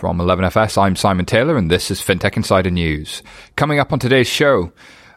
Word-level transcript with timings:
From 0.00 0.16
11FS, 0.16 0.80
I'm 0.80 0.96
Simon 0.96 1.26
Taylor, 1.26 1.58
and 1.58 1.70
this 1.70 1.90
is 1.90 2.00
FinTech 2.00 2.34
Insider 2.34 2.70
News. 2.70 3.22
Coming 3.54 3.78
up 3.78 3.92
on 3.92 3.98
today's 3.98 4.26
show, 4.26 4.72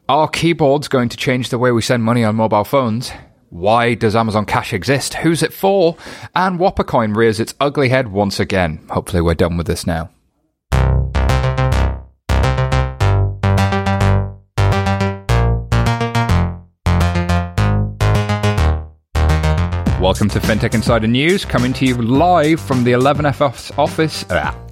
are 0.09 0.27
keyboards 0.27 0.89
going 0.89 1.07
to 1.07 1.15
change 1.15 1.47
the 1.47 1.57
way 1.57 1.71
we 1.71 1.81
send 1.81 2.03
money 2.03 2.25
on 2.25 2.35
mobile 2.35 2.65
phones? 2.65 3.09
Why 3.47 3.93
does 3.93 4.13
Amazon 4.13 4.45
Cash 4.45 4.73
exist? 4.73 5.13
Who's 5.13 5.41
it 5.41 5.53
for? 5.53 5.95
And 6.35 6.59
WhopperCoin 6.59 7.15
rears 7.15 7.39
its 7.39 7.53
ugly 7.61 7.87
head 7.87 8.09
once 8.09 8.41
again. 8.41 8.85
Hopefully, 8.89 9.21
we're 9.21 9.35
done 9.35 9.55
with 9.55 9.67
this 9.67 9.87
now. 9.87 10.09
Welcome 20.01 20.27
to 20.27 20.41
FinTech 20.41 20.75
Insider 20.75 21.07
News, 21.07 21.45
coming 21.45 21.71
to 21.71 21.85
you 21.85 21.95
live 21.95 22.59
from 22.59 22.83
the 22.83 22.91
11FS 22.91 23.79
office. 23.79 24.25
Ah. 24.29 24.62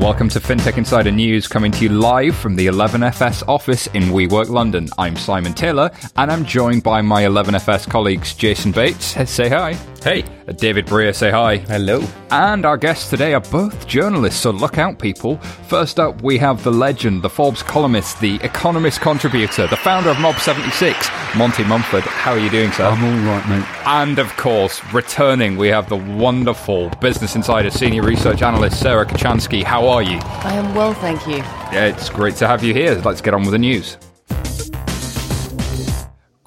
Welcome 0.00 0.28
to 0.28 0.38
FinTech 0.38 0.78
Insider 0.78 1.10
News, 1.10 1.48
coming 1.48 1.72
to 1.72 1.82
you 1.82 1.88
live 1.88 2.36
from 2.36 2.54
the 2.54 2.68
11FS 2.68 3.42
office 3.48 3.88
in 3.88 4.04
WeWork 4.04 4.50
London. 4.50 4.88
I'm 4.98 5.16
Simon 5.16 5.52
Taylor, 5.52 5.90
and 6.16 6.30
I'm 6.30 6.44
joined 6.44 6.84
by 6.84 7.02
my 7.02 7.24
11FS 7.24 7.90
colleagues 7.90 8.34
Jason 8.34 8.70
Bates. 8.70 9.16
Say 9.28 9.48
hi. 9.48 9.72
Hey. 10.04 10.39
Uh, 10.50 10.52
David 10.54 10.86
Brear, 10.86 11.12
say 11.12 11.30
hi. 11.30 11.58
Hello. 11.58 12.02
And 12.30 12.66
our 12.66 12.76
guests 12.76 13.08
today 13.08 13.34
are 13.34 13.40
both 13.40 13.86
journalists, 13.86 14.40
so 14.40 14.50
look 14.50 14.78
out, 14.78 14.98
people. 14.98 15.36
First 15.68 16.00
up, 16.00 16.22
we 16.22 16.38
have 16.38 16.62
the 16.64 16.72
legend, 16.72 17.22
the 17.22 17.30
Forbes 17.30 17.62
columnist, 17.62 18.20
the 18.20 18.36
Economist 18.42 19.00
contributor, 19.00 19.66
the 19.68 19.76
founder 19.76 20.10
of 20.10 20.18
Mob 20.18 20.36
76, 20.36 21.08
Monty 21.36 21.64
Munford. 21.64 22.02
How 22.02 22.32
are 22.32 22.38
you 22.38 22.50
doing, 22.50 22.72
sir? 22.72 22.84
I'm 22.84 23.04
all 23.04 23.32
right, 23.32 23.48
mate. 23.48 23.86
And 23.86 24.18
of 24.18 24.36
course, 24.36 24.80
returning, 24.92 25.56
we 25.56 25.68
have 25.68 25.88
the 25.88 25.96
wonderful 25.96 26.90
Business 27.00 27.36
Insider 27.36 27.70
senior 27.70 28.02
research 28.02 28.42
analyst, 28.42 28.80
Sarah 28.80 29.06
Kocianski. 29.06 29.62
How 29.62 29.86
are 29.86 30.02
you? 30.02 30.18
I 30.22 30.54
am 30.54 30.74
well, 30.74 30.94
thank 30.94 31.26
you. 31.26 31.36
Yeah, 31.36 31.86
it's 31.86 32.08
great 32.08 32.34
to 32.36 32.48
have 32.48 32.64
you 32.64 32.74
here. 32.74 32.94
Let's 33.04 33.20
get 33.20 33.34
on 33.34 33.42
with 33.42 33.52
the 33.52 33.58
news. 33.58 33.96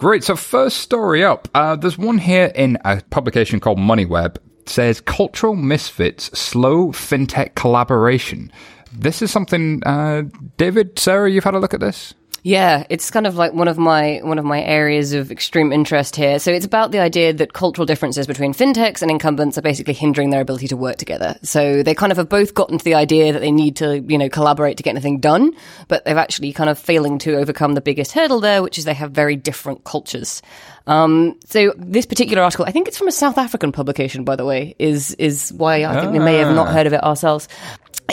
Great. 0.04 0.26
So 0.26 0.36
first 0.36 0.80
story 0.80 1.24
up. 1.24 1.48
Uh, 1.56 1.78
there's 1.78 1.98
one 1.98 2.18
here 2.18 2.52
in 2.56 2.78
a 2.84 3.02
publication 3.10 3.62
called 3.62 3.78
MoneyWeb. 3.78 4.36
Says 4.66 5.00
cultural 5.00 5.56
misfits 5.56 6.26
slow 6.38 6.92
fintech 6.92 7.56
collaboration. 7.56 8.52
This 8.92 9.22
is 9.22 9.32
something, 9.32 9.82
uh, 9.86 10.24
David, 10.58 11.00
Sarah, 11.00 11.32
you've 11.32 11.46
had 11.46 11.54
a 11.54 11.60
look 11.60 11.74
at 11.74 11.80
this. 11.80 12.16
Yeah, 12.46 12.86
it's 12.90 13.10
kind 13.10 13.26
of 13.26 13.36
like 13.36 13.54
one 13.54 13.70
of 13.70 13.78
my 13.78 14.20
one 14.22 14.38
of 14.38 14.44
my 14.44 14.62
areas 14.62 15.14
of 15.14 15.32
extreme 15.32 15.72
interest 15.72 16.18
here. 16.18 16.40
So 16.40 16.52
it's 16.52 16.66
about 16.66 16.92
the 16.92 17.00
idea 17.00 17.32
that 17.32 17.54
cultural 17.54 17.86
differences 17.86 18.28
between 18.28 18.54
fintechs 18.54 19.02
and 19.02 19.10
incumbents 19.10 19.58
are 19.58 19.62
basically 19.62 19.94
hindering 19.94 20.30
their 20.30 20.42
ability 20.42 20.68
to 20.68 20.76
work 20.76 20.98
together. 20.98 21.38
So 21.42 21.84
they 21.84 21.96
kind 21.96 22.12
of 22.12 22.18
have 22.18 22.28
both 22.28 22.54
gotten 22.54 22.78
to 22.78 22.84
the 22.84 22.96
idea 22.96 23.32
that 23.32 23.40
they 23.40 23.52
need 23.52 23.78
to, 23.78 24.02
you 24.02 24.18
know, 24.18 24.28
collaborate 24.28 24.76
to 24.76 24.84
get 24.84 24.90
anything 24.90 25.22
done, 25.22 25.54
but 25.88 26.04
they've 26.04 26.18
actually 26.18 26.52
kind 26.52 26.70
of 26.70 26.78
failing 26.78 27.18
to 27.20 27.38
overcome 27.38 27.76
the 27.76 27.82
biggest 27.82 28.12
hurdle 28.12 28.42
there, 28.42 28.62
which 28.62 28.78
is 28.78 28.84
they 28.84 28.94
have 28.94 29.12
very 29.12 29.38
different 29.38 29.86
cultures. 29.86 30.42
Um, 30.86 31.40
so 31.46 31.74
this 31.78 32.06
particular 32.06 32.44
article, 32.44 32.66
I 32.66 32.72
think 32.72 32.88
it's 32.88 32.98
from 32.98 33.08
a 33.08 33.12
South 33.12 33.38
African 33.38 33.72
publication, 33.72 34.24
by 34.24 34.36
the 34.36 34.46
way, 34.46 34.76
is 34.80 35.14
is 35.16 35.54
why 35.54 35.86
I 35.86 36.02
think 36.02 36.12
we 36.12 36.20
may 36.20 36.38
have 36.38 36.54
not 36.54 36.70
heard 36.70 36.88
of 36.88 36.94
it 36.94 37.04
ourselves 37.04 37.48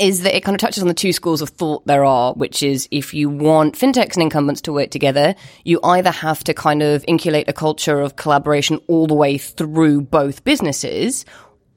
is 0.01 0.23
that 0.23 0.37
it 0.37 0.43
kind 0.43 0.55
of 0.55 0.61
touches 0.61 0.83
on 0.83 0.89
the 0.89 0.95
two 0.95 1.13
schools 1.13 1.43
of 1.43 1.49
thought 1.51 1.85
there 1.87 2.05
are, 2.05 2.33
which 2.35 2.63
is 2.63 2.89
if 2.91 3.13
you 3.13 3.29
want 3.29 3.75
fintechs 3.75 4.15
and 4.15 4.23
incumbents 4.23 4.61
to 4.63 4.73
work 4.73 4.91
together, 4.91 5.35
you 5.65 5.81
either 5.83 6.11
have 6.11 6.45
to 6.45 6.55
kind 6.55 6.83
of 6.83 7.05
inculcate 7.09 7.49
a 7.49 7.53
culture 7.53 8.01
of 8.01 8.17
collaboration 8.17 8.81
all 8.87 9.07
the 9.07 9.15
way 9.15 9.37
through 9.37 10.03
both 10.03 10.45
businesses, 10.45 11.25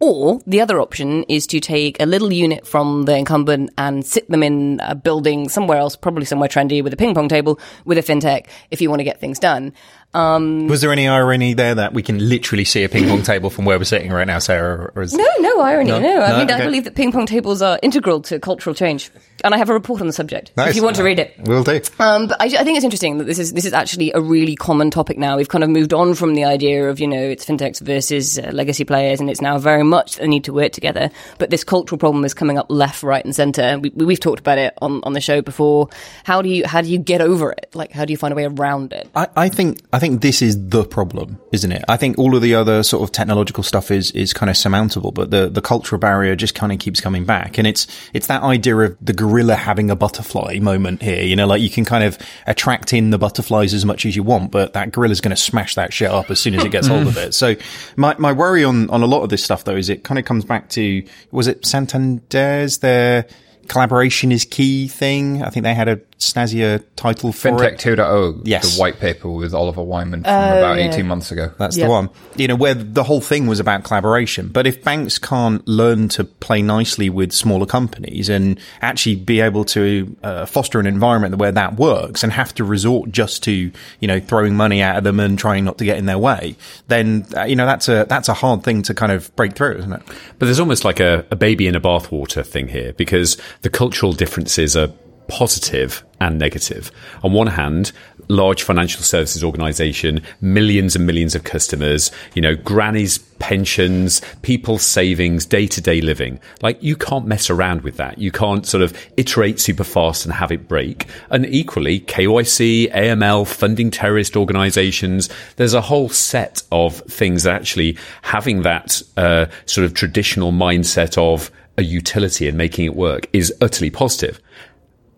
or 0.03 0.41
the 0.45 0.59
other 0.59 0.81
option 0.81 1.23
is 1.29 1.47
to 1.47 1.61
take 1.61 1.97
a 2.01 2.05
little 2.05 2.29
unit 2.29 2.67
from 2.67 3.03
the 3.03 3.15
incumbent 3.15 3.69
and 3.77 4.05
sit 4.05 4.29
them 4.29 4.43
in 4.43 4.81
a 4.83 4.95
building 4.95 5.47
somewhere 5.47 5.77
else, 5.77 5.95
probably 5.95 6.25
somewhere 6.25 6.49
trendy 6.49 6.83
with 6.83 6.91
a 6.91 6.97
ping 6.97 7.15
pong 7.15 7.29
table 7.29 7.57
with 7.85 7.97
a 7.97 8.01
fintech 8.01 8.47
if 8.69 8.81
you 8.81 8.89
want 8.89 8.99
to 8.99 9.05
get 9.05 9.21
things 9.21 9.39
done. 9.39 9.71
Um, 10.13 10.67
was 10.67 10.81
there 10.81 10.91
any 10.91 11.07
irony 11.07 11.53
there 11.53 11.75
that 11.75 11.93
we 11.93 12.03
can 12.03 12.19
literally 12.19 12.65
see 12.65 12.83
a 12.83 12.89
ping 12.89 13.07
pong 13.07 13.23
table 13.23 13.49
from 13.49 13.63
where 13.63 13.77
we're 13.77 13.85
sitting 13.85 14.11
right 14.11 14.27
now, 14.27 14.39
Sarah? 14.39 14.91
Is... 15.01 15.13
No, 15.13 15.25
no 15.39 15.61
irony. 15.61 15.91
No, 15.91 15.99
no. 15.99 16.21
I 16.21 16.31
no? 16.31 16.37
mean, 16.39 16.51
okay. 16.51 16.61
I 16.61 16.65
believe 16.65 16.83
that 16.83 16.95
ping 16.95 17.13
pong 17.13 17.25
tables 17.25 17.61
are 17.61 17.79
integral 17.81 18.21
to 18.23 18.39
cultural 18.39 18.75
change, 18.75 19.09
and 19.43 19.53
I 19.53 19.57
have 19.57 19.69
a 19.69 19.73
report 19.73 20.01
on 20.01 20.07
the 20.07 20.13
subject. 20.13 20.51
Nice. 20.55 20.69
If 20.69 20.75
you 20.75 20.83
want 20.83 20.95
to 20.97 21.03
read 21.03 21.19
it, 21.19 21.35
we'll 21.39 21.63
do. 21.63 21.81
Um, 21.99 22.27
but 22.27 22.41
I, 22.41 22.45
I, 22.45 22.63
think 22.63 22.77
it's 22.77 22.83
interesting 22.83 23.17
that 23.17 23.25
this 23.25 23.39
is 23.39 23.53
this 23.53 23.65
is 23.65 23.73
actually 23.73 24.11
a 24.13 24.21
really 24.21 24.55
common 24.55 24.89
topic 24.89 25.17
now. 25.17 25.37
We've 25.37 25.49
kind 25.49 25.63
of 25.63 25.69
moved 25.69 25.93
on 25.93 26.13
from 26.13 26.35
the 26.35 26.45
idea 26.45 26.89
of 26.89 26.99
you 26.99 27.07
know 27.07 27.21
it's 27.21 27.45
fintechs 27.45 27.81
versus 27.81 28.39
uh, 28.39 28.51
legacy 28.53 28.85
players, 28.85 29.19
and 29.19 29.29
it's 29.29 29.41
now 29.41 29.57
very 29.57 29.83
much 29.83 30.17
they 30.17 30.27
need 30.27 30.45
to 30.45 30.53
work 30.53 30.71
together. 30.71 31.09
But 31.37 31.49
this 31.49 31.63
cultural 31.63 31.99
problem 31.99 32.23
is 32.25 32.33
coming 32.33 32.57
up 32.57 32.67
left, 32.69 33.03
right, 33.03 33.23
and 33.23 33.35
centre. 33.35 33.79
We, 33.79 34.13
have 34.13 34.19
talked 34.19 34.39
about 34.39 34.57
it 34.57 34.73
on, 34.81 35.01
on 35.03 35.13
the 35.13 35.21
show 35.21 35.41
before. 35.41 35.89
How 36.23 36.41
do 36.41 36.49
you 36.49 36.65
how 36.65 36.81
do 36.81 36.89
you 36.89 36.97
get 36.97 37.21
over 37.21 37.51
it? 37.51 37.69
Like, 37.73 37.91
how 37.91 38.05
do 38.05 38.13
you 38.13 38.17
find 38.17 38.31
a 38.31 38.35
way 38.35 38.45
around 38.45 38.93
it? 38.93 39.09
I, 39.15 39.27
I 39.35 39.49
think 39.49 39.79
I 39.91 39.99
think 39.99 40.21
this 40.21 40.41
is 40.41 40.69
the 40.69 40.85
problem, 40.85 41.39
isn't 41.51 41.71
it? 41.71 41.83
I 41.89 41.97
think 41.97 42.17
all 42.17 42.35
of 42.35 42.41
the 42.41 42.55
other 42.55 42.83
sort 42.83 43.03
of 43.03 43.11
technological 43.11 43.63
stuff 43.63 43.91
is 43.91 44.11
is 44.11 44.33
kind 44.33 44.49
of 44.49 44.57
surmountable, 44.57 45.11
but 45.11 45.31
the 45.31 45.49
the 45.49 45.61
cultural 45.61 45.99
barrier 45.99 46.35
just 46.35 46.55
kind 46.55 46.71
of 46.71 46.79
keeps 46.79 47.01
coming 47.01 47.25
back, 47.25 47.57
and 47.57 47.67
it's 47.67 47.87
it's 48.13 48.27
that 48.27 48.43
idea 48.43 48.77
of 48.77 48.97
the 49.01 49.13
gorilla 49.33 49.55
having 49.55 49.89
a 49.89 49.95
butterfly 49.95 50.59
moment 50.59 51.01
here. 51.01 51.23
You 51.23 51.35
know, 51.35 51.47
like 51.47 51.59
you 51.59 51.69
can 51.69 51.85
kind 51.85 52.03
of 52.03 52.19
attract 52.45 52.93
in 52.93 53.09
the 53.09 53.17
butterflies 53.17 53.73
as 53.73 53.83
much 53.83 54.05
as 54.05 54.15
you 54.15 54.21
want, 54.21 54.51
but 54.51 54.73
that 54.73 54.91
gorilla's 54.91 55.21
going 55.21 55.35
to 55.35 55.41
smash 55.41 55.73
that 55.73 55.91
shit 55.91 56.11
up 56.11 56.29
as 56.29 56.39
soon 56.39 56.53
as 56.53 56.63
it 56.63 56.69
gets 56.69 56.87
hold 56.87 57.07
of 57.07 57.17
it. 57.17 57.33
So 57.43 57.55
my 57.97 58.15
my 58.19 58.31
worry 58.31 58.63
on 58.63 58.89
on 58.89 59.01
a 59.01 59.05
lot 59.05 59.23
of 59.23 59.29
this 59.29 59.43
stuff 59.43 59.63
though 59.63 59.75
is 59.75 59.89
it 59.89 60.03
kind 60.03 60.19
of 60.19 60.23
comes 60.23 60.45
back 60.45 60.69
to 60.69 61.03
was 61.31 61.47
it 61.47 61.65
Santander's 61.65 62.77
their 62.77 63.25
collaboration 63.67 64.31
is 64.31 64.45
key 64.45 64.87
thing. 64.87 65.41
I 65.41 65.49
think 65.49 65.63
they 65.63 65.73
had 65.73 65.89
a 65.89 65.99
snazzier 66.23 66.83
title 66.95 67.31
for 67.31 67.51
FinTech 67.51 67.73
it. 67.73 67.97
2.0, 67.97 68.41
yes. 68.45 68.75
the 68.75 68.79
white 68.79 68.99
paper 68.99 69.29
with 69.29 69.53
Oliver 69.53 69.83
Wyman 69.83 70.23
from 70.23 70.33
uh, 70.33 70.57
about 70.57 70.77
yeah. 70.77 70.91
18 70.91 71.07
months 71.07 71.31
ago. 71.31 71.51
That's 71.57 71.75
the 71.75 71.87
one. 71.87 72.09
You 72.35 72.47
know, 72.47 72.55
where 72.55 72.73
the 72.73 73.03
whole 73.03 73.21
thing 73.21 73.47
was 73.47 73.59
about 73.59 73.83
collaboration. 73.83 74.49
But 74.49 74.67
if 74.67 74.83
banks 74.83 75.19
can't 75.19 75.65
learn 75.67 76.09
to 76.09 76.23
play 76.23 76.61
nicely 76.61 77.09
with 77.09 77.31
smaller 77.31 77.65
companies 77.65 78.29
and 78.29 78.59
actually 78.81 79.15
be 79.15 79.41
able 79.41 79.65
to 79.65 80.15
uh, 80.23 80.45
foster 80.45 80.79
an 80.79 80.85
environment 80.85 81.35
where 81.37 81.51
that 81.51 81.75
works 81.75 82.23
and 82.23 82.31
have 82.33 82.53
to 82.55 82.63
resort 82.63 83.11
just 83.11 83.43
to, 83.43 83.51
you 83.51 84.07
know, 84.07 84.19
throwing 84.19 84.55
money 84.55 84.81
at 84.81 85.03
them 85.03 85.19
and 85.19 85.37
trying 85.37 85.65
not 85.65 85.77
to 85.77 85.85
get 85.85 85.97
in 85.97 86.05
their 86.05 86.17
way, 86.17 86.55
then, 86.87 87.25
uh, 87.35 87.43
you 87.43 87.55
know, 87.55 87.65
that's 87.65 87.89
a, 87.89 88.05
that's 88.07 88.29
a 88.29 88.33
hard 88.33 88.63
thing 88.63 88.81
to 88.83 88.93
kind 88.93 89.11
of 89.11 89.35
break 89.35 89.53
through, 89.55 89.77
isn't 89.77 89.93
it? 89.93 90.01
But 90.39 90.45
there's 90.45 90.59
almost 90.59 90.85
like 90.85 90.99
a, 90.99 91.25
a 91.31 91.35
baby 91.35 91.67
in 91.67 91.75
a 91.75 91.81
bathwater 91.81 92.45
thing 92.45 92.67
here 92.67 92.93
because 92.93 93.37
the 93.61 93.69
cultural 93.69 94.13
differences 94.13 94.77
are 94.77 94.89
positive 95.27 96.03
and 96.19 96.39
negative. 96.39 96.91
On 97.23 97.33
one 97.33 97.47
hand, 97.47 97.91
large 98.29 98.63
financial 98.63 99.01
services 99.01 99.43
organization, 99.43 100.21
millions 100.41 100.95
and 100.95 101.05
millions 101.05 101.35
of 101.35 101.43
customers, 101.43 102.11
you 102.33 102.41
know, 102.41 102.55
grannies, 102.55 103.17
pensions, 103.39 104.21
people's 104.41 104.83
savings, 104.83 105.45
day 105.45 105.67
to 105.67 105.81
day 105.81 106.01
living. 106.01 106.39
Like 106.61 106.81
you 106.81 106.95
can't 106.95 107.27
mess 107.27 107.49
around 107.49 107.81
with 107.81 107.97
that. 107.97 108.17
You 108.17 108.31
can't 108.31 108.65
sort 108.65 108.83
of 108.83 108.97
iterate 109.17 109.59
super 109.59 109.83
fast 109.83 110.25
and 110.25 110.33
have 110.33 110.51
it 110.51 110.67
break. 110.67 111.07
And 111.29 111.45
equally, 111.45 111.99
KYC, 112.01 112.91
AML, 112.93 113.45
funding 113.45 113.91
terrorist 113.91 114.37
organizations, 114.37 115.29
there's 115.57 115.73
a 115.73 115.81
whole 115.81 116.09
set 116.09 116.63
of 116.71 116.97
things 117.01 117.43
that 117.43 117.55
actually 117.55 117.97
having 118.21 118.61
that 118.61 119.01
uh, 119.17 119.47
sort 119.65 119.85
of 119.85 119.93
traditional 119.93 120.51
mindset 120.51 121.17
of 121.17 121.51
a 121.77 121.83
utility 121.83 122.47
and 122.47 122.57
making 122.57 122.85
it 122.85 122.95
work 122.95 123.27
is 123.33 123.53
utterly 123.61 123.89
positive. 123.89 124.39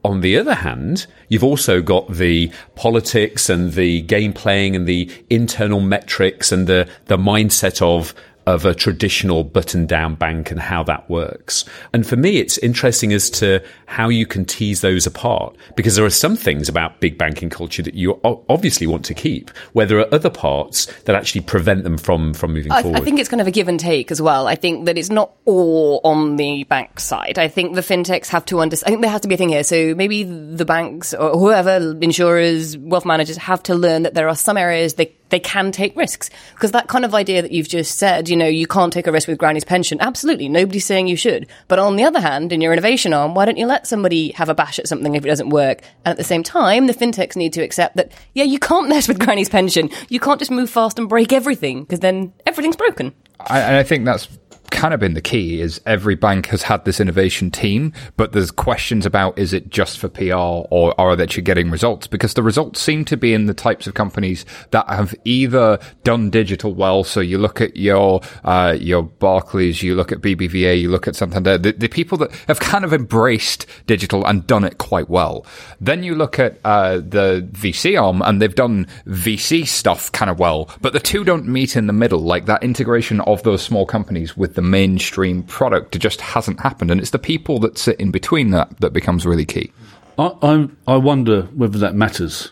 On 0.06 0.22
the 0.22 0.38
other 0.38 0.54
hand, 0.54 1.08
you've 1.30 1.44
also 1.44 1.82
got 1.82 2.08
the 2.14 2.52
politics 2.76 3.50
and 3.50 3.74
the 3.74 4.02
game 4.02 4.34
playing 4.34 4.76
and 4.76 4.86
the 4.86 5.10
internal 5.32 5.82
metrics 5.82 6.52
and 6.52 6.68
the, 6.68 6.88
the 7.06 7.18
mindset 7.18 7.82
of 7.82 8.14
of 8.47 8.65
a 8.65 8.75
traditional 8.75 9.44
button 9.44 9.86
down 9.86 10.15
bank 10.15 10.51
and 10.51 10.59
how 10.59 10.83
that 10.83 11.09
works. 11.09 11.65
And 11.94 12.06
for 12.06 12.15
me, 12.15 12.38
it's 12.38 12.57
interesting 12.59 13.12
as 13.13 13.30
to 13.31 13.63
how 13.88 14.09
you 14.09 14.25
can 14.25 14.45
tease 14.45 14.81
those 14.81 15.07
apart 15.07 15.56
because 15.75 15.95
there 15.95 16.06
are 16.06 16.09
some 16.09 16.36
things 16.36 16.69
about 16.69 17.00
big 17.00 17.18
banking 17.18 17.50
culture 17.50 17.81
that 17.81 17.95
you 17.95 18.19
obviously 18.24 18.88
want 18.88 19.06
to 19.06 19.13
keep, 19.13 19.50
where 19.74 19.86
there 19.86 20.00
are 20.00 20.13
other 20.13 20.30
parts 20.30 20.86
that 21.03 21.15
actually 21.15 21.42
prevent 21.42 21.83
them 21.83 21.97
from, 21.97 22.33
from 22.33 22.53
moving 22.53 22.71
I, 22.71 22.81
forward. 22.81 23.01
I 23.01 23.03
think 23.03 23.19
it's 23.19 23.30
kind 23.30 23.42
of 23.42 23.47
a 23.47 23.51
give 23.51 23.68
and 23.68 23.80
take 23.80 24.12
as 24.12 24.21
well. 24.21 24.48
I 24.48 24.56
think 24.56 24.86
that 24.86 24.98
it's 24.98 25.09
not 25.09 25.31
all 25.45 26.01
on 26.03 26.36
the 26.36 26.63
bank 26.65 27.00
side. 27.00 27.39
I 27.39 27.48
think 27.48 27.75
the 27.75 27.81
fintechs 27.81 28.27
have 28.27 28.45
to 28.45 28.59
understand, 28.59 28.88
I 28.88 28.91
think 28.91 29.01
there 29.01 29.12
has 29.12 29.21
to 29.21 29.27
be 29.27 29.36
a 29.36 29.38
thing 29.38 29.50
here. 29.50 29.63
So 29.63 29.95
maybe 29.95 30.24
the 30.24 30.65
banks 30.65 31.13
or 31.13 31.31
whoever, 31.31 31.98
insurers, 32.01 32.77
wealth 32.77 33.06
managers 33.06 33.38
have 33.38 33.63
to 33.63 33.75
learn 33.75 34.03
that 34.03 34.13
there 34.13 34.30
are 34.30 34.36
some 34.36 34.57
areas 34.57 34.95
they 34.95 35.13
they 35.30 35.39
can 35.39 35.72
take 35.72 35.95
risks. 35.95 36.30
Because 36.54 36.72
that 36.72 36.88
kind 36.88 37.06
of 37.06 37.16
idea 37.16 37.42
that 37.42 37.51
you've 37.51 37.68
just 37.68 37.98
said, 37.98 38.30
you 38.30 38.36
know, 38.36 38.48
you 38.48 38.68
can't 38.68 38.94
take 38.94 39.07
a 39.07 39.12
risk 39.12 39.27
with 39.27 39.38
granny's 39.38 39.63
pension. 39.63 40.00
Absolutely. 40.01 40.50
Nobody's 40.50 40.86
saying 40.86 41.07
you 41.07 41.16
should. 41.16 41.48
But 41.68 41.80
on 41.80 41.95
the 41.95 42.04
other 42.04 42.22
hand, 42.22 42.51
in 42.51 42.62
your 42.62 42.74
innovation 42.74 43.13
arm, 43.13 43.33
why 43.33 43.45
don't 43.45 43.57
you 43.57 43.66
let 43.66 43.88
somebody 43.88 44.31
have 44.33 44.50
a 44.50 44.56
bash 44.56 44.80
at 44.80 44.88
something 44.88 45.16
if 45.16 45.25
it 45.25 45.30
doesn't 45.30 45.50
work? 45.50 45.81
And 46.06 46.12
at 46.12 46.18
the 46.18 46.24
same 46.24 46.44
time, 46.44 46.88
the 46.88 46.94
fintechs 46.94 47.36
need 47.36 47.54
to 47.54 47.62
accept 47.62 47.95
that, 47.95 48.12
yeah, 48.33 48.44
you 48.44 48.60
can't 48.60 48.89
mess 48.89 49.07
with 49.07 49.19
granny's 49.19 49.50
pension. 49.50 49.89
You 50.10 50.19
can't 50.19 50.39
just 50.39 50.51
move 50.51 50.69
fast 50.69 51.00
and 51.00 51.10
break 51.10 51.33
everything 51.33 51.83
because 51.83 52.00
then 52.00 52.33
everything's 52.45 52.75
broken. 52.75 53.13
I, 53.39 53.60
and 53.60 53.75
I 53.75 53.83
think 53.83 54.06
that's 54.06 54.27
kind 54.75 54.94
of 54.94 55.00
been 55.00 55.13
the 55.13 55.22
key 55.22 55.62
is 55.62 55.80
every 55.86 56.16
bank 56.16 56.48
has 56.48 56.63
had 56.63 56.83
this 56.83 57.00
innovation 57.00 57.50
team, 57.50 57.94
but 58.18 58.33
there's 58.33 58.51
questions 58.51 59.06
about 59.06 59.39
is 59.39 59.54
it 59.54 59.69
just 59.69 59.98
for 59.98 60.10
PR 60.10 60.33
or 60.33 61.00
are 61.00 61.16
they 61.16 61.24
actually 61.24 61.44
getting 61.44 61.72
results? 61.72 62.07
Because 62.07 62.33
the 62.33 62.44
results 62.44 62.81
seem 62.81 63.06
to 63.06 63.16
be 63.16 63.33
in 63.33 63.45
the 63.45 63.54
types 63.54 63.88
of 63.88 63.94
companies 63.94 64.45
that 64.72 64.88
have 64.89 65.16
either 65.24 65.80
done 66.04 66.30
digital 66.30 66.74
well. 66.74 67.06
So 67.06 67.22
you 67.22 67.38
look 67.38 67.62
at 67.62 67.77
your 67.77 68.22
uh, 68.44 68.77
your 68.80 69.04
Barclays, 69.04 69.81
you 69.81 69.95
look 69.95 70.12
at 70.12 70.19
BBVA, 70.19 70.81
you 70.81 70.89
look 70.89 71.07
at 71.07 71.16
Santander, 71.16 71.57
the, 71.57 71.72
the 71.72 71.88
people 71.88 72.18
that 72.18 72.31
have 72.48 72.60
kind 72.60 72.83
of 72.83 72.94
embraced 72.94 73.66
digital 73.88 74.25
and 74.25 74.45
done 74.45 74.66
it 74.66 74.77
quite 74.77 75.10
well. 75.10 75.45
Then 75.80 76.04
you 76.04 76.16
look 76.16 76.38
at 76.38 76.60
uh, 76.66 76.98
the 76.98 77.48
VC 77.54 78.01
arm 78.01 78.22
and 78.22 78.42
they've 78.42 78.54
done 78.54 78.88
VC 79.07 79.66
stuff 79.66 80.12
kind 80.12 80.30
of 80.30 80.38
well, 80.38 80.69
but 80.81 80.92
the 80.92 81.00
two 81.00 81.24
don't 81.24 81.48
meet 81.48 81.77
in 81.77 81.88
the 81.88 81.94
middle. 81.94 82.19
Like 82.19 82.45
that 82.45 82.62
integration 82.62 83.22
of 83.22 83.44
those 83.44 83.62
small 83.62 83.86
companies 83.86 84.36
with 84.36 84.56
the 84.56 84.64
mainstream 84.65 85.44
product 85.44 85.95
It 85.95 86.00
just 86.00 86.21
hasn't 86.21 86.59
happened, 86.59 86.91
and 86.91 87.00
it's 87.00 87.12
the 87.12 87.19
people 87.19 87.59
that 87.59 87.77
sit 87.77 88.00
in 88.00 88.12
between 88.12 88.51
that 88.51 88.79
that 88.81 88.94
becomes 88.94 89.25
really 89.25 89.45
key. 89.45 89.71
I 90.17 90.31
I, 90.41 90.67
I 90.88 90.97
wonder 90.97 91.44
whether 91.53 91.77
that 91.79 91.95
matters, 91.95 92.51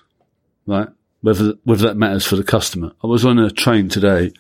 right? 0.66 0.88
Whether 1.22 1.54
whether 1.64 1.88
that 1.88 1.98
matters 1.98 2.26
for 2.26 2.36
the 2.36 2.44
customer. 2.44 2.92
I 3.04 3.08
was 3.08 3.26
on 3.26 3.40
a 3.40 3.50
train 3.50 3.90
today 3.90 4.32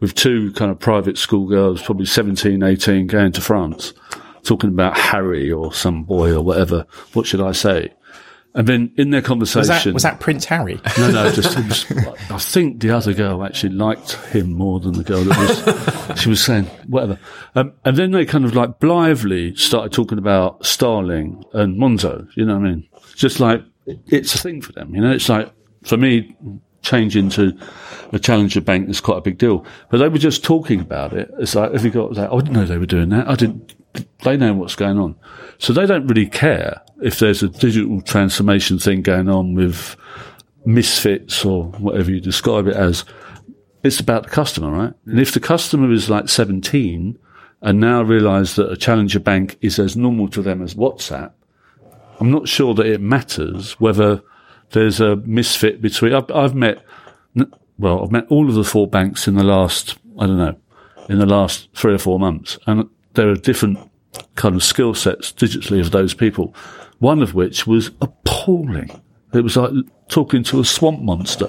with 0.00 0.14
two 0.14 0.52
kind 0.52 0.70
of 0.70 0.78
private 0.78 1.18
school 1.18 1.46
girls, 1.46 1.82
probably 1.82 2.06
17, 2.06 2.62
18, 2.62 3.06
going 3.06 3.32
to 3.32 3.40
France, 3.40 3.94
talking 4.42 4.68
about 4.70 4.96
Harry 4.96 5.50
or 5.50 5.72
some 5.72 6.04
boy 6.04 6.34
or 6.34 6.42
whatever. 6.42 6.86
What 7.14 7.26
should 7.26 7.40
I 7.40 7.52
say? 7.52 7.92
And 8.56 8.66
then 8.66 8.92
in 8.96 9.10
their 9.10 9.20
Was 9.20 9.28
conversation, 9.28 9.90
that, 9.90 9.94
was 9.94 10.02
that 10.02 10.18
Prince 10.18 10.46
Harry? 10.46 10.80
no, 10.98 11.10
no, 11.10 11.30
just, 11.30 11.56
was- 11.56 11.84
I 12.30 12.38
think 12.38 12.80
the 12.80 12.90
other 12.90 13.12
girl 13.12 13.44
actually 13.44 13.74
liked 13.74 14.12
him 14.32 14.52
more 14.54 14.80
than 14.80 14.94
the 14.94 15.04
girl 15.04 15.22
that 15.24 16.08
was, 16.10 16.20
she 16.22 16.28
was 16.30 16.42
saying, 16.42 16.64
whatever. 16.88 17.18
Um, 17.54 17.74
and 17.84 17.96
then 17.98 18.10
they 18.12 18.24
kind 18.24 18.44
of 18.46 18.54
like 18.56 18.80
blithely 18.80 19.54
started 19.56 19.92
talking 19.92 20.18
about 20.18 20.64
Starling 20.66 21.44
and 21.52 21.78
Monzo, 21.78 22.26
you 22.34 22.44
know 22.46 22.58
what 22.58 22.66
I 22.66 22.70
mean? 22.70 22.88
Just 23.14 23.38
like, 23.40 23.62
it's 24.06 24.34
a 24.34 24.38
thing 24.38 24.62
for 24.62 24.72
them, 24.72 24.94
you 24.94 25.00
know? 25.02 25.12
It's 25.12 25.28
like, 25.28 25.52
for 25.84 25.96
me, 25.98 26.34
changing 26.82 27.28
to 27.30 27.52
a 28.12 28.18
challenger 28.18 28.60
bank 28.62 28.88
is 28.88 29.00
quite 29.00 29.18
a 29.18 29.20
big 29.20 29.36
deal. 29.36 29.66
But 29.90 29.98
they 29.98 30.08
were 30.08 30.18
just 30.18 30.42
talking 30.42 30.80
about 30.80 31.12
it. 31.12 31.30
It's 31.38 31.54
like, 31.54 31.72
if 31.74 31.84
you 31.84 31.90
got 31.90 32.14
that, 32.14 32.32
I 32.32 32.36
didn't 32.36 32.52
know 32.54 32.64
they 32.64 32.78
were 32.78 32.86
doing 32.86 33.10
that. 33.10 33.28
I 33.28 33.34
didn't, 33.34 33.74
they 34.22 34.36
know 34.36 34.54
what's 34.54 34.76
going 34.76 34.98
on. 34.98 35.16
So 35.58 35.72
they 35.72 35.86
don't 35.86 36.06
really 36.06 36.26
care 36.26 36.82
if 37.02 37.18
there's 37.18 37.42
a 37.42 37.48
digital 37.48 38.00
transformation 38.00 38.78
thing 38.78 39.02
going 39.02 39.28
on 39.28 39.54
with 39.54 39.96
misfits 40.64 41.44
or 41.44 41.64
whatever 41.64 42.10
you 42.10 42.20
describe 42.20 42.66
it 42.66 42.76
as. 42.76 43.04
It's 43.82 44.00
about 44.00 44.24
the 44.24 44.30
customer, 44.30 44.70
right? 44.70 44.94
And 45.06 45.20
if 45.20 45.32
the 45.32 45.40
customer 45.40 45.92
is 45.92 46.10
like 46.10 46.28
17 46.28 47.18
and 47.62 47.80
now 47.80 48.02
realize 48.02 48.56
that 48.56 48.70
a 48.70 48.76
challenger 48.76 49.20
bank 49.20 49.56
is 49.60 49.78
as 49.78 49.96
normal 49.96 50.28
to 50.28 50.42
them 50.42 50.62
as 50.62 50.74
WhatsApp, 50.74 51.32
I'm 52.18 52.30
not 52.30 52.48
sure 52.48 52.74
that 52.74 52.86
it 52.86 53.00
matters 53.00 53.78
whether 53.78 54.22
there's 54.70 55.00
a 55.00 55.16
misfit 55.16 55.80
between. 55.80 56.14
I've, 56.14 56.30
I've 56.30 56.54
met, 56.54 56.82
well, 57.78 58.02
I've 58.02 58.10
met 58.10 58.26
all 58.28 58.48
of 58.48 58.54
the 58.54 58.64
four 58.64 58.88
banks 58.88 59.28
in 59.28 59.34
the 59.34 59.44
last, 59.44 59.96
I 60.18 60.26
don't 60.26 60.38
know, 60.38 60.56
in 61.08 61.18
the 61.18 61.26
last 61.26 61.68
three 61.74 61.94
or 61.94 61.98
four 61.98 62.18
months, 62.18 62.58
and 62.66 62.88
there 63.16 63.28
are 63.28 63.34
different 63.34 63.78
kind 64.36 64.54
of 64.54 64.62
skill 64.62 64.94
sets 64.94 65.32
digitally 65.32 65.80
of 65.80 65.90
those 65.90 66.14
people. 66.14 66.54
One 66.98 67.22
of 67.22 67.34
which 67.34 67.66
was 67.66 67.90
appalling. 68.00 69.02
It 69.36 69.42
was 69.42 69.56
like 69.56 69.70
talking 70.08 70.44
to 70.44 70.60
a 70.60 70.64
swamp 70.64 71.00
monster 71.00 71.48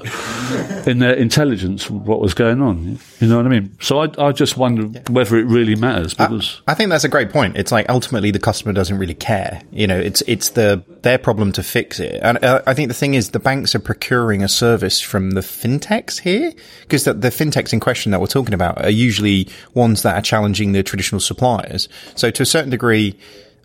in 0.89 0.98
their 1.00 1.13
intelligence 1.13 1.86
of 1.86 2.07
what 2.07 2.19
was 2.19 2.34
going 2.34 2.62
on. 2.62 3.00
You 3.19 3.28
know 3.28 3.38
what 3.38 3.45
I 3.45 3.50
mean? 3.50 3.78
So 3.80 4.00
I, 4.00 4.10
I 4.18 4.31
just 4.31 4.57
wonder 4.57 4.84
whether 5.12 5.38
it 5.38 5.44
really 5.44 5.75
matters 5.75 6.13
because. 6.13 6.62
I 6.68 6.74
think 6.74 6.89
that's 6.89 7.04
a 7.04 7.10
great 7.10 7.30
point. 7.30 7.56
It's 7.57 7.72
like 7.72 7.88
ultimately 7.89 8.31
the 8.31 8.39
customer 8.39 8.74
doesn't 8.74 8.98
really 8.98 9.13
care. 9.13 9.62
You 9.72 9.88
know, 9.88 9.98
it's 9.98 10.22
it's 10.28 10.50
the 10.50 10.84
their 11.04 11.18
problem 11.18 11.51
to 11.54 11.63
fix 11.63 12.00
it. 12.00 12.19
And 12.24 12.44
uh, 12.44 12.62
I 12.66 12.74
think 12.74 12.88
the 12.88 12.95
thing 12.95 13.13
is 13.13 13.30
the 13.30 13.39
banks 13.39 13.75
are 13.75 13.80
procuring 13.80 14.44
a 14.44 14.50
service 14.50 15.00
from 15.00 15.31
the 15.31 15.42
fintechs 15.42 16.19
here 16.19 16.51
because 16.81 17.04
the, 17.04 17.13
the 17.13 17.30
fintechs 17.30 17.74
in 17.74 17.80
question 17.80 18.12
that 18.12 18.19
we're 18.19 18.28
talking 18.28 18.54
about 18.54 18.84
are 18.84 18.89
usually 18.89 19.48
ones 19.74 20.01
that 20.01 20.16
are 20.16 20.22
challenging 20.22 20.72
the 20.72 20.84
traditional 20.84 21.22
suppliers. 21.22 21.88
So 22.16 22.31
to 22.31 22.44
a 22.44 22.45
certain 22.45 22.69
degree. 22.72 23.18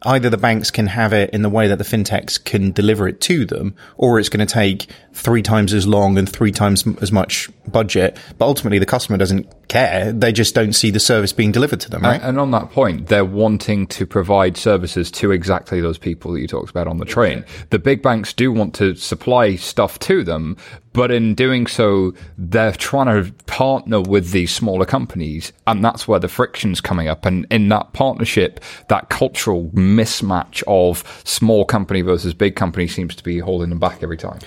Either 0.05 0.29
the 0.29 0.37
banks 0.37 0.71
can 0.71 0.89
have 0.89 1.13
it 1.13 1.31
in 1.31 1.43
the 1.43 1.49
way 1.49 1.69
that 1.69 1.79
the 1.79 1.85
fintechs 1.85 2.43
can 2.43 2.73
deliver 2.73 3.07
it 3.07 3.21
to 3.21 3.45
them, 3.45 3.75
or 3.97 4.19
it's 4.19 4.29
going 4.29 4.45
to 4.45 4.53
take 4.53 4.89
three 5.13 5.43
times 5.43 5.73
as 5.73 5.87
long 5.87 6.19
and 6.19 6.29
three 6.29 6.53
times 6.53 6.85
as 7.01 7.13
much 7.13 7.49
budget. 7.71 8.17
But 8.39 8.47
ultimately, 8.47 8.79
the 8.79 8.87
customer 8.87 9.19
doesn't 9.19 9.69
care. 9.69 10.13
They 10.13 10.33
just 10.33 10.55
don't 10.55 10.73
see 10.73 10.91
the 10.91 11.01
service 11.01 11.33
being 11.33 11.53
delivered 11.53 11.81
to 11.81 11.91
them, 11.91 12.03
right? 12.03 12.21
And 12.23 12.39
on 12.39 12.51
that 12.51 12.71
point, 12.71 13.09
they're 13.09 13.25
wanting 13.25 13.87
to 13.89 14.07
provide 14.07 14.57
services 14.57 15.11
to 15.13 15.31
exactly 15.31 15.81
those 15.81 15.99
people 15.99 16.33
that 16.33 16.41
you 16.41 16.49
talked 16.49 16.71
about 16.71 16.87
on 16.87 16.99
the 16.99 17.05
train. 17.05 17.45
The 17.71 17.79
big 17.79 18.03
banks 18.03 18.33
do 18.33 18.53
want 18.53 18.75
to 18.77 18.95
supply 18.95 19.57
stuff 19.57 19.99
to 20.01 20.25
them, 20.25 20.57
but 20.93 21.11
in 21.11 21.35
doing 21.35 21.67
so, 21.67 22.13
they're 22.37 22.73
trying 22.73 23.07
to 23.07 23.33
partner 23.45 24.01
with 24.01 24.33
these 24.33 24.55
smaller 24.55 24.85
companies, 24.85 25.53
and 25.67 25.85
that's 25.85 26.07
where 26.07 26.19
the 26.19 26.29
friction's 26.29 26.81
coming 26.81 27.09
up. 27.09 27.25
And 27.25 27.47
in 27.51 27.69
that 27.69 27.93
partnership, 27.95 28.61
that 28.89 29.09
cultural 29.09 29.71
mismatch 29.71 30.63
of 30.67 31.23
small 31.25 31.65
company 31.65 32.03
versus 32.03 32.35
big 32.35 32.57
company 32.57 32.87
seems 32.89 33.15
to 33.17 33.25
be 33.25 33.39
holding 33.39 33.71
them 33.71 33.79
back 33.79 34.03
every 34.03 34.19
time. 34.19 34.41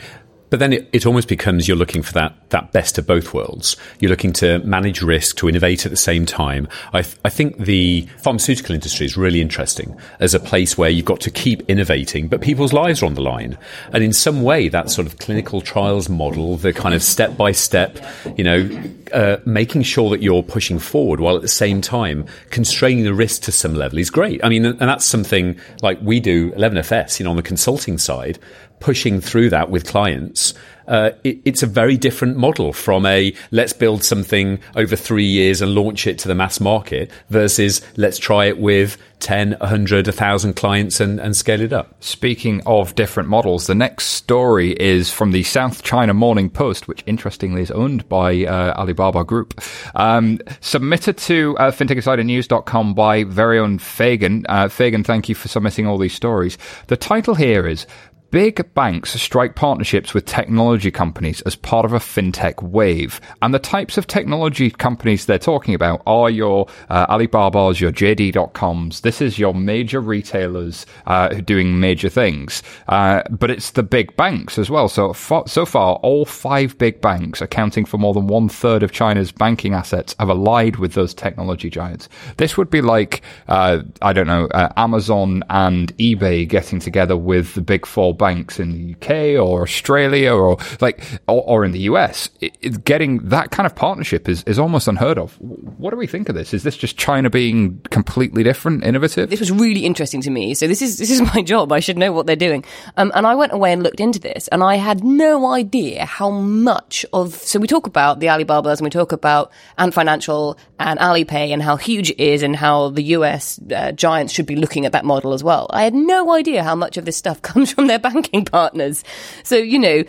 But 0.50 0.60
then 0.60 0.74
it, 0.74 0.90
it 0.94 1.06
almost 1.06 1.28
becomes 1.28 1.68
you're 1.68 1.78
looking 1.78 2.02
for 2.02 2.14
that, 2.14 2.34
that 2.50 2.72
best 2.72 2.98
of 2.98 3.08
both 3.08 3.34
worlds. 3.34 3.76
You're 4.00 4.12
looking 4.12 4.34
to 4.34 4.60
manage 4.60 5.02
risk, 5.02 5.38
to 5.38 5.50
innovate 5.50 5.86
at 5.86 5.92
the 5.92 5.98
same 5.98 6.26
time. 6.26 6.68
I, 6.94 7.02
th- 7.02 7.18
I 7.26 7.30
think 7.30 7.58
the 7.58 8.08
pharmaceutical 8.20 8.76
industry 8.76 9.06
is 9.06 9.18
really 9.18 9.42
interesting 9.42 9.98
as 10.20 10.34
a 10.34 10.40
place 10.40 10.78
where 10.78 10.90
you've 10.90 11.06
got 11.06 11.20
to 11.22 11.32
keep 11.32 11.68
innovating, 11.70 12.28
but 12.28 12.42
people's 12.42 12.74
lives 12.74 13.02
are 13.02 13.08
on 13.08 13.16
the 13.16 13.22
line. 13.22 13.58
And 13.92 14.04
in 14.04 14.14
some 14.14 14.44
way, 14.44 14.70
that 14.70 14.90
sort 14.90 15.08
of 15.08 15.18
clinical 15.18 15.62
trials 15.62 16.10
model, 16.10 16.58
the 16.58 16.74
kind 16.74 16.94
of 16.94 17.02
step 17.02 17.36
by 17.36 17.52
step, 17.52 17.98
you 18.38 18.44
know, 18.44 18.70
uh, 19.14 19.38
making 19.46 19.84
sure 19.84 20.10
that 20.10 20.22
you're 20.22 20.44
pushing 20.44 20.80
forward 20.80 21.20
while 21.20 21.36
at 21.36 21.42
the 21.42 21.48
same 21.48 21.82
time 21.82 22.26
constraining 22.50 23.04
the 23.04 23.14
risk 23.14 23.44
to 23.44 23.52
some 23.52 23.74
level 23.74 23.98
is 23.98 24.10
great. 24.10 24.44
I 24.44 24.50
mean, 24.50 24.66
and 24.66 24.80
that's 24.80 25.06
something 25.06 25.60
like 25.82 26.00
we 26.02 26.20
do 26.20 26.52
11FS, 26.52 27.20
you 27.20 27.24
know, 27.24 27.32
on 27.32 27.38
the 27.38 27.44
consulting 27.44 27.98
side 27.98 28.40
pushing 28.86 29.20
through 29.20 29.50
that 29.50 29.72
with 29.72 29.84
clients, 29.88 30.54
uh, 30.88 31.10
it, 31.24 31.40
it's 31.44 31.64
a 31.64 31.66
very 31.66 31.98
different 31.98 32.38
model 32.38 32.72
from 32.72 33.04
a 33.08 33.34
let's 33.50 33.74
build 33.74 34.04
something 34.04 34.60
over 34.76 34.96
three 34.96 35.26
years 35.26 35.60
and 35.60 35.74
launch 35.74 36.06
it 36.06 36.20
to 36.20 36.28
the 36.28 36.36
mass 36.36 36.60
market 36.60 37.10
versus 37.30 37.82
let's 37.98 38.20
try 38.20 38.46
it 38.46 38.60
with 38.60 38.96
10, 39.22 39.56
100, 39.60 40.06
1,000 40.06 40.54
clients 40.56 41.00
and, 41.00 41.20
and 41.20 41.36
scale 41.36 41.62
it 41.62 41.74
up. 41.74 41.96
Speaking 42.04 42.62
of 42.68 42.94
different 42.94 43.28
models, 43.28 43.66
the 43.66 43.74
next 43.74 44.10
story 44.10 44.74
is 44.74 45.10
from 45.10 45.32
the 45.32 45.42
South 45.42 45.82
China 45.82 46.14
Morning 46.14 46.48
Post, 46.48 46.88
which 46.88 47.02
interestingly 47.08 47.64
is 47.64 47.72
owned 47.72 48.08
by 48.08 48.46
uh, 48.46 48.80
Alibaba 48.80 49.24
Group. 49.24 49.60
Um, 49.96 50.38
submitted 50.62 51.18
to 51.18 51.58
uh, 51.58 51.72
fintechinsidernews.com 51.72 52.94
by 52.94 53.24
very 53.24 53.58
own 53.58 53.80
Fagan. 53.80 54.46
Uh, 54.48 54.68
Fagan, 54.68 55.04
thank 55.04 55.28
you 55.28 55.34
for 55.34 55.48
submitting 55.48 55.88
all 55.88 55.98
these 55.98 56.14
stories. 56.14 56.60
The 56.86 56.98
title 56.98 57.34
here 57.34 57.66
is 57.66 57.88
Big 58.36 58.74
banks 58.74 59.14
strike 59.14 59.56
partnerships 59.56 60.14
with 60.14 60.26
technology 60.26 60.92
companies 60.92 61.40
as 61.44 61.56
part 61.56 61.86
of 61.86 61.94
a 61.94 62.00
fintech 62.00 62.62
wave. 62.62 63.22
And 63.42 63.54
the 63.54 63.60
types 63.60 63.98
of 63.98 64.08
technology 64.08 64.70
companies 64.70 65.26
they're 65.26 65.40
talking 65.40 65.74
about 65.74 66.02
are 66.06 66.30
your 66.30 66.68
uh, 66.90 67.08
Alibabas, 67.08 67.80
your 67.80 67.94
JD.coms. 67.94 69.00
This 69.00 69.22
is 69.22 69.40
your 69.40 69.54
major 69.54 70.02
retailers 70.02 70.86
uh, 71.06 71.30
doing 71.30 71.80
major 71.80 72.10
things. 72.10 72.62
Uh, 72.90 73.24
but 73.30 73.50
it's 73.50 73.72
the 73.72 73.84
big 73.84 74.14
banks 74.18 74.60
as 74.60 74.70
well. 74.70 74.90
So, 74.90 75.14
far, 75.14 75.48
so 75.48 75.66
far, 75.66 75.96
all 76.04 76.26
five 76.26 76.78
big 76.78 77.00
banks, 77.00 77.40
accounting 77.40 77.86
for 77.86 77.98
more 77.98 78.14
than 78.14 78.28
one 78.28 78.50
third 78.50 78.84
of 78.84 78.92
China's 78.92 79.32
banking 79.32 79.74
assets, 79.74 80.14
have 80.20 80.28
allied 80.28 80.76
with 80.76 80.92
those 80.92 81.14
technology 81.14 81.70
giants. 81.70 82.10
This 82.36 82.58
would 82.58 82.70
be 82.70 82.82
like, 82.82 83.22
uh, 83.48 83.84
I 84.02 84.12
don't 84.12 84.28
know, 84.28 84.48
uh, 84.48 84.74
Amazon 84.76 85.42
and 85.50 85.98
eBay 86.00 86.46
getting 86.46 86.82
together 86.82 87.16
with 87.16 87.54
the 87.54 87.62
big 87.62 87.86
four 87.86 88.14
banks 88.14 88.25
banks 88.26 88.60
in 88.60 88.72
the 88.72 88.96
UK 88.96 89.40
or 89.40 89.62
Australia 89.62 90.34
or 90.34 90.58
like 90.82 91.04
or, 91.28 91.44
or 91.52 91.66
in 91.66 91.72
the 91.74 91.82
US. 91.92 92.30
It, 92.42 92.58
it, 92.62 92.84
getting 92.84 93.20
that 93.30 93.52
kind 93.52 93.68
of 93.68 93.76
partnership 93.76 94.28
is, 94.28 94.44
is 94.44 94.58
almost 94.58 94.88
unheard 94.88 95.20
of. 95.20 95.36
What 95.40 95.92
do 95.92 95.98
we 95.98 96.08
think 96.08 96.28
of 96.30 96.34
this? 96.34 96.52
Is 96.52 96.64
this 96.64 96.76
just 96.76 96.98
China 96.98 97.30
being 97.30 97.80
completely 97.92 98.42
different, 98.42 98.84
innovative? 98.84 99.30
This 99.30 99.40
was 99.40 99.52
really 99.52 99.86
interesting 99.86 100.22
to 100.22 100.32
me. 100.32 100.56
So 100.56 100.68
this 100.68 100.82
is 100.82 100.98
this 100.98 101.12
is 101.12 101.22
my 101.36 101.44
job. 101.44 101.72
I 101.72 101.80
should 101.80 102.00
know 102.00 102.12
what 102.12 102.26
they're 102.26 102.36
doing. 102.48 102.66
Um, 102.98 103.12
and 103.14 103.28
I 103.28 103.36
went 103.36 103.54
away 103.54 103.72
and 103.74 103.84
looked 103.84 104.00
into 104.00 104.20
this, 104.20 104.48
and 104.48 104.64
I 104.64 104.76
had 104.76 105.04
no 105.04 105.52
idea 105.52 106.06
how 106.06 106.32
much 106.32 107.06
of. 107.14 107.36
So 107.36 107.60
we 107.60 107.68
talk 107.68 107.86
about 107.86 108.20
the 108.20 108.30
Alibabas 108.30 108.80
and 108.80 108.86
we 108.86 108.90
talk 108.90 109.12
about 109.12 109.52
Ant 109.78 109.94
Financial 109.94 110.58
and 110.80 111.00
Alipay 111.00 111.50
and 111.54 111.62
how 111.62 111.76
huge 111.76 112.10
it 112.10 112.20
is 112.20 112.42
and 112.42 112.56
how 112.56 112.90
the 112.90 113.04
US 113.18 113.60
uh, 113.72 113.92
giants 113.92 114.34
should 114.34 114.48
be 114.48 114.56
looking 114.56 114.86
at 114.86 114.94
that 114.94 115.06
model 115.06 115.34
as 115.34 115.44
well. 115.44 115.68
I 115.70 115.84
had 115.84 115.94
no 115.94 116.34
idea 116.34 116.64
how 116.64 116.76
much 116.76 116.98
of 116.98 117.06
this 117.06 117.18
stuff 117.18 117.42
comes 117.50 117.72
from 117.72 117.88
their 117.88 118.00
banking 118.06 118.46
partners. 118.46 119.04
So 119.44 119.56
you 119.56 119.80
know, 119.80 120.04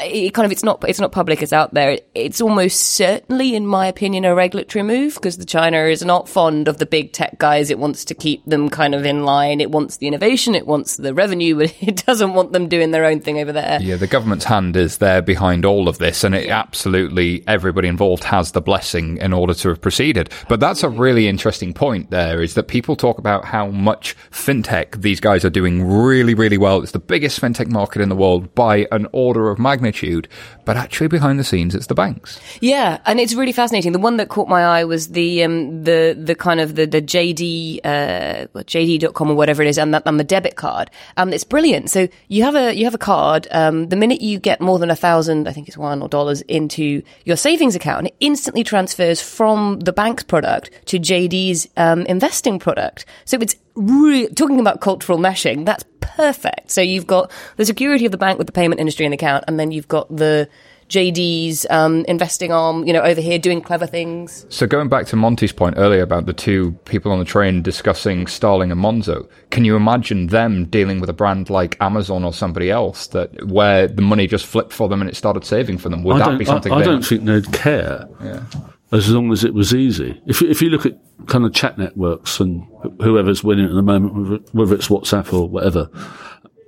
it 0.00 0.32
kind 0.32 0.46
of 0.46 0.52
it's 0.52 0.62
not 0.62 0.84
it's 0.88 1.00
not 1.00 1.12
public 1.12 1.42
it's 1.42 1.52
out 1.52 1.74
there. 1.74 1.98
It's 2.14 2.40
almost 2.40 2.80
certainly 2.80 3.54
in 3.54 3.66
my 3.66 3.86
opinion 3.86 4.24
a 4.24 4.34
regulatory 4.34 4.82
move 4.82 5.14
because 5.14 5.38
the 5.38 5.44
china 5.44 5.84
is 5.84 6.04
not 6.04 6.28
fond 6.28 6.68
of 6.68 6.78
the 6.78 6.86
big 6.86 7.12
tech 7.12 7.38
guys. 7.38 7.70
It 7.70 7.78
wants 7.78 8.04
to 8.06 8.14
keep 8.14 8.44
them 8.44 8.68
kind 8.68 8.94
of 8.94 9.04
in 9.04 9.24
line. 9.24 9.60
It 9.60 9.70
wants 9.70 9.96
the 9.96 10.06
innovation. 10.06 10.54
It 10.54 10.66
wants 10.66 10.96
the 10.96 11.14
revenue 11.14 11.56
but 11.56 11.74
it 11.80 12.04
doesn't 12.06 12.34
want 12.34 12.52
them 12.52 12.68
doing 12.68 12.92
their 12.92 13.04
own 13.04 13.20
thing 13.20 13.38
over 13.38 13.52
there. 13.52 13.80
Yeah 13.80 13.96
the 13.96 14.06
government's 14.06 14.44
hand 14.44 14.76
is 14.76 14.98
there 14.98 15.22
behind 15.22 15.64
all 15.64 15.88
of 15.88 15.98
this 15.98 16.22
and 16.22 16.34
it 16.34 16.48
absolutely 16.48 17.42
everybody 17.48 17.88
involved 17.88 18.24
has 18.24 18.52
the 18.52 18.60
blessing 18.60 19.16
in 19.18 19.32
order 19.32 19.54
to 19.54 19.68
have 19.70 19.80
proceeded. 19.80 20.30
But 20.48 20.60
that's 20.60 20.84
a 20.84 20.88
really 20.88 21.26
interesting 21.26 21.74
point 21.74 22.10
there 22.10 22.40
is 22.40 22.54
that 22.54 22.68
people 22.68 22.94
talk 22.94 23.18
about 23.18 23.44
how 23.44 23.66
much 23.68 24.16
fintech 24.30 25.02
these 25.02 25.18
guys 25.18 25.44
are 25.44 25.50
doing 25.50 25.84
really 25.84 26.34
really 26.34 26.58
well. 26.58 26.82
It's 26.82 26.92
the 26.92 27.00
biggest 27.00 27.40
fintech 27.40 27.68
market 27.68 28.00
in 28.00 28.08
the 28.08 28.16
world 28.16 28.54
by 28.54 28.86
an 28.92 29.08
order 29.12 29.50
of 29.50 29.58
magnitude 29.58 29.71
magnitude, 29.72 30.28
but 30.66 30.76
actually 30.76 31.08
behind 31.08 31.38
the 31.38 31.44
scenes, 31.44 31.74
it's 31.74 31.86
the 31.86 31.94
banks. 31.94 32.38
Yeah, 32.60 32.98
and 33.06 33.18
it's 33.18 33.34
really 33.34 33.52
fascinating. 33.52 33.92
The 33.92 33.98
one 33.98 34.18
that 34.18 34.28
caught 34.28 34.48
my 34.48 34.62
eye 34.62 34.84
was 34.84 35.08
the 35.08 35.42
um, 35.44 35.84
the 35.84 36.16
the 36.18 36.34
kind 36.34 36.60
of 36.60 36.74
the 36.74 36.86
the 36.86 37.00
JD 37.00 37.80
uh, 37.84 38.46
JD.com 38.54 39.30
or 39.30 39.34
whatever 39.34 39.62
it 39.62 39.68
is, 39.68 39.78
and, 39.78 39.94
that, 39.94 40.02
and 40.04 40.20
the 40.20 40.24
debit 40.24 40.56
card. 40.56 40.90
Um, 41.16 41.32
it's 41.32 41.44
brilliant. 41.44 41.90
So 41.90 42.08
you 42.28 42.42
have 42.44 42.54
a 42.54 42.74
you 42.74 42.84
have 42.84 42.94
a 42.94 42.98
card. 42.98 43.48
Um, 43.50 43.88
the 43.88 43.96
minute 43.96 44.20
you 44.20 44.38
get 44.38 44.60
more 44.60 44.78
than 44.78 44.90
a 44.90 44.96
thousand, 44.96 45.48
I 45.48 45.52
think 45.52 45.68
it's 45.68 45.78
one 45.78 46.02
or 46.02 46.08
dollars 46.08 46.42
into 46.42 47.02
your 47.24 47.36
savings 47.36 47.74
account, 47.74 48.08
it 48.08 48.14
instantly 48.20 48.62
transfers 48.62 49.22
from 49.22 49.80
the 49.80 49.92
bank's 49.92 50.22
product 50.22 50.70
to 50.86 50.98
JD's 50.98 51.68
um, 51.76 52.02
investing 52.02 52.58
product. 52.58 53.06
So 53.24 53.38
it's 53.40 53.56
Re- 53.74 54.28
talking 54.28 54.60
about 54.60 54.80
cultural 54.80 55.18
meshing, 55.18 55.64
that's 55.64 55.84
perfect. 56.00 56.70
So 56.70 56.80
you've 56.80 57.06
got 57.06 57.30
the 57.56 57.64
security 57.64 58.04
of 58.04 58.12
the 58.12 58.18
bank 58.18 58.38
with 58.38 58.46
the 58.46 58.52
payment 58.52 58.80
industry 58.80 59.06
in 59.06 59.12
account, 59.12 59.44
and 59.48 59.58
then 59.58 59.70
you've 59.70 59.88
got 59.88 60.14
the 60.14 60.48
JD's 60.92 61.64
um, 61.70 62.04
investing 62.04 62.52
arm, 62.52 62.84
you 62.86 62.92
know, 62.92 63.00
over 63.00 63.20
here 63.20 63.38
doing 63.38 63.62
clever 63.62 63.86
things. 63.86 64.44
So 64.50 64.66
going 64.66 64.88
back 64.88 65.06
to 65.06 65.16
Monty's 65.16 65.52
point 65.52 65.76
earlier 65.78 66.02
about 66.02 66.26
the 66.26 66.34
two 66.34 66.72
people 66.84 67.10
on 67.12 67.18
the 67.18 67.24
train 67.24 67.62
discussing 67.62 68.26
Starling 68.26 68.70
and 68.70 68.80
Monzo, 68.80 69.26
can 69.50 69.64
you 69.64 69.74
imagine 69.74 70.26
them 70.26 70.66
dealing 70.66 71.00
with 71.00 71.08
a 71.08 71.14
brand 71.14 71.48
like 71.48 71.78
Amazon 71.80 72.24
or 72.24 72.32
somebody 72.34 72.70
else 72.70 73.06
that 73.08 73.46
where 73.46 73.88
the 73.88 74.02
money 74.02 74.26
just 74.26 74.44
flipped 74.44 74.72
for 74.72 74.86
them 74.88 75.00
and 75.00 75.08
it 75.08 75.16
started 75.16 75.46
saving 75.46 75.78
for 75.78 75.88
them? 75.88 76.02
Would 76.02 76.20
I 76.20 76.30
that 76.30 76.38
be 76.38 76.44
something? 76.44 76.72
I, 76.72 76.76
I 76.76 76.82
don't 76.82 77.02
think 77.02 77.24
they'd 77.24 77.50
care. 77.52 78.06
Yeah 78.22 78.44
as 78.92 79.10
long 79.10 79.32
as 79.32 79.42
it 79.42 79.54
was 79.54 79.74
easy. 79.74 80.20
If 80.26 80.42
if 80.42 80.60
you 80.62 80.70
look 80.70 80.86
at 80.86 80.98
kind 81.26 81.44
of 81.44 81.54
chat 81.54 81.78
networks 81.78 82.40
and 82.40 82.66
whoever's 83.00 83.42
winning 83.42 83.66
at 83.66 83.74
the 83.74 83.82
moment, 83.82 84.54
whether 84.54 84.74
it's 84.74 84.88
WhatsApp 84.88 85.32
or 85.32 85.48
whatever, 85.48 85.88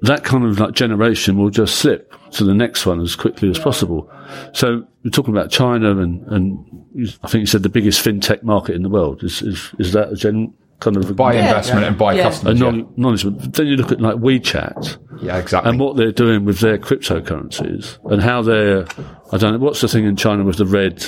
that 0.02 0.25
kind 0.25 0.45
of 0.45 0.59
like 0.59 0.73
generation 0.73 1.38
will 1.38 1.50
just 1.50 1.76
slip 1.76 2.14
to 2.33 2.45
the 2.45 2.54
next 2.54 2.87
one 2.87 3.00
as 3.00 3.16
quickly 3.16 3.49
as 3.50 3.59
possible. 3.59 4.11
So 4.52 4.87
we're 5.02 5.11
talking 5.11 5.35
about 5.35 5.50
China 5.50 5.99
and, 5.99 6.26
and 6.26 7.16
I 7.23 7.28
think 7.28 7.43
you 7.43 7.47
said 7.47 7.62
the 7.62 7.69
biggest 7.69 8.04
fintech 8.04 8.43
market 8.43 8.75
in 8.75 8.83
the 8.83 8.88
world. 8.88 9.23
Is, 9.23 9.43
is, 9.43 9.75
is 9.78 9.93
that 9.93 10.12
a 10.12 10.16
gen, 10.16 10.52
kind 10.81 10.97
of 10.97 11.04
yeah, 11.19 11.49
investment 11.49 11.83
yeah. 11.83 11.88
and 11.88 11.99
buy 11.99 12.14
yeah. 12.14 12.23
customers. 12.25 12.61
Acknowledgement. 12.61 13.54
Then 13.54 13.66
you 13.66 13.76
look 13.76 13.93
at 13.93 14.00
like 14.00 14.16
WeChat. 14.16 14.99
Yeah, 15.23 15.38
exactly. 15.38 15.71
And 15.71 15.81
what 15.81 15.97
they're 15.97 16.12
doing 16.12 16.45
with 16.45 16.61
their 16.61 16.78
cryptocurrencies 16.78 17.99
and 18.11 18.23
how 18.23 18.43
they're, 18.43 18.87
I 19.33 19.38
don't 19.38 19.52
know, 19.52 19.59
what's 19.59 19.81
the 19.81 19.88
thing 19.88 20.04
in 20.04 20.16
China 20.16 20.45
with 20.45 20.59
the 20.59 20.66
red 20.66 20.99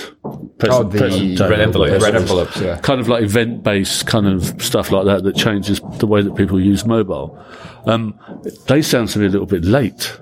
present, 0.59 0.73
oh, 0.73 0.85
the 0.85 0.99
present 0.99 1.41
red 1.41 1.61
envelopes. 1.61 2.03
Red 2.03 2.17
envelopes, 2.17 2.61
yeah. 2.61 2.79
Kind 2.81 3.01
of 3.01 3.09
like 3.09 3.23
event 3.23 3.63
based 3.63 4.07
kind 4.07 4.27
of 4.27 4.63
stuff 4.63 4.91
like 4.91 5.05
that 5.07 5.25
that 5.25 5.37
changes 5.37 5.81
the 5.99 6.07
way 6.07 6.23
that 6.23 6.35
people 6.37 6.61
use 6.61 6.87
mobile. 6.87 7.39
Um, 7.85 8.19
they 8.67 8.83
sound 8.83 9.09
to 9.11 9.19
me 9.19 9.27
a 9.27 9.29
little 9.29 9.47
bit 9.47 9.65
late 9.65 10.19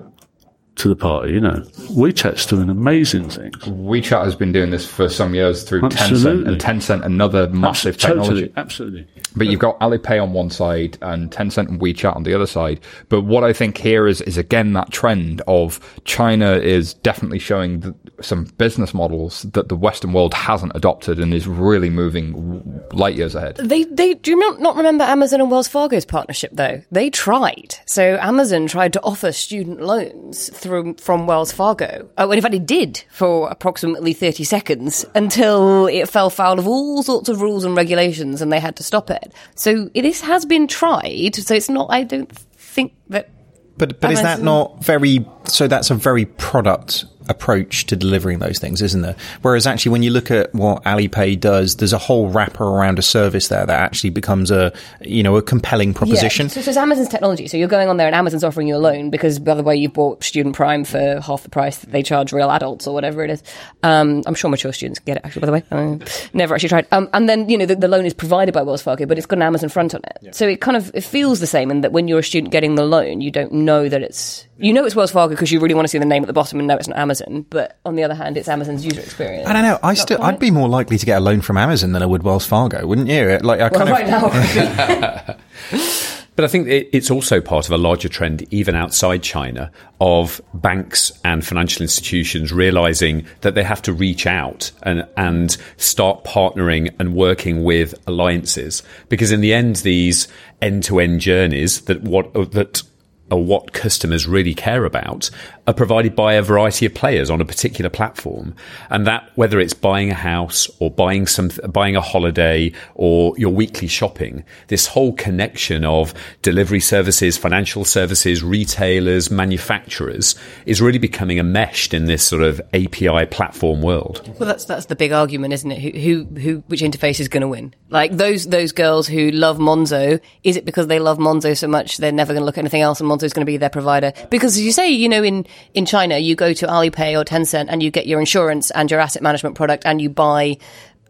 to 0.75 0.89
the 0.89 0.95
party. 0.95 1.33
You 1.33 1.41
know, 1.41 1.63
WeChat's 1.89 2.45
doing 2.45 2.69
amazing 2.69 3.29
things. 3.29 3.55
WeChat 3.57 4.23
has 4.23 4.35
been 4.35 4.51
doing 4.51 4.71
this 4.71 4.85
for 4.85 5.07
some 5.09 5.33
years 5.33 5.63
through 5.63 5.85
Absolutely. 5.85 6.43
Tencent, 6.43 6.47
and 6.47 6.61
Tencent, 6.61 7.05
another 7.05 7.49
massive 7.49 7.97
technology. 7.97 8.47
Totally, 8.47 8.53
absolutely. 8.57 9.07
But 9.35 9.47
you've 9.47 9.59
got 9.59 9.79
Alipay 9.79 10.21
on 10.21 10.33
one 10.33 10.49
side 10.49 10.97
and 11.01 11.31
Tencent 11.31 11.69
and 11.69 11.79
WeChat 11.79 12.15
on 12.15 12.23
the 12.23 12.33
other 12.33 12.45
side. 12.45 12.79
But 13.09 13.21
what 13.21 13.43
I 13.43 13.53
think 13.53 13.77
here 13.77 14.07
is 14.07 14.21
is 14.21 14.37
again 14.37 14.73
that 14.73 14.91
trend 14.91 15.41
of 15.47 15.79
China 16.03 16.53
is 16.53 16.93
definitely 16.93 17.39
showing 17.39 17.81
the, 17.81 17.95
some 18.21 18.45
business 18.57 18.93
models 18.93 19.43
that 19.53 19.69
the 19.69 19.75
Western 19.75 20.13
world 20.13 20.33
hasn't 20.33 20.71
adopted 20.75 21.19
and 21.19 21.33
is 21.33 21.47
really 21.47 21.89
moving 21.89 22.83
light 22.91 23.15
years 23.15 23.35
ahead. 23.35 23.57
They 23.57 23.83
they 23.85 24.13
do 24.15 24.31
you 24.31 24.59
not 24.59 24.75
remember 24.75 25.03
Amazon 25.03 25.41
and 25.41 25.51
Wells 25.51 25.67
Fargo's 25.67 26.05
partnership 26.05 26.51
though. 26.53 26.81
They 26.91 27.09
tried. 27.09 27.75
So 27.85 28.17
Amazon 28.21 28.67
tried 28.67 28.93
to 28.93 29.01
offer 29.01 29.31
student 29.31 29.81
loans 29.81 30.49
through 30.65 30.95
from 30.95 31.27
Wells 31.27 31.51
Fargo. 31.51 32.09
Uh, 32.17 32.25
oh, 32.25 32.31
and 32.31 32.37
in 32.37 32.41
fact, 32.41 32.55
it 32.55 32.65
did 32.65 33.03
for 33.11 33.49
approximately 33.49 34.13
30 34.13 34.43
seconds 34.43 35.05
until 35.13 35.87
it 35.87 36.09
fell 36.09 36.29
foul 36.29 36.59
of 36.59 36.67
all 36.67 37.03
sorts 37.03 37.29
of 37.29 37.41
rules 37.41 37.63
and 37.63 37.75
regulations 37.77 38.41
and 38.41 38.51
they 38.51 38.59
had 38.59 38.75
to 38.77 38.83
stop 38.83 39.09
it. 39.09 39.33
So 39.55 39.89
this 39.93 40.21
has 40.21 40.45
been 40.45 40.67
tried. 40.67 41.35
So 41.35 41.53
it's 41.53 41.69
not, 41.69 41.87
I 41.89 42.03
don't 42.03 42.31
think 42.31 42.93
that. 43.09 43.29
But, 43.77 43.99
but 43.99 44.11
is 44.11 44.21
that 44.21 44.41
not 44.41 44.83
very, 44.83 45.25
so 45.45 45.67
that's 45.67 45.91
a 45.91 45.95
very 45.95 46.25
product 46.25 47.05
approach 47.29 47.85
to 47.87 47.95
delivering 47.95 48.39
those 48.39 48.59
things, 48.59 48.81
isn't 48.81 49.01
there? 49.01 49.15
Whereas 49.41 49.67
actually, 49.67 49.91
when 49.91 50.03
you 50.03 50.11
look 50.11 50.31
at 50.31 50.53
what 50.53 50.83
Alipay 50.83 51.39
does, 51.39 51.75
there's 51.77 51.93
a 51.93 51.97
whole 51.97 52.29
wrapper 52.29 52.63
around 52.63 52.99
a 52.99 53.01
service 53.01 53.47
there 53.47 53.65
that 53.65 53.79
actually 53.79 54.09
becomes 54.09 54.51
a 54.51 54.73
you 55.01 55.23
know 55.23 55.35
a 55.35 55.41
compelling 55.41 55.93
proposition. 55.93 56.47
Yeah. 56.47 56.53
So, 56.53 56.61
so 56.61 56.71
it's 56.71 56.77
Amazon's 56.77 57.09
technology. 57.09 57.47
So 57.47 57.57
you're 57.57 57.67
going 57.67 57.89
on 57.89 57.97
there, 57.97 58.07
and 58.07 58.15
Amazon's 58.15 58.43
offering 58.43 58.67
you 58.67 58.75
a 58.75 58.77
loan 58.77 59.09
because 59.09 59.39
by 59.39 59.53
the 59.53 59.63
way 59.63 59.75
you 59.75 59.89
bought 59.89 60.23
Student 60.23 60.55
Prime 60.55 60.83
for 60.83 61.19
half 61.21 61.43
the 61.43 61.49
price 61.49 61.77
that 61.79 61.91
they 61.91 62.03
charge 62.03 62.31
real 62.33 62.51
adults 62.51 62.87
or 62.87 62.93
whatever 62.93 63.23
it 63.23 63.29
is. 63.29 63.43
Um, 63.83 64.23
I'm 64.25 64.35
sure 64.35 64.49
mature 64.49 64.73
students 64.73 64.99
get 64.99 65.17
it 65.17 65.25
actually. 65.25 65.41
By 65.41 65.45
the 65.45 65.53
way, 65.53 65.63
um, 65.71 66.01
never 66.33 66.55
actually 66.55 66.69
tried. 66.69 66.87
Um, 66.91 67.09
and 67.13 67.27
then 67.27 67.49
you 67.49 67.57
know 67.57 67.65
the, 67.65 67.75
the, 67.75 67.87
loan 67.87 68.05
is 68.05 68.13
provided 68.13 68.53
by 68.53 68.61
Wells 68.61 68.81
Fargo, 68.81 69.05
but 69.05 69.17
it's 69.17 69.27
got 69.27 69.37
an 69.37 69.43
Amazon 69.43 69.69
front 69.69 69.93
on 69.95 70.01
it. 70.03 70.17
Yeah. 70.21 70.31
So 70.31 70.47
it 70.47 70.61
kind 70.61 70.77
of 70.77 70.91
it 70.93 71.03
feels 71.03 71.39
the 71.39 71.47
same 71.47 71.71
in 71.71 71.81
that 71.81 71.91
when 71.91 72.07
you're 72.07 72.19
a 72.19 72.23
student 72.23 72.51
getting 72.51 72.75
the 72.75 72.85
loan, 72.85 73.21
you 73.21 73.31
don't 73.31 73.51
know 73.51 73.87
that 73.89 74.01
it's 74.01 74.47
you 74.57 74.73
know 74.73 74.85
it's 74.85 74.95
Wells 74.95 75.11
Fargo 75.11 75.33
because 75.33 75.51
you 75.51 75.59
really 75.59 75.73
want 75.73 75.85
to 75.85 75.89
see 75.89 75.97
the 75.97 76.05
name 76.05 76.23
at 76.23 76.27
the 76.27 76.33
bottom 76.33 76.59
and 76.59 76.67
know 76.67 76.75
it's 76.75 76.87
not 76.87 76.97
Amazon. 76.97 77.45
But 77.49 77.79
on 77.85 77.95
the 77.95 78.03
other 78.03 78.15
hand, 78.15 78.37
it's 78.37 78.47
Amazon's 78.47 78.85
user 78.85 79.01
experience. 79.01 79.47
I 79.47 79.53
don't 79.53 79.63
know. 79.63 79.79
I 79.83 79.93
still, 79.93 80.21
I'd 80.21 80.39
be 80.39 80.51
more 80.51 80.69
likely 80.69 80.97
to 80.97 81.05
get 81.05 81.17
a 81.17 81.21
loan 81.21 81.41
from 81.41 81.57
Amazon 81.57 81.91
than 81.91 82.01
I 82.01 82.05
would 82.05 82.23
Wells 82.23 82.45
Fargo, 82.45 82.85
wouldn't 82.85 83.07
you? 83.07 83.37
Like, 83.39 83.59
I 83.59 83.69
well, 83.69 83.85
kind 83.85 83.89
of, 83.89 83.95
right 83.95 85.27
now. 85.27 85.37
But 86.35 86.43
I 86.43 86.47
think 86.49 86.67
it's 86.67 87.09
also 87.09 87.39
part 87.39 87.65
of 87.65 87.71
a 87.71 87.77
larger 87.77 88.09
trend, 88.09 88.45
even 88.51 88.75
outside 88.75 89.23
China, 89.23 89.71
of 90.01 90.41
banks 90.53 91.13
and 91.23 91.45
financial 91.45 91.81
institutions 91.81 92.51
realizing 92.51 93.25
that 93.41 93.55
they 93.55 93.63
have 93.63 93.81
to 93.83 93.93
reach 93.93 94.27
out 94.27 94.71
and, 94.83 95.07
and 95.15 95.55
start 95.77 96.25
partnering 96.25 96.93
and 96.99 97.15
working 97.15 97.63
with 97.63 97.95
alliances. 98.05 98.83
Because 99.07 99.31
in 99.31 99.39
the 99.39 99.53
end, 99.53 99.77
these 99.77 100.27
end 100.61 100.83
to 100.85 100.99
end 100.99 101.21
journeys 101.21 101.81
that 101.81 102.01
what, 102.03 102.33
that 102.33 102.83
or 103.31 103.43
what 103.43 103.73
customers 103.73 104.27
really 104.27 104.53
care 104.53 104.85
about 104.85 105.29
are 105.67 105.73
provided 105.73 106.15
by 106.15 106.33
a 106.33 106.41
variety 106.41 106.85
of 106.85 106.93
players 106.93 107.29
on 107.29 107.41
a 107.41 107.45
particular 107.45 107.89
platform. 107.89 108.55
And 108.89 109.07
that, 109.07 109.29
whether 109.35 109.59
it's 109.59 109.73
buying 109.73 110.11
a 110.11 110.15
house 110.15 110.69
or 110.79 110.91
buying 110.91 111.25
some, 111.25 111.49
buying 111.69 111.95
a 111.95 112.01
holiday 112.01 112.71
or 112.93 113.33
your 113.37 113.51
weekly 113.51 113.87
shopping, 113.87 114.43
this 114.67 114.87
whole 114.87 115.13
connection 115.13 115.83
of 115.83 116.13
delivery 116.41 116.79
services, 116.79 117.37
financial 117.37 117.83
services, 117.83 118.43
retailers, 118.43 119.31
manufacturers 119.31 120.35
is 120.65 120.81
really 120.81 120.99
becoming 120.99 121.39
enmeshed 121.39 121.93
in 121.93 122.05
this 122.05 122.23
sort 122.23 122.43
of 122.43 122.61
API 122.73 123.25
platform 123.25 123.81
world. 123.81 124.21
Well, 124.39 124.47
that's, 124.47 124.65
that's 124.65 124.85
the 124.85 124.95
big 124.95 125.11
argument, 125.11 125.53
isn't 125.53 125.71
it? 125.71 125.79
Who, 125.79 125.99
who, 125.99 126.39
who 126.39 126.63
which 126.67 126.81
interface 126.81 127.19
is 127.19 127.27
going 127.27 127.41
to 127.41 127.47
win? 127.47 127.73
Like 127.89 128.11
those, 128.11 128.45
those 128.45 128.71
girls 128.71 129.07
who 129.07 129.31
love 129.31 129.57
Monzo, 129.57 130.19
is 130.43 130.57
it 130.57 130.65
because 130.65 130.87
they 130.87 130.99
love 130.99 131.17
Monzo 131.17 131.57
so 131.57 131.67
much 131.67 131.97
they're 131.97 132.11
never 132.11 132.33
going 132.33 132.41
to 132.41 132.45
look 132.45 132.57
at 132.57 132.61
anything 132.61 132.81
else 132.81 132.99
and 132.99 133.09
Monzo 133.09 133.23
is 133.23 133.33
going 133.33 133.45
to 133.45 133.51
be 133.51 133.57
their 133.57 133.69
provider. 133.69 134.13
Because 134.29 134.57
as 134.57 134.61
you 134.61 134.71
say, 134.71 134.89
you 134.89 135.09
know, 135.09 135.23
in, 135.23 135.45
in 135.73 135.85
China, 135.85 136.17
you 136.17 136.35
go 136.35 136.53
to 136.53 136.67
Alipay 136.67 137.19
or 137.19 137.23
Tencent 137.23 137.67
and 137.69 137.81
you 137.81 137.91
get 137.91 138.07
your 138.07 138.19
insurance 138.19 138.71
and 138.71 138.89
your 138.89 138.99
asset 138.99 139.21
management 139.21 139.55
product 139.55 139.83
and 139.85 140.01
you 140.01 140.09
buy 140.09 140.57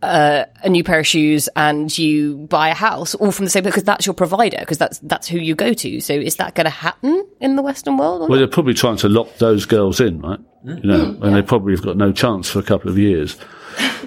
uh, 0.02 0.46
a 0.64 0.70
new 0.70 0.84
pair 0.84 1.00
of 1.00 1.08
shoes 1.08 1.50
and 1.56 1.96
you 1.98 2.38
buy 2.38 2.70
a 2.70 2.74
house 2.74 3.16
all 3.16 3.32
from 3.32 3.46
the 3.46 3.50
same 3.50 3.64
because 3.64 3.84
that's 3.84 4.06
your 4.06 4.14
provider 4.14 4.58
because 4.60 4.78
that's 4.78 5.00
that's 5.00 5.28
who 5.28 5.38
you 5.38 5.56
go 5.56 5.74
to. 5.74 6.00
So 6.00 6.14
is 6.14 6.36
that 6.36 6.56
going 6.56 6.66
to 6.66 6.72
happen 6.72 7.26
in 7.40 7.56
the 7.56 7.62
Western 7.62 7.98
world? 7.98 8.22
Well, 8.22 8.30
not? 8.30 8.38
they're 8.38 8.48
probably 8.48 8.74
trying 8.74 8.98
to 8.98 9.10
lock 9.10 9.36
those 9.38 9.66
girls 9.66 10.00
in, 10.00 10.22
right? 10.22 10.40
You 10.64 10.82
know, 10.82 11.18
and 11.22 11.36
they 11.36 11.42
probably 11.42 11.74
have 11.74 11.84
got 11.84 11.98
no 11.98 12.12
chance 12.12 12.50
for 12.50 12.60
a 12.60 12.64
couple 12.64 12.90
of 12.90 12.98
years. 12.98 13.38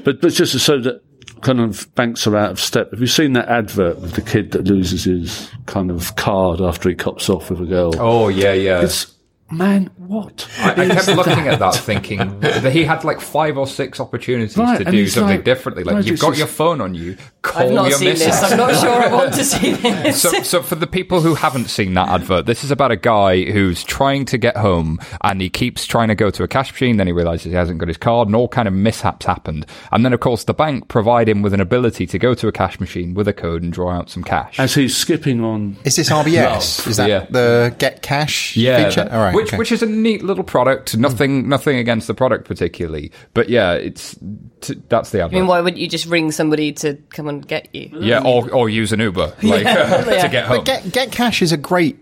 But 0.05 0.23
but 0.23 0.33
just 0.33 0.59
so 0.61 0.81
that 0.81 1.03
kind 1.43 1.61
of 1.61 1.93
banks 1.95 2.27
are 2.27 2.37
out 2.37 2.51
of 2.51 2.61
step. 2.61 2.91
Have 2.91 3.01
you 3.01 3.07
seen 3.07 3.35
that 3.35 3.49
advert 3.49 3.99
with 4.01 4.15
the 4.15 4.23
kid 4.23 4.53
that 4.53 4.65
loses 4.65 5.05
his 5.05 5.51
kind 5.67 5.91
of 5.91 6.17
card 6.17 6.61
after 6.61 6.89
he 6.89 6.95
cops 6.95 7.29
off 7.29 7.51
with 7.51 7.61
a 7.61 7.67
girl? 7.67 7.95
Oh 7.99 8.29
yeah, 8.29 8.53
yeah. 8.53 8.81
It's 8.81 9.13
man, 9.51 9.91
what? 9.97 10.49
I, 10.59 10.73
I 10.73 10.89
kept 10.89 11.09
looking 11.09 11.49
at 11.49 11.59
that, 11.59 11.75
thinking 11.77 12.41
that 12.41 12.73
he 12.73 12.85
had 12.85 13.05
like 13.05 13.21
five 13.21 13.57
or 13.57 13.67
six 13.67 14.01
opportunities 14.01 14.57
Right, 14.57 14.79
to 14.79 14.91
do 14.91 15.07
something 15.07 15.37
like- 15.37 15.45
differently. 15.45 15.85
Like 15.85 15.95
no, 15.97 16.01
you've 16.01 16.21
got 16.21 16.33
is- 16.33 16.39
your 16.39 16.49
phone 16.49 16.81
on 16.81 16.95
you. 16.95 17.17
Call 17.43 17.63
I've 17.63 17.73
not 17.73 17.89
your 17.89 17.99
seen 17.99 18.09
missus. 18.11 18.27
this. 18.27 18.43
I'm 18.53 18.59
not 18.59 18.75
sure 18.79 18.91
I 18.91 19.13
want 19.15 19.33
to 19.35 19.45
see 19.45 19.73
this. 19.73 20.21
So, 20.21 20.31
so 20.43 20.63
for 20.63 20.75
the 20.75 20.87
people 20.87 21.21
who 21.21 21.35
haven't 21.35 21.67
seen 21.71 21.95
that 21.95 22.09
advert, 22.09 22.47
this 22.47 22.63
is 22.65 22.71
about 22.71 22.91
a 22.91 22.97
guy 22.97 23.45
who's 23.45 23.83
trying 23.85 24.25
to 24.27 24.39
get 24.39 24.57
home 24.57 24.99
and 25.23 25.41
he 25.41 25.49
keeps 25.49 25.87
trying 25.87 26.09
to 26.09 26.15
go 26.15 26.31
to 26.31 26.43
a 26.43 26.49
cash 26.49 26.71
machine. 26.73 26.97
Then 26.99 27.07
he 27.07 27.13
realizes 27.13 27.45
he 27.47 27.53
hasn't 27.53 27.79
got 27.79 27.89
his 27.89 27.97
card 27.97 28.29
and 28.29 28.35
all 28.37 28.49
kind 28.49 28.69
of 28.69 28.75
mishaps 28.75 29.25
happened. 29.25 29.65
And 29.93 30.05
then, 30.05 30.13
of 30.13 30.21
course, 30.21 30.45
the 30.45 30.53
bank 30.55 30.89
provide 30.89 31.29
him 31.29 31.41
with 31.43 31.55
an 31.55 31.61
ability 31.61 32.07
to 32.09 32.19
go 32.19 32.35
to 32.35 32.49
a 32.49 32.53
cash 32.53 32.81
machine 32.81 33.15
with 33.15 33.29
a 33.29 33.33
code 33.33 33.63
and 33.63 33.73
draw 33.73 33.93
out 33.93 34.11
some 34.11 34.25
cash. 34.25 34.59
As 34.59 34.75
he's 34.75 34.95
skipping 34.97 35.43
on, 35.43 35.77
Is 35.85 35.97
this 35.97 36.11
RBS? 36.11 36.87
Is 36.87 36.97
that 36.99 37.09
Yeah. 37.09 37.27
the 37.31 37.75
Get 37.79 38.03
Cash 38.03 38.57
yeah, 38.57 38.89
feature? 38.89 39.05
that- 39.05 39.13
All 39.13 39.21
right. 39.23 39.35
Which 39.39 39.49
okay. 39.49 39.57
which 39.59 39.73
is 39.73 39.83
a 39.83 39.87
neat 39.87 40.23
little 40.23 40.45
product. 40.45 40.97
Nothing 40.97 41.49
nothing 41.49 41.79
against 41.79 42.07
the 42.07 42.15
product 42.15 42.47
particularly, 42.47 43.11
but 43.35 43.49
yeah, 43.49 43.73
it's 43.73 44.17
t- 44.61 44.81
that's 44.89 45.11
the 45.11 45.23
I 45.23 45.29
mean, 45.29 45.47
why 45.47 45.61
wouldn't 45.61 45.81
you 45.81 45.89
just 45.89 46.07
ring 46.07 46.31
somebody 46.33 46.73
to 46.75 46.95
come 47.11 47.29
and 47.29 47.47
get 47.47 47.75
you? 47.75 47.91
yeah, 48.01 48.23
or 48.25 48.51
or 48.53 48.69
use 48.69 48.93
an 48.93 49.01
Uber 49.01 49.35
like 49.43 49.65
Yeah. 49.65 50.23
to 50.23 50.29
get 50.29 50.47
home. 50.47 50.59
But 50.59 50.65
Get 50.67 50.93
Get 50.93 51.13
Cash 51.13 51.43
is 51.43 51.53
a 51.53 51.57
great 51.57 51.99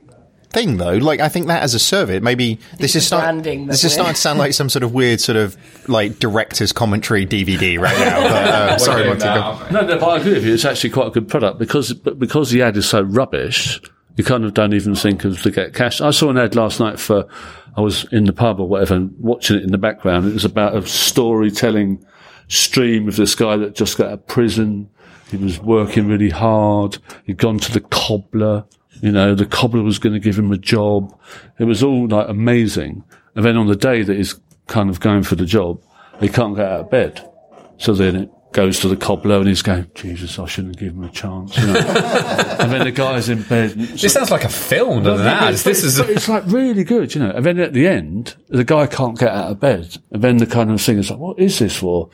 thing, 0.51 0.77
though. 0.79 0.95
Like, 0.95 1.21
I 1.21 1.29
think 1.29 1.49
that 1.49 1.63
as 1.63 1.75
a 1.75 1.79
service, 1.79 2.23
maybe 2.23 2.59
this 2.79 2.93
the 2.95 2.99
is 2.99 3.07
start, 3.07 3.43
This 3.43 3.45
that 3.45 3.75
is 3.75 3.83
we're- 3.85 3.91
starting 3.93 4.15
to 4.15 4.21
sound 4.21 4.39
like 4.39 4.55
some 4.55 4.69
sort 4.71 4.85
of 4.85 4.95
weird 4.95 5.21
sort 5.21 5.37
of 5.37 5.57
like 5.89 6.19
director's 6.19 6.73
commentary 6.73 7.27
DVD 7.27 7.79
right 7.79 7.99
now. 7.99 8.21
But, 8.23 8.33
uh, 8.33 8.79
sorry, 8.87 9.03
We're 9.03 9.09
Monty. 9.19 9.25
go- 9.25 9.59
that. 9.59 9.73
no, 9.73 9.81
no, 9.83 9.99
but 9.99 10.07
I 10.09 10.17
agree 10.19 10.33
with 10.35 10.45
you. 10.47 10.55
It's 10.55 10.65
actually 10.65 10.91
quite 10.91 11.09
a 11.09 11.11
good 11.11 11.29
product 11.29 11.59
because 11.59 11.93
because 11.93 12.51
the 12.53 12.63
ad 12.63 12.77
is 12.77 12.89
so 12.89 13.03
rubbish, 13.03 13.81
you 14.17 14.25
kind 14.25 14.45
of 14.45 14.55
don't 14.55 14.75
even 14.75 14.95
think 14.95 15.25
of 15.25 15.43
the 15.43 15.51
get 15.51 15.75
cash. 15.75 16.01
I 16.01 16.11
saw 16.11 16.31
an 16.31 16.39
ad 16.39 16.57
last 16.57 16.81
night 16.81 16.99
for 16.99 17.29
I 17.77 17.83
was 17.83 18.05
in 18.13 18.25
the 18.25 18.33
pub 18.33 18.59
or 18.59 18.67
whatever, 18.67 18.95
and 18.95 19.15
watching 19.19 19.59
it 19.59 19.63
in 19.63 19.71
the 19.71 19.79
background. 19.79 20.27
It 20.27 20.35
was 20.35 20.45
about 20.45 20.75
a 20.75 20.87
storytelling 20.87 22.05
stream 22.49 23.09
of 23.09 23.17
this 23.17 23.35
guy 23.35 23.57
that 23.59 23.75
just 23.75 23.99
got 23.99 24.07
out 24.07 24.13
of 24.15 24.27
prison. 24.27 24.89
He 25.31 25.37
was 25.37 25.61
working 25.61 26.09
really 26.09 26.31
hard. 26.31 26.99
He'd 27.25 27.39
gone 27.39 27.59
to 27.59 27.73
the 27.73 27.81
cobbler. 27.81 28.65
You 29.03 29.13
know, 29.13 29.35
the 29.35 29.45
cobbler 29.45 29.83
was 29.83 29.99
going 29.99 30.15
to 30.15 30.21
give 30.21 30.39
him 30.39 30.53
a 30.53 30.59
job. 30.59 31.19
It 31.59 31.65
was 31.65 31.83
all 31.83 32.09
like 32.09 32.29
amazing. 32.29 33.05
And 33.35 33.45
then 33.45 33.57
on 33.57 33.67
the 33.67 33.77
day 33.77 34.03
that 34.03 34.17
he's 34.17 34.41
kind 34.69 34.89
of 34.89 35.01
going 35.01 35.23
for 35.23 35.35
the 35.35 35.45
job, 35.45 35.83
he 36.21 36.29
can't 36.29 36.57
get 36.57 36.67
out 36.67 36.81
of 36.81 36.91
bed. 36.91 37.29
So 37.77 37.93
then 37.93 38.17
it 38.17 38.31
goes 38.53 38.81
to 38.81 38.89
the 38.89 38.97
cobbler 38.97 39.37
and 39.37 39.49
he's 39.49 39.61
going, 39.63 39.91
Jesus, 39.95 40.39
I 40.39 40.47
shouldn't 40.47 40.79
give 40.79 40.93
him 40.95 41.05
a 41.05 41.11
chance. 41.11 41.57
You 41.59 41.67
know? 41.67 41.75
and 42.61 42.73
then 42.73 42.85
the 42.85 42.91
guy's 42.93 43.29
in 43.29 43.43
bed. 43.43 43.71
This 43.73 44.13
sounds 44.15 44.31
like 44.31 44.45
a 44.45 44.49
film, 44.49 45.03
doesn't 45.05 45.27
it? 45.27 45.31
it's- 45.31 45.63
This 45.63 45.85
is. 45.85 45.99
It's 45.99 46.29
like 46.29 46.45
really 46.47 46.85
good, 46.85 47.15
you 47.15 47.21
know. 47.23 47.31
And 47.31 47.45
then 47.45 47.59
at 47.59 47.73
the 47.75 47.87
end, 47.87 48.35
the 48.49 48.65
guy 48.65 48.87
can't 48.87 49.19
get 49.19 49.29
out 49.29 49.51
of 49.51 49.61
bed. 49.61 49.99
And 50.11 50.23
then 50.23 50.39
the 50.39 50.47
kind 50.47 50.71
of 50.71 50.81
thing 50.81 50.99
is 50.99 51.11
like, 51.11 51.19
what 51.19 51.39
is 51.39 51.59
this 51.59 51.77
for? 51.77 52.09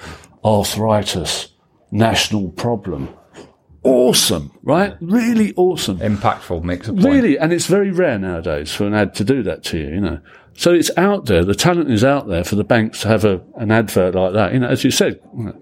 Arthritis, 0.44 1.48
national 1.90 2.50
problem. 2.50 3.08
Awesome, 3.84 4.52
right? 4.62 4.94
Really 5.00 5.52
awesome. 5.56 5.98
Impactful 5.98 6.62
makes 6.62 6.86
a 6.86 6.92
point. 6.92 7.04
Really, 7.04 7.36
and 7.38 7.52
it's 7.52 7.66
very 7.66 7.90
rare 7.90 8.16
nowadays 8.18 8.72
for 8.72 8.86
an 8.86 8.94
ad 8.94 9.14
to 9.16 9.24
do 9.24 9.42
that 9.42 9.64
to 9.64 9.78
you, 9.78 9.86
you 9.88 10.00
know. 10.00 10.20
So 10.54 10.72
it's 10.72 10.90
out 10.96 11.26
there. 11.26 11.44
The 11.44 11.54
talent 11.54 11.90
is 11.90 12.04
out 12.04 12.28
there 12.28 12.44
for 12.44 12.56
the 12.56 12.64
banks 12.64 13.00
to 13.02 13.08
have 13.08 13.24
a, 13.24 13.40
an 13.56 13.70
advert 13.70 14.14
like 14.14 14.32
that. 14.34 14.52
You 14.52 14.60
know, 14.60 14.68
as 14.68 14.84
you 14.84 14.90
said, 14.90 15.18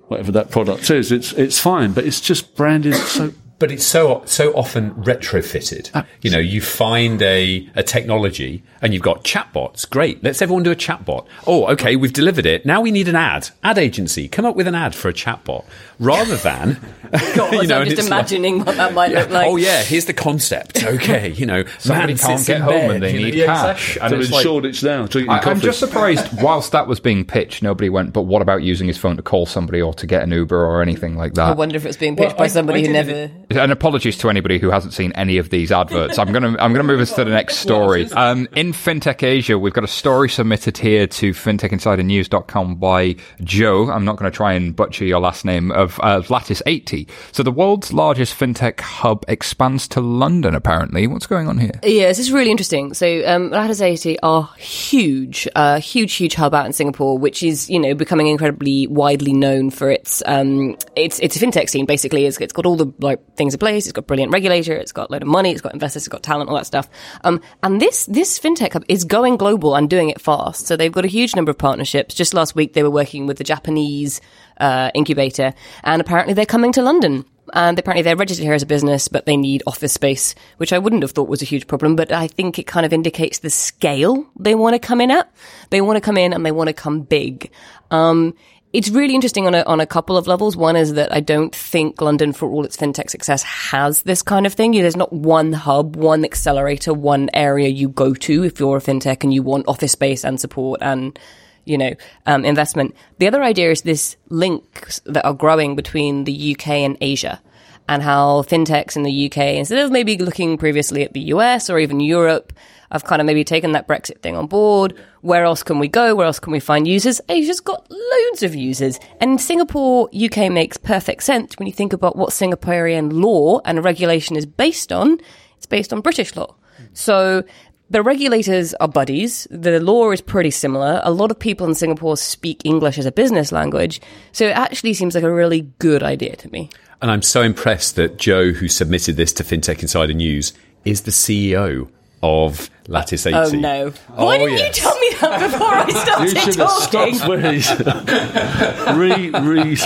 whatever 0.09 0.33
that 0.33 0.51
product 0.51 0.91
is, 0.91 1.13
it's 1.13 1.33
it's 1.35 1.59
fine, 1.59 1.93
but 1.93 2.05
it's 2.05 2.21
just 2.21 2.55
branded 2.57 2.95
so. 2.95 3.33
But 3.61 3.71
it's 3.71 3.85
so 3.85 4.23
so 4.27 4.53
often 4.55 4.91
retrofitted. 4.95 5.91
Ah. 5.95 6.05
You 6.23 6.31
know, 6.33 6.39
you 6.39 6.61
find 6.61 7.23
a, 7.23 7.69
a 7.77 7.85
technology 7.85 8.63
and 8.83 8.93
you've 8.93 9.03
got 9.03 9.23
chatbots. 9.23 9.89
Great, 9.89 10.25
let's 10.25 10.43
everyone 10.43 10.65
do 10.65 10.71
a 10.73 10.77
chatbot. 10.77 11.27
Oh, 11.47 11.67
okay, 11.69 11.95
we've 11.95 12.13
delivered 12.13 12.47
it. 12.47 12.67
Now 12.67 12.81
we 12.81 12.91
need 12.91 13.07
an 13.07 13.15
ad. 13.17 13.51
Ad 13.63 13.79
agency, 13.79 14.27
come 14.27 14.45
up 14.45 14.57
with 14.57 14.67
an 14.67 14.75
ad 14.75 14.95
for 14.95 15.09
a 15.09 15.13
chatbot, 15.13 15.65
rather 16.01 16.37
than 16.37 16.81
God, 17.37 17.53
you 17.63 17.67
know. 17.69 17.81
I'm 17.81 17.85
just 17.87 17.99
it's 17.99 18.09
like- 18.11 18.19
imagining 18.21 18.65
what 18.65 18.77
that 18.77 18.93
might 18.95 19.13
look 19.13 19.31
like. 19.31 19.47
oh 19.47 19.57
yeah, 19.57 19.83
here's 19.83 20.07
the 20.07 20.15
concept. 20.15 20.79
Okay, 20.91 21.31
you 21.33 21.47
know, 21.47 21.63
Somebody 21.79 22.15
man 22.15 22.19
can't 22.19 22.39
sits 22.41 22.49
get 22.49 22.61
home 22.63 22.73
bed, 22.73 22.91
and 22.91 23.03
they 23.03 23.13
you 23.13 23.19
know, 23.21 23.25
need 23.27 23.35
yeah, 23.35 23.47
cash. 23.47 23.97
exactly. 23.97 24.01
And 24.03 24.13
They're 24.13 24.21
it's 24.21 24.29
in 24.29 24.35
like, 24.35 24.43
Shoreditch 24.43 24.83
now, 24.83 25.07
drinking 25.07 25.31
I, 25.33 25.39
I'm 25.39 25.61
just 25.61 25.79
surprised. 25.79 26.43
Whilst 26.43 26.73
that 26.73 26.89
was 26.89 26.99
being 27.01 27.25
pitched, 27.25 27.63
nobody 27.63 27.89
went. 27.89 28.13
But 28.13 28.23
what 28.23 28.43
about 28.43 28.63
using 28.63 28.89
his 28.89 28.99
phone 28.99 29.17
to 29.17 29.23
call 29.23 29.47
somebody 29.47 29.81
or 29.81 29.95
to 29.95 30.07
get 30.07 30.23
an 30.23 30.33
Uber 30.33 30.57
or 30.65 30.83
anything 30.83 31.17
like 31.17 31.35
that? 31.35 31.49
I 31.49 31.53
wonder 31.53 31.77
if 31.77 31.87
it's 31.87 31.97
being 31.97 32.17
pitched 32.17 32.31
Well, 32.31 32.39
by 32.39 32.45
I- 32.45 32.49
somebody 32.49 32.81
I 32.81 32.87
who 32.87 32.93
did 32.93 33.07
never. 33.07 33.31
And 33.51 33.73
apologies 33.73 34.17
to 34.19 34.31
anybody 34.31 34.59
who 34.59 34.71
hasn't 34.71 34.95
seen 34.95 35.13
any 35.13 35.39
of 35.39 35.51
these 35.51 35.73
adverts. 35.73 36.19
I'm 36.19 36.33
gonna 36.33 36.57
I'm 36.59 36.73
gonna 36.73 36.85
move 36.85 37.01
us 37.01 37.13
to 37.15 37.25
the 37.25 37.31
next 37.31 37.57
story. 37.59 38.09
Um, 38.21 38.49
in 38.55 38.73
FinTech 38.73 39.23
Asia, 39.23 39.59
we've 39.59 39.73
got 39.73 39.85
a 39.85 39.89
story 39.89 40.29
submitted 40.29 40.77
here 40.77 41.07
to 41.07 41.31
FinTechInsiderNews.com 41.31 42.77
by 42.77 43.17
Joe. 43.43 43.91
I'm 43.91 44.05
not 44.05 44.17
going 44.17 44.31
to 44.31 44.37
try 44.37 44.53
and 44.53 44.77
butcher 44.77 45.05
your 45.05 45.21
last 45.21 45.45
name 45.45 45.71
of 45.73 45.99
uh, 46.03 46.23
Lattice 46.29 46.63
80. 46.67 47.09
So 47.33 47.43
the 47.43 47.51
world's 47.51 47.93
largest 47.93 48.39
FinTech 48.39 48.81
hub 48.81 49.25
expands 49.27 49.89
to 49.89 50.01
London. 50.01 50.55
Apparently, 50.55 51.07
what's 51.07 51.27
going 51.27 51.49
on 51.49 51.59
here? 51.59 51.73
Yeah, 51.83 52.09
this 52.09 52.19
is 52.19 52.31
really 52.31 52.51
interesting. 52.51 52.93
So, 52.93 53.27
um, 53.27 53.51
Lattice 53.51 53.81
80 53.81 54.21
are 54.21 54.51
huge, 54.59 55.49
uh, 55.55 55.81
huge, 55.81 56.13
huge 56.15 56.35
hub 56.35 56.55
out 56.55 56.67
in 56.67 56.73
Singapore, 56.73 57.17
which 57.17 57.43
is, 57.43 57.71
you 57.71 57.79
know, 57.79 57.95
becoming 57.95 58.27
incredibly 58.27 58.87
widely 58.87 59.33
known 59.33 59.71
for 59.71 59.91
its, 59.91 60.23
um, 60.27 60.77
its, 60.95 61.19
its 61.21 61.39
fintech 61.39 61.71
scene, 61.71 61.87
basically. 61.87 62.27
It's, 62.27 62.39
it's 62.39 62.53
got 62.53 62.67
all 62.67 62.77
the, 62.77 62.93
like, 62.99 63.21
things 63.41 63.55
in 63.55 63.59
place. 63.59 63.87
It's 63.87 63.93
got 63.93 64.07
brilliant 64.07 64.33
regulator. 64.33 64.75
It's 64.75 64.93
got 64.93 65.09
a 65.09 65.13
load 65.13 65.23
of 65.23 65.29
money. 65.29 65.51
It's 65.51 65.63
got 65.63 65.73
investors. 65.73 66.03
It's 66.03 66.09
got 66.09 66.23
talent, 66.23 66.51
all 66.51 66.57
that 66.57 66.67
stuff. 66.67 66.91
Um, 67.25 67.41
and 67.63 67.81
this, 67.81 68.05
this 68.05 68.39
fintech 68.39 68.75
hub 68.75 68.85
is 68.87 69.05
going 69.05 69.39
global 69.39 69.75
and 69.75 69.89
doing 69.89 70.11
it 70.11 70.21
fast. 70.21 70.67
So 70.67 70.77
they've 70.77 70.93
got 70.93 71.07
a 71.07 71.09
huge 71.09 71.35
number 71.35 71.51
of 71.51 71.57
partnerships. 71.57 72.15
Just 72.15 72.35
last 72.35 72.55
week, 72.55 72.75
they 72.75 72.83
were 72.83 72.91
working 72.91 73.27
with 73.27 73.39
the 73.39 73.45
Japanese, 73.45 74.21
uh, 74.59 74.91
incubator, 74.95 75.55
and 75.83 76.03
apparently 76.03 76.35
they're 76.35 76.45
coming 76.45 76.73
to 76.73 76.83
London 76.83 77.25
and 77.53 77.79
apparently 77.79 78.03
they're 78.03 78.17
registered 78.17 78.45
here 78.45 78.55
as 78.55 78.63
a 78.63 78.67
business, 78.67 79.09
but 79.09 79.27
they 79.27 79.37
need 79.37 79.63
office 79.67 79.93
space, 79.93 80.35
which 80.59 80.73
I 80.73 80.79
wouldn't 80.79 81.03
have 81.03 81.13
thought 81.13 81.29
was 81.29 81.43
a 81.43 81.47
huge 81.47 81.67
problem. 81.67 81.97
But 81.97 82.13
I 82.13 82.27
think 82.27 82.59
it 82.59 82.67
kind 82.67 82.87
of 82.87 82.93
indicates 82.93 83.39
the 83.39 83.51
scale 83.51 84.25
they 84.39 84.55
want 84.55 84.75
to 84.75 84.79
come 84.79 85.01
in 85.01 85.11
at. 85.11 85.33
They 85.71 85.81
want 85.81 85.97
to 85.97 86.01
come 86.01 86.17
in 86.17 86.33
and 86.33 86.45
they 86.45 86.53
want 86.53 86.69
to 86.69 86.75
come 86.75 87.01
big. 87.03 87.51
Um, 87.91 88.35
it's 88.73 88.89
really 88.89 89.15
interesting 89.15 89.47
on 89.47 89.55
a, 89.55 89.63
on 89.63 89.81
a 89.81 89.87
couple 89.87 90.17
of 90.17 90.27
levels. 90.27 90.57
One 90.57 90.77
is 90.77 90.95
that 90.95 91.13
I 91.13 91.21
don't 91.21 91.55
think 91.55 92.01
London, 92.01 92.33
for 92.33 92.49
all 92.49 92.65
its 92.65 92.77
fintech 92.77 93.11
success, 93.11 93.43
has 93.43 94.03
this 94.03 94.23
kind 94.23 94.47
of 94.47 94.55
thing. 94.55 94.73
There's 94.73 94.97
not 94.97 95.13
one 95.13 95.53
hub, 95.53 95.97
one 95.97 96.25
accelerator, 96.25 96.95
one 96.95 97.31
area 97.35 97.69
you 97.69 97.89
go 97.89 98.15
to 98.15 98.45
if 98.45 98.61
you're 98.61 98.77
a 98.77 98.81
fintech 98.81 99.25
and 99.25 99.35
you 99.35 99.43
want 99.43 99.67
office 99.67 99.93
space 99.93 100.25
and 100.25 100.41
support 100.41 100.81
and 100.83 101.19
you 101.65 101.77
know, 101.79 101.95
um, 102.27 102.45
investment. 102.45 102.95
The 103.19 103.27
other 103.27 103.43
idea 103.43 103.71
is 103.71 103.83
this 103.83 104.17
links 104.29 105.01
that 105.05 105.25
are 105.25 105.35
growing 105.35 105.77
between 105.77 106.25
the 106.25 106.57
UK 106.57 106.69
and 106.69 106.97
Asia 107.01 107.41
and 107.89 108.03
how 108.03 108.43
fintechs 108.43 108.97
in 108.97 109.03
the 109.03 109.27
UK, 109.27 109.39
instead 109.59 109.85
of 109.85 109.91
maybe 109.91 110.17
looking 110.17 110.57
previously 110.57 111.03
at 111.03 111.13
the 111.13 111.21
US 111.35 111.69
or 111.69 111.79
even 111.79 112.01
Europe, 112.01 112.53
have 112.91 113.05
kind 113.05 113.21
of 113.21 113.27
maybe 113.27 113.45
taken 113.45 113.73
that 113.73 113.87
Brexit 113.87 114.21
thing 114.21 114.37
on 114.37 114.47
board. 114.47 114.95
Where 115.21 115.45
else 115.45 115.63
can 115.63 115.79
we 115.79 115.89
go? 115.89 116.15
Where 116.15 116.27
else 116.27 116.41
can 116.41 116.53
we 116.53 116.61
find 116.61 116.89
users? 116.89 117.21
Asia's 117.29 117.61
got 117.61 117.89
loads 117.91 118.43
of 118.43 118.55
users. 118.55 118.99
And 119.21 119.41
Singapore, 119.41 120.09
UK 120.15 120.51
makes 120.51 120.77
perfect 120.77 121.23
sense 121.23 121.59
when 121.59 121.67
you 121.67 121.73
think 121.73 121.93
about 121.93 122.17
what 122.17 122.31
Singaporean 122.31 123.13
law 123.13 123.61
and 123.65 123.85
regulation 123.85 124.37
is 124.37 124.47
based 124.47 124.93
on. 124.93 125.21
It's 125.57 125.67
based 125.67 125.93
on 125.93 126.01
British 126.01 126.35
law. 126.37 126.55
So 126.95 127.45
the 127.91 128.03
regulators 128.03 128.73
are 128.75 128.89
buddies. 128.89 129.47
The 129.51 129.81
law 129.81 130.11
is 130.11 130.21
pretty 130.21 130.51
similar. 130.51 131.01
A 131.05 131.11
lot 131.11 131.31
of 131.31 131.39
people 131.39 131.67
in 131.67 131.75
Singapore 131.75 132.17
speak 132.17 132.63
English 132.65 132.99
as 132.99 133.07
a 133.07 133.13
business 133.13 133.53
language. 133.53 134.01
So 134.33 134.47
it 134.47 134.57
actually 134.57 134.95
seems 134.95 135.15
like 135.15 135.25
a 135.25 135.33
really 135.33 135.63
good 135.79 136.03
idea 136.03 136.37
to 136.37 136.51
me. 136.51 136.71
And 137.03 137.11
I'm 137.11 137.23
so 137.23 137.43
impressed 137.43 137.97
that 137.97 138.19
Joe, 138.19 138.53
who 138.53 138.69
submitted 138.69 139.17
this 139.17 139.33
to 139.35 139.45
FinTech 139.45 139.81
Insider 139.81 140.13
News, 140.13 140.53
is 140.85 141.03
the 141.03 141.11
CEO 141.11 141.91
of 142.23 142.69
Lattice 142.87 143.27
80. 143.27 143.37
Oh 143.37 143.49
no. 143.59 143.91
Why 144.15 144.39
didn't 144.39 144.59
yes. 144.59 144.77
you 144.77 144.83
tell 144.83 144.99
me 144.99 145.11
that 145.21 145.51
before 145.51 145.69
I 145.69 145.91
started 146.05 146.25
You 146.25 146.31
started 146.31 146.53
should 146.53 146.61
have 146.61 146.69
talking? 146.91 147.15
stopped 147.15 147.29
where 147.29 147.53
he's 147.53 147.71
re 148.97 149.31
re. 149.31 149.77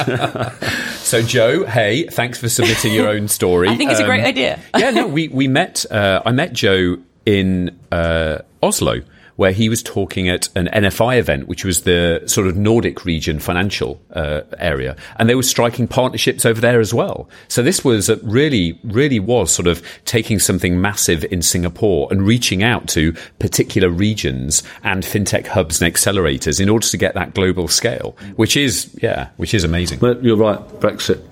So, 0.98 1.22
Joe, 1.22 1.64
hey, 1.66 2.06
thanks 2.06 2.38
for 2.38 2.48
submitting 2.48 2.92
your 2.92 3.08
own 3.08 3.28
story. 3.28 3.68
I 3.70 3.76
think 3.76 3.90
it's 3.90 4.00
a 4.00 4.04
great 4.04 4.20
Um, 4.22 4.26
idea. 4.26 4.58
yeah, 4.76 4.90
no, 4.90 5.06
we 5.06 5.28
we 5.28 5.48
met. 5.48 5.84
Uh, 5.90 6.22
I 6.24 6.32
met 6.32 6.52
Joe 6.52 6.96
in 7.26 7.78
uh, 7.92 8.38
Oslo 8.62 9.00
where 9.36 9.52
he 9.52 9.68
was 9.68 9.82
talking 9.82 10.28
at 10.28 10.48
an 10.56 10.66
NFI 10.68 11.18
event, 11.18 11.48
which 11.48 11.64
was 11.64 11.82
the 11.82 12.22
sort 12.26 12.46
of 12.46 12.56
Nordic 12.56 13.04
region 13.04 13.38
financial 13.38 14.00
uh, 14.12 14.42
area, 14.58 14.96
and 15.16 15.28
they 15.28 15.34
were 15.34 15.42
striking 15.42 15.88
partnerships 15.88 16.44
over 16.44 16.60
there 16.60 16.80
as 16.80 16.94
well. 16.94 17.28
So 17.48 17.62
this 17.62 17.84
was 17.84 18.10
really, 18.22 18.78
really 18.84 19.20
was 19.20 19.50
sort 19.50 19.66
of 19.66 19.82
taking 20.04 20.38
something 20.38 20.80
massive 20.80 21.24
in 21.24 21.42
Singapore 21.42 22.08
and 22.10 22.26
reaching 22.26 22.62
out 22.62 22.88
to 22.88 23.12
particular 23.38 23.88
regions 23.88 24.62
and 24.82 25.02
fintech 25.02 25.46
hubs 25.46 25.80
and 25.80 25.92
accelerators 25.92 26.60
in 26.60 26.68
order 26.68 26.86
to 26.86 26.96
get 26.96 27.14
that 27.14 27.34
global 27.34 27.68
scale, 27.68 28.16
which 28.36 28.56
is 28.56 28.90
yeah, 29.02 29.28
which 29.36 29.54
is 29.54 29.64
amazing. 29.64 29.98
But 29.98 30.22
you're 30.22 30.36
right, 30.36 30.60
Brexit. 30.80 31.22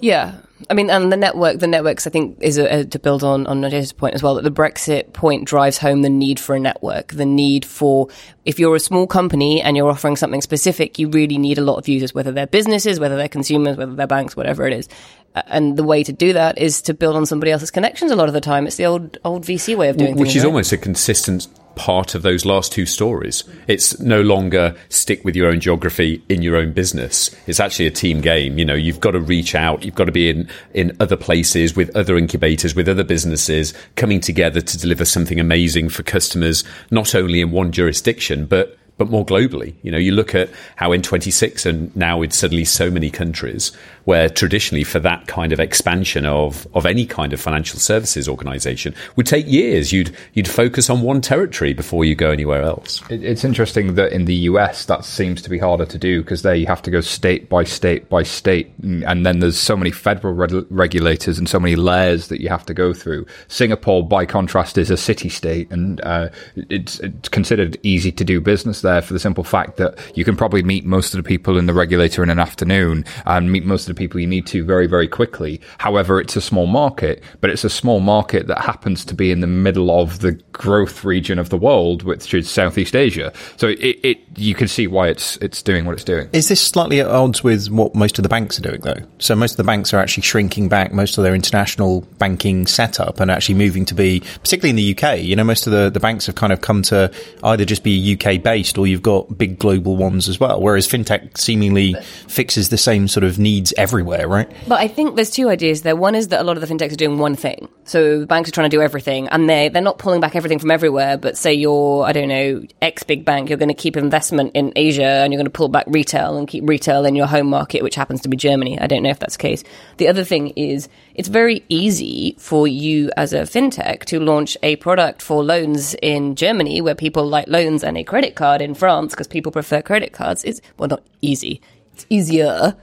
Yeah. 0.00 0.34
I 0.70 0.74
mean, 0.74 0.90
and 0.90 1.12
the 1.12 1.16
network, 1.16 1.58
the 1.58 1.66
networks, 1.66 2.06
I 2.06 2.10
think, 2.10 2.38
is 2.40 2.58
a, 2.58 2.80
a, 2.80 2.84
to 2.84 2.98
build 2.98 3.22
on 3.22 3.46
on 3.46 3.60
Nadeja's 3.60 3.92
point 3.92 4.14
as 4.14 4.22
well. 4.22 4.34
That 4.34 4.44
the 4.44 4.50
Brexit 4.50 5.12
point 5.12 5.46
drives 5.46 5.78
home 5.78 6.02
the 6.02 6.10
need 6.10 6.38
for 6.40 6.54
a 6.54 6.60
network, 6.60 7.12
the 7.12 7.26
need 7.26 7.64
for 7.64 8.08
if 8.44 8.58
you're 8.58 8.74
a 8.74 8.80
small 8.80 9.06
company 9.06 9.60
and 9.62 9.76
you're 9.76 9.90
offering 9.90 10.16
something 10.16 10.42
specific, 10.42 10.98
you 10.98 11.08
really 11.08 11.38
need 11.38 11.58
a 11.58 11.62
lot 11.62 11.76
of 11.76 11.88
users, 11.88 12.14
whether 12.14 12.32
they're 12.32 12.46
businesses, 12.46 12.98
whether 12.98 13.16
they're 13.16 13.28
consumers, 13.28 13.76
whether 13.76 13.94
they're 13.94 14.06
banks, 14.06 14.36
whatever 14.36 14.66
it 14.66 14.72
is. 14.72 14.88
And 15.34 15.76
the 15.76 15.84
way 15.84 16.02
to 16.04 16.12
do 16.12 16.32
that 16.34 16.58
is 16.58 16.82
to 16.82 16.94
build 16.94 17.16
on 17.16 17.26
somebody 17.26 17.52
else's 17.52 17.70
connections. 17.70 18.10
A 18.10 18.16
lot 18.16 18.28
of 18.28 18.34
the 18.34 18.40
time, 18.40 18.66
it's 18.66 18.76
the 18.76 18.86
old 18.86 19.18
old 19.24 19.44
VC 19.44 19.76
way 19.76 19.88
of 19.88 19.96
doing 19.96 20.12
which 20.12 20.28
things, 20.28 20.36
is 20.36 20.42
right? 20.44 20.48
almost 20.48 20.72
a 20.72 20.76
consistent 20.76 21.48
part 21.74 22.14
of 22.14 22.22
those 22.22 22.44
last 22.44 22.72
two 22.72 22.86
stories. 22.86 23.44
It's 23.66 23.98
no 23.98 24.20
longer 24.20 24.76
stick 24.88 25.24
with 25.24 25.34
your 25.34 25.48
own 25.48 25.60
geography 25.60 26.22
in 26.28 26.42
your 26.42 26.56
own 26.56 26.72
business. 26.72 27.34
It's 27.46 27.60
actually 27.60 27.86
a 27.86 27.90
team 27.90 28.20
game. 28.20 28.58
You 28.58 28.64
know, 28.64 28.74
you've 28.74 29.00
got 29.00 29.12
to 29.12 29.20
reach 29.20 29.54
out. 29.54 29.84
You've 29.84 29.94
got 29.94 30.04
to 30.04 30.12
be 30.12 30.28
in, 30.28 30.48
in 30.74 30.96
other 31.00 31.16
places 31.16 31.74
with 31.74 31.94
other 31.96 32.16
incubators, 32.16 32.74
with 32.74 32.88
other 32.88 33.04
businesses 33.04 33.74
coming 33.96 34.20
together 34.20 34.60
to 34.60 34.78
deliver 34.78 35.04
something 35.04 35.40
amazing 35.40 35.88
for 35.88 36.02
customers, 36.02 36.64
not 36.90 37.14
only 37.14 37.40
in 37.40 37.50
one 37.50 37.72
jurisdiction, 37.72 38.46
but 38.46 38.76
but 39.02 39.10
more 39.10 39.26
globally. 39.26 39.74
You 39.82 39.90
know, 39.90 39.98
you 39.98 40.12
look 40.12 40.32
at 40.32 40.48
how 40.76 40.90
N26 40.90 41.66
and 41.66 41.94
now 41.96 42.18
with 42.18 42.32
suddenly 42.32 42.64
so 42.64 42.88
many 42.88 43.10
countries 43.10 43.72
where 44.04 44.28
traditionally 44.28 44.84
for 44.84 44.98
that 45.00 45.26
kind 45.26 45.52
of 45.52 45.58
expansion 45.58 46.24
of, 46.26 46.66
of 46.74 46.86
any 46.86 47.04
kind 47.06 47.32
of 47.32 47.40
financial 47.40 47.78
services 47.78 48.28
organization 48.28 48.94
would 49.16 49.26
take 49.26 49.46
years. 49.48 49.92
You'd, 49.92 50.14
you'd 50.34 50.46
focus 50.46 50.88
on 50.88 51.02
one 51.02 51.20
territory 51.20 51.72
before 51.72 52.04
you 52.04 52.14
go 52.14 52.30
anywhere 52.30 52.62
else. 52.62 53.02
It, 53.10 53.24
it's 53.24 53.44
interesting 53.44 53.94
that 53.94 54.12
in 54.12 54.26
the 54.26 54.34
US 54.34 54.84
that 54.84 55.04
seems 55.04 55.42
to 55.42 55.50
be 55.50 55.58
harder 55.58 55.86
to 55.86 55.98
do 55.98 56.22
because 56.22 56.42
there 56.42 56.54
you 56.54 56.66
have 56.66 56.82
to 56.82 56.90
go 56.90 57.00
state 57.00 57.48
by 57.48 57.64
state 57.64 58.08
by 58.08 58.22
state. 58.22 58.72
And 58.82 59.26
then 59.26 59.40
there's 59.40 59.58
so 59.58 59.76
many 59.76 59.90
federal 59.90 60.34
re- 60.34 60.64
regulators 60.70 61.38
and 61.38 61.48
so 61.48 61.58
many 61.58 61.74
layers 61.74 62.28
that 62.28 62.40
you 62.40 62.48
have 62.48 62.66
to 62.66 62.74
go 62.74 62.92
through. 62.92 63.26
Singapore, 63.48 64.06
by 64.06 64.26
contrast, 64.26 64.78
is 64.78 64.90
a 64.90 64.96
city 64.96 65.28
state 65.28 65.70
and 65.72 66.00
uh, 66.02 66.28
it's, 66.54 67.00
it's 67.00 67.28
considered 67.28 67.78
easy 67.82 68.12
to 68.12 68.24
do 68.24 68.40
business 68.40 68.82
there 68.82 68.91
for 69.00 69.12
the 69.12 69.18
simple 69.18 69.44
fact 69.44 69.76
that 69.76 69.98
you 70.14 70.24
can 70.24 70.36
probably 70.36 70.62
meet 70.62 70.84
most 70.84 71.14
of 71.14 71.22
the 71.22 71.26
people 71.26 71.58
in 71.58 71.66
the 71.66 71.74
regulator 71.74 72.22
in 72.22 72.30
an 72.30 72.38
afternoon 72.38 73.04
and 73.26 73.50
meet 73.50 73.64
most 73.64 73.88
of 73.88 73.94
the 73.94 73.98
people 73.98 74.20
you 74.20 74.26
need 74.26 74.46
to 74.46 74.64
very, 74.64 74.86
very 74.86 75.08
quickly. 75.08 75.60
However, 75.78 76.20
it's 76.20 76.36
a 76.36 76.40
small 76.40 76.66
market, 76.66 77.22
but 77.40 77.50
it's 77.50 77.64
a 77.64 77.70
small 77.70 78.00
market 78.00 78.46
that 78.48 78.60
happens 78.60 79.04
to 79.06 79.14
be 79.14 79.30
in 79.30 79.40
the 79.40 79.46
middle 79.46 79.90
of 79.90 80.20
the 80.20 80.32
growth 80.52 81.04
region 81.04 81.38
of 81.38 81.50
the 81.50 81.56
world, 81.56 82.02
which 82.02 82.34
is 82.34 82.50
Southeast 82.50 82.94
Asia. 82.94 83.32
So 83.56 83.68
it, 83.68 83.98
it 84.02 84.18
you 84.36 84.54
can 84.54 84.68
see 84.68 84.86
why 84.86 85.08
it's 85.08 85.36
it's 85.38 85.62
doing 85.62 85.84
what 85.84 85.92
it's 85.92 86.04
doing. 86.04 86.28
Is 86.32 86.48
this 86.48 86.60
slightly 86.60 87.00
at 87.00 87.06
odds 87.06 87.42
with 87.42 87.68
what 87.70 87.94
most 87.94 88.18
of 88.18 88.22
the 88.22 88.28
banks 88.28 88.58
are 88.58 88.62
doing, 88.62 88.80
though? 88.80 89.00
So 89.18 89.34
most 89.34 89.52
of 89.52 89.56
the 89.58 89.64
banks 89.64 89.92
are 89.92 89.98
actually 89.98 90.22
shrinking 90.22 90.68
back 90.68 90.92
most 90.92 91.18
of 91.18 91.24
their 91.24 91.34
international 91.34 92.02
banking 92.18 92.66
setup 92.66 93.20
and 93.20 93.30
actually 93.30 93.56
moving 93.56 93.84
to 93.86 93.94
be, 93.94 94.20
particularly 94.20 94.70
in 94.70 94.76
the 94.76 94.96
UK. 94.96 95.20
You 95.20 95.36
know, 95.36 95.44
most 95.44 95.66
of 95.66 95.72
the, 95.72 95.90
the 95.90 96.00
banks 96.00 96.26
have 96.26 96.34
kind 96.34 96.52
of 96.52 96.60
come 96.60 96.82
to 96.82 97.12
either 97.44 97.64
just 97.64 97.82
be 97.82 98.14
UK 98.14 98.42
based 98.42 98.78
or 98.78 98.81
you've 98.86 99.02
got 99.02 99.36
big 99.36 99.58
global 99.58 99.96
ones 99.96 100.28
as 100.28 100.38
well. 100.38 100.60
Whereas 100.60 100.86
fintech 100.86 101.38
seemingly 101.38 101.94
fixes 102.28 102.68
the 102.68 102.78
same 102.78 103.08
sort 103.08 103.24
of 103.24 103.38
needs 103.38 103.72
everywhere, 103.76 104.28
right? 104.28 104.50
But 104.66 104.80
I 104.80 104.88
think 104.88 105.16
there's 105.16 105.30
two 105.30 105.48
ideas 105.48 105.82
there. 105.82 105.96
One 105.96 106.14
is 106.14 106.28
that 106.28 106.40
a 106.40 106.44
lot 106.44 106.56
of 106.56 106.66
the 106.66 106.72
fintechs 106.72 106.92
are 106.92 106.96
doing 106.96 107.18
one 107.18 107.34
thing. 107.34 107.68
So 107.84 108.26
banks 108.26 108.48
are 108.48 108.52
trying 108.52 108.70
to 108.70 108.76
do 108.76 108.82
everything 108.82 109.28
and 109.28 109.48
they, 109.48 109.68
they're 109.68 109.82
not 109.82 109.98
pulling 109.98 110.20
back 110.20 110.36
everything 110.36 110.58
from 110.58 110.70
everywhere. 110.70 111.16
But 111.16 111.36
say 111.36 111.52
you're, 111.52 112.04
I 112.04 112.12
don't 112.12 112.28
know, 112.28 112.62
X 112.80 113.02
big 113.02 113.24
bank, 113.24 113.48
you're 113.48 113.58
going 113.58 113.68
to 113.68 113.74
keep 113.74 113.96
investment 113.96 114.52
in 114.54 114.72
Asia 114.76 115.02
and 115.02 115.32
you're 115.32 115.38
going 115.38 115.46
to 115.46 115.50
pull 115.50 115.68
back 115.68 115.84
retail 115.88 116.36
and 116.36 116.48
keep 116.48 116.68
retail 116.68 117.04
in 117.04 117.14
your 117.14 117.26
home 117.26 117.48
market, 117.48 117.82
which 117.82 117.94
happens 117.94 118.22
to 118.22 118.28
be 118.28 118.36
Germany. 118.36 118.78
I 118.80 118.86
don't 118.86 119.02
know 119.02 119.10
if 119.10 119.18
that's 119.18 119.36
the 119.36 119.42
case. 119.42 119.64
The 119.96 120.08
other 120.08 120.24
thing 120.24 120.48
is 120.50 120.88
it's 121.14 121.28
very 121.28 121.64
easy 121.68 122.34
for 122.38 122.66
you 122.66 123.10
as 123.16 123.32
a 123.32 123.42
fintech 123.42 124.04
to 124.06 124.20
launch 124.20 124.56
a 124.62 124.76
product 124.76 125.22
for 125.22 125.44
loans 125.44 125.94
in 126.02 126.34
Germany 126.34 126.80
where 126.80 126.94
people 126.94 127.26
like 127.26 127.48
loans 127.48 127.84
and 127.84 127.98
a 127.98 128.04
credit 128.04 128.34
card 128.34 128.62
in 128.62 128.74
France 128.74 129.12
because 129.12 129.28
people 129.28 129.52
prefer 129.52 129.82
credit 129.82 130.12
cards. 130.12 130.44
It's, 130.44 130.60
well, 130.78 130.88
not 130.88 131.02
easy. 131.20 131.60
It's 131.92 132.06
easier 132.08 132.76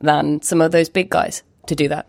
than 0.00 0.42
some 0.42 0.60
of 0.60 0.72
those 0.72 0.88
big 0.88 1.10
guys 1.10 1.42
to 1.66 1.74
do 1.74 1.88
that. 1.88 2.06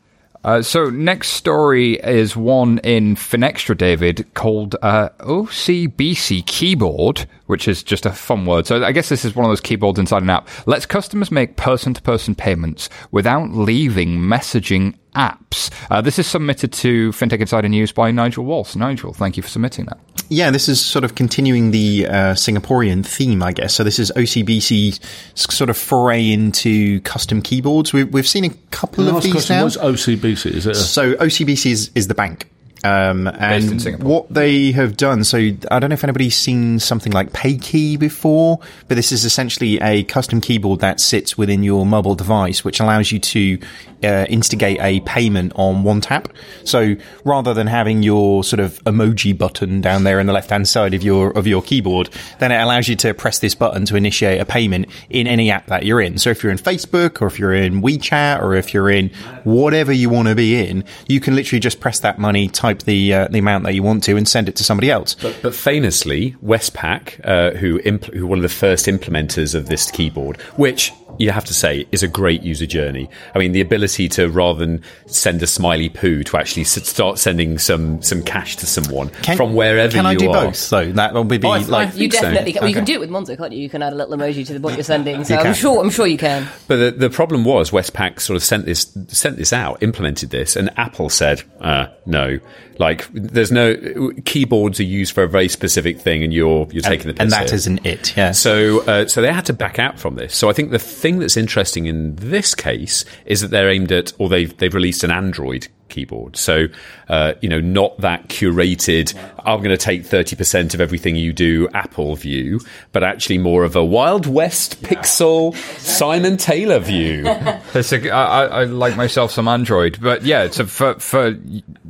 Uh, 0.47 0.61
so 0.61 0.89
next 0.89 1.31
story 1.31 1.95
is 1.95 2.37
one 2.37 2.77
in 2.79 3.17
Finextra, 3.17 3.77
David, 3.77 4.33
called 4.33 4.77
uh, 4.81 5.09
OCBC 5.19 6.45
Keyboard, 6.45 7.27
which 7.47 7.67
is 7.67 7.83
just 7.83 8.05
a 8.05 8.13
fun 8.13 8.45
word. 8.45 8.65
So 8.65 8.81
I 8.81 8.93
guess 8.93 9.09
this 9.09 9.25
is 9.25 9.35
one 9.35 9.43
of 9.43 9.51
those 9.51 9.59
keyboards 9.59 9.99
inside 9.99 10.23
an 10.23 10.29
app. 10.29 10.47
Lets 10.65 10.85
customers 10.85 11.31
make 11.31 11.57
person-to-person 11.57 12.35
payments 12.35 12.87
without 13.11 13.49
leaving 13.49 14.19
messaging 14.19 14.95
apps. 15.15 15.69
Uh, 15.91 15.99
this 15.99 16.17
is 16.17 16.27
submitted 16.27 16.71
to 16.71 17.11
FinTech 17.11 17.41
Insider 17.41 17.67
News 17.67 17.91
by 17.91 18.11
Nigel 18.11 18.45
Walsh. 18.45 18.73
Nigel, 18.73 19.11
thank 19.11 19.35
you 19.35 19.43
for 19.43 19.49
submitting 19.49 19.83
that. 19.87 19.99
Yeah, 20.29 20.51
this 20.51 20.67
is 20.67 20.79
sort 20.83 21.05
of 21.05 21.15
continuing 21.15 21.71
the 21.71 22.07
uh, 22.07 22.11
Singaporean 22.33 23.05
theme, 23.05 23.41
I 23.41 23.51
guess. 23.53 23.73
So 23.73 23.83
this 23.83 23.97
is 23.99 24.11
OCBC's 24.15 24.99
sort 25.35 25.69
of 25.69 25.77
foray 25.77 26.31
into 26.31 26.99
custom 27.01 27.41
keyboards. 27.41 27.93
We've, 27.93 28.11
we've 28.11 28.27
seen 28.27 28.45
a 28.45 28.49
couple 28.71 29.05
Can 29.05 29.13
I 29.13 29.17
of 29.17 29.23
these 29.23 29.31
question? 29.33 29.55
now. 29.57 29.63
What's 29.63 29.77
OCBC? 29.77 30.51
Is 30.51 30.65
it 30.67 30.71
a, 30.71 30.75
So 30.75 31.13
OCBC 31.15 31.71
is, 31.71 31.91
is 31.95 32.07
the 32.07 32.15
bank. 32.15 32.49
Um, 32.83 33.23
Based 33.23 33.65
in 33.65 33.71
and 33.71 33.81
Singapore. 33.81 34.07
what 34.07 34.31
they 34.33 34.71
have 34.71 34.95
done, 34.97 35.23
so 35.23 35.37
I 35.39 35.79
don't 35.79 35.89
know 35.89 35.95
if 35.95 36.03
anybody's 36.03 36.37
seen 36.37 36.77
something 36.77 37.11
like 37.11 37.31
PayKey 37.33 37.97
before, 37.97 38.59
but 38.87 38.95
this 38.95 39.11
is 39.11 39.25
essentially 39.25 39.79
a 39.81 40.03
custom 40.03 40.41
keyboard 40.41 40.81
that 40.81 40.99
sits 40.99 41.35
within 41.37 41.63
your 41.63 41.87
mobile 41.87 42.13
device, 42.13 42.63
which 42.63 42.79
allows 42.79 43.11
you 43.11 43.17
to 43.17 43.57
uh, 44.03 44.25
instigate 44.29 44.79
a 44.81 44.99
payment 45.01 45.51
on 45.55 45.83
one 45.83 46.01
tap. 46.01 46.29
So 46.63 46.95
rather 47.23 47.53
than 47.53 47.67
having 47.67 48.03
your 48.03 48.43
sort 48.43 48.59
of 48.59 48.83
emoji 48.83 49.37
button 49.37 49.81
down 49.81 50.03
there 50.03 50.19
on 50.19 50.25
the 50.25 50.33
left 50.33 50.49
hand 50.49 50.67
side 50.67 50.93
of 50.93 51.03
your 51.03 51.31
of 51.31 51.47
your 51.47 51.61
keyboard, 51.61 52.09
then 52.39 52.51
it 52.51 52.57
allows 52.57 52.87
you 52.87 52.95
to 52.97 53.13
press 53.13 53.39
this 53.39 53.55
button 53.55 53.85
to 53.85 53.95
initiate 53.95 54.39
a 54.39 54.45
payment 54.45 54.87
in 55.09 55.27
any 55.27 55.51
app 55.51 55.67
that 55.67 55.85
you're 55.85 56.01
in. 56.01 56.17
So 56.17 56.29
if 56.29 56.43
you're 56.43 56.51
in 56.51 56.57
Facebook 56.57 57.21
or 57.21 57.27
if 57.27 57.39
you're 57.39 57.53
in 57.53 57.81
WeChat 57.81 58.41
or 58.41 58.55
if 58.55 58.73
you're 58.73 58.89
in 58.89 59.09
whatever 59.43 59.91
you 59.91 60.09
want 60.09 60.27
to 60.27 60.35
be 60.35 60.67
in, 60.67 60.83
you 61.07 61.19
can 61.19 61.35
literally 61.35 61.59
just 61.59 61.79
press 61.79 61.99
that 62.01 62.19
money, 62.19 62.47
type 62.47 62.83
the 62.83 63.13
uh, 63.13 63.27
the 63.29 63.39
amount 63.39 63.63
that 63.65 63.73
you 63.73 63.83
want 63.83 64.03
to, 64.03 64.15
and 64.17 64.27
send 64.27 64.49
it 64.49 64.55
to 64.57 64.63
somebody 64.63 64.91
else. 64.91 65.15
But, 65.15 65.39
but 65.41 65.55
famously, 65.55 66.35
Westpac, 66.43 67.21
uh, 67.23 67.57
who 67.57 67.79
impl- 67.79 68.13
who 68.13 68.27
one 68.27 68.39
of 68.39 68.43
the 68.43 68.49
first 68.49 68.85
implementers 68.85 69.55
of 69.55 69.67
this 69.67 69.89
keyboard, 69.91 70.39
which 70.55 70.91
you 71.17 71.31
have 71.31 71.45
to 71.45 71.53
say 71.53 71.85
is 71.91 72.03
a 72.03 72.07
great 72.07 72.43
user 72.43 72.65
journey. 72.65 73.09
I 73.35 73.39
mean, 73.39 73.51
the 73.51 73.61
ability 73.61 74.07
to 74.09 74.27
rather 74.29 74.59
than 74.65 74.83
send 75.07 75.41
a 75.43 75.47
smiley 75.47 75.89
poo 75.89 76.23
to 76.23 76.37
actually 76.37 76.63
start 76.65 77.19
sending 77.19 77.57
some 77.57 78.01
some 78.01 78.21
cash 78.23 78.55
to 78.57 78.65
someone 78.65 79.09
from 79.35 79.53
wherever 79.55 79.93
can 79.93 80.05
you 80.05 80.09
I 80.11 80.15
do 80.15 80.29
are. 80.31 80.45
both 80.45 80.69
though? 80.69 80.91
That 80.91 81.13
would 81.13 81.27
be 81.27 81.39
Oh, 81.43 81.49
I- 81.51 81.57
like 81.59 81.89
I 81.89 81.91
You 81.93 81.97
think 81.99 82.13
so. 82.13 82.21
definitely 82.21 82.51
can. 82.53 82.61
Well, 82.61 82.69
you 82.69 82.75
can 82.75 82.85
do 82.85 82.93
it 82.93 82.99
with 82.99 83.09
Monzo, 83.09 83.37
can't 83.37 83.51
you? 83.53 83.59
You 83.59 83.69
can 83.69 83.81
add 83.81 83.93
a 83.93 83.95
little 83.95 84.15
emoji 84.17 84.45
to 84.47 84.53
the, 84.53 84.59
what 84.59 84.73
you're 84.75 84.83
sending. 84.83 85.23
So 85.23 85.33
You 85.35 85.39
I'm 85.41 85.53
sure, 85.53 85.81
I'm 85.83 85.89
sure 85.89 86.07
you 86.07 86.17
can. 86.17 86.47
But 86.67 86.75
the, 86.77 86.91
the 86.91 87.09
problem 87.09 87.43
was 87.45 87.71
Westpac 87.71 88.19
sort 88.19 88.35
of 88.35 88.43
sent 88.43 88.65
this 88.65 88.91
sent 89.07 89.37
this 89.37 89.53
out, 89.53 89.81
implemented 89.83 90.29
this, 90.29 90.55
and 90.55 90.69
Apple 90.77 91.09
said, 91.09 91.43
uh, 91.61 91.87
"No, 92.05 92.39
like 92.79 93.07
there's 93.13 93.51
no 93.51 94.11
keyboards 94.25 94.79
are 94.79 94.83
used 94.83 95.13
for 95.13 95.23
a 95.23 95.27
very 95.27 95.47
specific 95.47 95.99
thing, 95.99 96.23
and 96.23 96.33
you're 96.33 96.67
you're 96.71 96.81
taking 96.81 97.07
the 97.07 97.13
piss 97.13 97.21
and 97.21 97.31
that 97.31 97.49
here." 97.49 97.55
isn't 97.55 97.85
it. 97.85 98.15
Yeah. 98.15 98.31
So, 98.31 98.81
uh, 98.81 99.07
so 99.07 99.21
they 99.21 99.31
had 99.31 99.45
to 99.45 99.53
back 99.53 99.79
out 99.79 99.99
from 99.99 100.15
this. 100.15 100.35
So 100.35 100.49
I 100.49 100.53
think 100.53 100.71
the 100.71 100.79
thing 100.79 101.19
that's 101.19 101.37
interesting 101.37 101.85
in 101.85 102.15
this 102.15 102.55
case 102.55 103.05
is 103.25 103.41
that 103.41 103.49
they're 103.49 103.69
aimed 103.69 103.91
at, 103.91 104.13
or 104.17 104.29
they've 104.29 104.55
they've 104.57 104.73
released 104.73 105.03
an 105.03 105.11
Android 105.11 105.67
keyboard. 105.89 106.37
So, 106.37 106.67
uh, 107.09 107.33
you 107.41 107.49
know, 107.49 107.61
not 107.61 107.99
that 108.01 108.27
curated. 108.27 109.15
I'm 109.45 109.59
going 109.59 109.69
to 109.69 109.77
take 109.77 110.05
thirty 110.05 110.35
percent 110.35 110.73
of 110.73 110.81
everything 110.81 111.15
you 111.15 111.33
do, 111.33 111.67
Apple 111.73 112.15
view, 112.15 112.59
but 112.91 113.03
actually 113.03 113.37
more 113.37 113.63
of 113.63 113.75
a 113.75 113.83
Wild 113.83 114.27
West 114.27 114.81
Pixel 114.83 115.55
Simon 115.79 116.37
Taylor 116.37 116.79
view. 116.79 117.25
A, 117.77 118.09
I, 118.09 118.45
I 118.45 118.63
like 118.65 118.95
myself 118.97 119.31
some 119.31 119.47
Android, 119.47 119.99
but 120.01 120.23
yeah, 120.23 120.43
it's 120.43 120.59
a, 120.59 120.65
for 120.65 120.95
for 120.95 121.35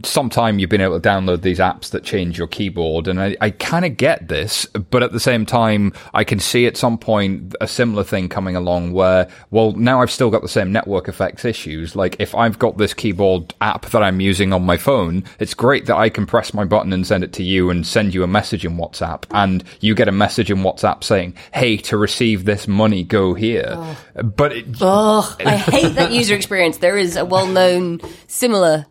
some 0.03 0.29
time 0.29 0.59
you've 0.59 0.69
been 0.69 0.81
able 0.81 0.99
to 0.99 1.07
download 1.07 1.41
these 1.41 1.59
apps 1.59 1.91
that 1.91 2.03
change 2.03 2.37
your 2.37 2.47
keyboard, 2.47 3.07
and 3.07 3.19
I, 3.19 3.35
I 3.41 3.51
kind 3.51 3.85
of 3.85 3.97
get 3.97 4.27
this, 4.27 4.65
but 4.67 5.03
at 5.03 5.11
the 5.11 5.19
same 5.19 5.45
time, 5.45 5.93
I 6.13 6.23
can 6.23 6.39
see 6.39 6.67
at 6.67 6.77
some 6.77 6.97
point 6.97 7.55
a 7.61 7.67
similar 7.67 8.03
thing 8.03 8.29
coming 8.29 8.55
along 8.55 8.93
where, 8.93 9.27
well, 9.51 9.71
now 9.73 10.01
I've 10.01 10.11
still 10.11 10.29
got 10.29 10.41
the 10.41 10.47
same 10.47 10.71
network 10.71 11.07
effects 11.07 11.45
issues. 11.45 11.95
Like 11.95 12.15
if 12.19 12.35
I've 12.35 12.59
got 12.59 12.77
this 12.77 12.93
keyboard 12.93 13.53
app 13.61 13.85
that 13.91 14.03
I'm 14.03 14.19
using 14.19 14.53
on 14.53 14.63
my 14.63 14.77
phone, 14.77 15.23
it's 15.39 15.53
great 15.53 15.85
that 15.87 15.97
I 15.97 16.09
can 16.09 16.25
press 16.25 16.53
my 16.53 16.65
button 16.65 16.93
and 16.93 17.05
send 17.05 17.23
it 17.23 17.33
to 17.33 17.43
you 17.43 17.69
and 17.69 17.85
send 17.85 18.13
you 18.13 18.23
a 18.23 18.27
message 18.27 18.65
in 18.65 18.77
WhatsApp, 18.77 19.23
and 19.31 19.63
you 19.79 19.95
get 19.95 20.07
a 20.07 20.11
message 20.11 20.51
in 20.51 20.59
WhatsApp 20.59 21.03
saying, 21.03 21.33
"Hey, 21.53 21.77
to 21.77 21.97
receive 21.97 22.45
this 22.45 22.67
money, 22.67 23.03
go 23.03 23.33
here." 23.33 23.73
Oh. 23.75 23.97
But 24.23 24.53
it, 24.53 24.65
Oh, 24.81 25.35
I 25.39 25.57
hate 25.57 25.95
that 25.95 26.11
user 26.11 26.35
experience. 26.35 26.77
There 26.77 26.97
is 26.97 27.15
a 27.15 27.25
well-known 27.25 28.01
similar 28.27 28.85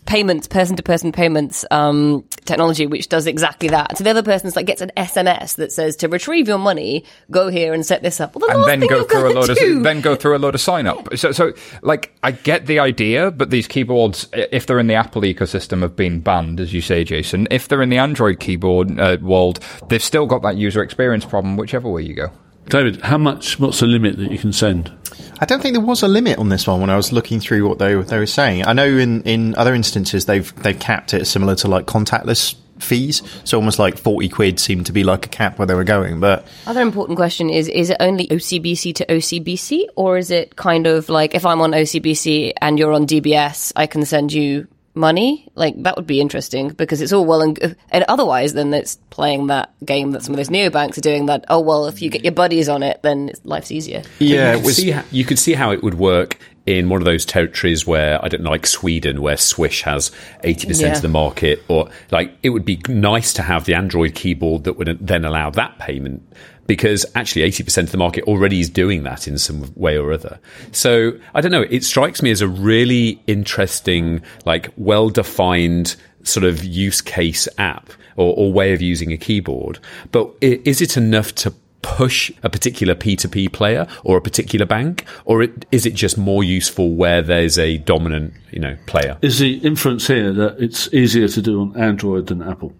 payments, 0.00 0.46
person-to-person 0.46 1.10
payments 1.10 1.64
um, 1.70 2.24
technology, 2.44 2.86
which 2.86 3.08
does 3.08 3.26
exactly 3.26 3.68
that. 3.68 3.98
So 3.98 4.04
the 4.04 4.10
other 4.10 4.22
person's 4.22 4.54
like 4.54 4.66
gets 4.66 4.80
an 4.80 4.92
SMS 4.96 5.56
that 5.56 5.72
says 5.72 5.96
to 5.96 6.08
retrieve 6.08 6.46
your 6.46 6.58
money, 6.58 7.04
go 7.30 7.48
here 7.48 7.72
and 7.74 7.84
set 7.84 8.02
this 8.02 8.20
up. 8.20 8.36
Well, 8.36 8.48
the 8.48 8.54
and 8.54 8.82
then 8.82 8.88
go 8.88 9.02
through 9.04 9.32
a 9.32 9.34
load 9.34 9.56
do- 9.56 9.78
of 9.78 9.82
then 9.82 10.00
go 10.00 10.14
through 10.14 10.36
a 10.36 10.38
load 10.38 10.54
of 10.54 10.60
sign 10.60 10.86
up. 10.86 11.16
So, 11.16 11.32
so 11.32 11.52
like 11.82 12.14
I 12.22 12.30
get 12.30 12.66
the 12.66 12.78
idea, 12.78 13.30
but 13.30 13.50
these 13.50 13.66
keyboards, 13.66 14.28
if 14.32 14.66
they're 14.66 14.78
in 14.78 14.86
the 14.86 14.94
Apple 14.94 15.22
ecosystem, 15.22 15.82
have 15.82 15.96
been 15.96 16.20
banned, 16.20 16.60
as 16.60 16.72
you 16.72 16.80
say, 16.80 17.02
Jason. 17.04 17.48
If 17.50 17.68
they're 17.68 17.82
in 17.82 17.88
the 17.88 17.98
Android 17.98 18.38
keyboard 18.38 18.98
uh, 18.98 19.16
world, 19.20 19.60
they've 19.88 20.02
still 20.02 20.26
got 20.26 20.42
that 20.42 20.56
user 20.56 20.82
experience 20.82 21.24
problem, 21.24 21.56
whichever 21.56 21.88
way 21.88 22.02
you 22.02 22.14
go. 22.14 22.30
David, 22.68 23.00
how 23.02 23.18
much? 23.18 23.58
What's 23.58 23.80
the 23.80 23.86
limit 23.86 24.16
that 24.18 24.30
you 24.30 24.38
can 24.38 24.52
send? 24.52 24.92
I 25.40 25.44
don't 25.44 25.60
think 25.62 25.74
there 25.74 25.84
was 25.84 26.02
a 26.02 26.08
limit 26.08 26.38
on 26.38 26.50
this 26.50 26.66
one 26.66 26.80
when 26.80 26.90
I 26.90 26.96
was 26.96 27.12
looking 27.12 27.40
through 27.40 27.68
what 27.68 27.78
they 27.78 27.94
they 27.94 28.18
were 28.18 28.26
saying. 28.26 28.66
I 28.66 28.72
know 28.72 28.86
in, 28.86 29.22
in 29.22 29.54
other 29.56 29.74
instances 29.74 30.26
they've 30.26 30.54
they've 30.62 30.78
capped 30.78 31.14
it 31.14 31.26
similar 31.26 31.54
to 31.56 31.68
like 31.68 31.86
contactless 31.86 32.54
fees, 32.78 33.22
so 33.44 33.58
almost 33.58 33.78
like 33.78 33.98
forty 33.98 34.28
quid 34.28 34.60
seemed 34.60 34.86
to 34.86 34.92
be 34.92 35.02
like 35.02 35.26
a 35.26 35.28
cap 35.28 35.58
where 35.58 35.66
they 35.66 35.74
were 35.74 35.84
going. 35.84 36.20
But 36.20 36.46
Other 36.66 36.82
important 36.82 37.16
question 37.16 37.50
is: 37.50 37.68
Is 37.68 37.90
it 37.90 37.96
only 38.00 38.26
OCBC 38.28 38.94
to 38.96 39.06
OCBC, 39.06 39.86
or 39.96 40.18
is 40.18 40.30
it 40.30 40.56
kind 40.56 40.86
of 40.86 41.08
like 41.08 41.34
if 41.34 41.46
I'm 41.46 41.60
on 41.60 41.72
OCBC 41.72 42.52
and 42.60 42.78
you're 42.78 42.92
on 42.92 43.06
DBS, 43.06 43.72
I 43.76 43.86
can 43.86 44.04
send 44.04 44.32
you 44.32 44.68
money? 44.94 45.48
Like 45.54 45.80
that 45.82 45.96
would 45.96 46.06
be 46.06 46.20
interesting 46.20 46.70
because 46.70 47.00
it's 47.00 47.12
all 47.12 47.24
well 47.24 47.42
and 47.42 47.54
good. 47.58 47.76
and 47.90 48.04
otherwise, 48.08 48.54
then 48.54 48.72
it's 48.74 48.96
playing 49.10 49.48
that 49.48 49.72
game 49.84 50.12
that 50.12 50.22
some 50.22 50.34
of 50.34 50.36
those 50.36 50.48
neobanks 50.48 50.98
are 50.98 51.02
doing. 51.02 51.26
That 51.26 51.44
oh 51.48 51.60
well, 51.60 51.86
if 51.86 52.02
you 52.02 52.10
get 52.10 52.24
your 52.24 52.32
buddies 52.32 52.68
on 52.68 52.82
it, 52.82 53.00
then 53.02 53.32
life's 53.44 53.70
easier. 53.70 54.02
yeah, 54.18 54.28
you 54.28 54.38
it 54.38 54.54
could, 54.56 54.64
was 54.66 54.76
see 54.76 54.90
how, 54.90 55.04
you 55.10 55.24
could 55.24 55.38
see 55.38 55.54
how 55.54 55.70
it 55.72 55.82
would 55.82 55.94
work 55.94 56.38
in 56.66 56.88
one 56.88 57.00
of 57.00 57.04
those 57.06 57.24
territories 57.24 57.86
where 57.86 58.22
I 58.24 58.28
don't 58.28 58.42
know, 58.42 58.50
like 58.50 58.66
Sweden, 58.66 59.22
where 59.22 59.36
Swish 59.36 59.82
has 59.82 60.10
eighty 60.44 60.66
percent 60.66 60.90
Yeah. 60.90 60.96
of 60.96 61.02
the 61.02 61.08
market, 61.08 61.62
or 61.68 61.88
like 62.10 62.32
it 62.42 62.50
would 62.50 62.64
be 62.64 62.80
nice 62.88 63.32
to 63.34 63.42
have 63.42 63.64
the 63.64 63.74
Android 63.74 64.14
keyboard 64.14 64.64
that 64.64 64.74
would 64.74 64.98
then 65.00 65.24
allow 65.24 65.50
that 65.50 65.78
payment. 65.78 66.22
Because 66.66 67.04
actually, 67.14 67.42
eighty 67.42 67.64
percent 67.64 67.88
of 67.88 67.92
the 67.92 67.98
market 67.98 68.24
already 68.24 68.60
is 68.60 68.70
doing 68.70 69.02
that 69.02 69.26
in 69.26 69.38
some 69.38 69.72
way 69.74 69.98
or 69.98 70.12
other. 70.12 70.38
So 70.72 71.12
I 71.34 71.40
don't 71.40 71.52
know. 71.52 71.66
It 71.68 71.84
strikes 71.84 72.22
me 72.22 72.30
as 72.30 72.40
a 72.40 72.48
really 72.48 73.20
interesting, 73.26 74.22
like 74.44 74.70
well-defined 74.76 75.96
sort 76.22 76.44
of 76.44 76.62
use 76.64 77.00
case 77.00 77.48
app 77.58 77.90
or, 78.16 78.34
or 78.36 78.52
way 78.52 78.72
of 78.72 78.82
using 78.82 79.12
a 79.12 79.16
keyboard. 79.16 79.78
But 80.12 80.30
is 80.40 80.80
it 80.80 80.96
enough 80.96 81.34
to 81.36 81.54
push 81.82 82.30
a 82.42 82.50
particular 82.50 82.94
P2P 82.94 83.52
player 83.52 83.86
or 84.04 84.16
a 84.16 84.20
particular 84.20 84.66
bank, 84.66 85.04
or 85.24 85.42
it, 85.42 85.66
is 85.72 85.86
it 85.86 85.94
just 85.94 86.18
more 86.18 86.44
useful 86.44 86.94
where 86.94 87.22
there's 87.22 87.58
a 87.58 87.78
dominant, 87.78 88.34
you 88.50 88.60
know, 88.60 88.76
player? 88.86 89.16
Is 89.22 89.38
the 89.38 89.54
inference 89.58 90.06
here 90.06 90.32
that 90.32 90.60
it's 90.60 90.92
easier 90.92 91.28
to 91.28 91.42
do 91.42 91.60
on 91.60 91.76
Android 91.76 92.26
than 92.26 92.42
Apple? 92.42 92.74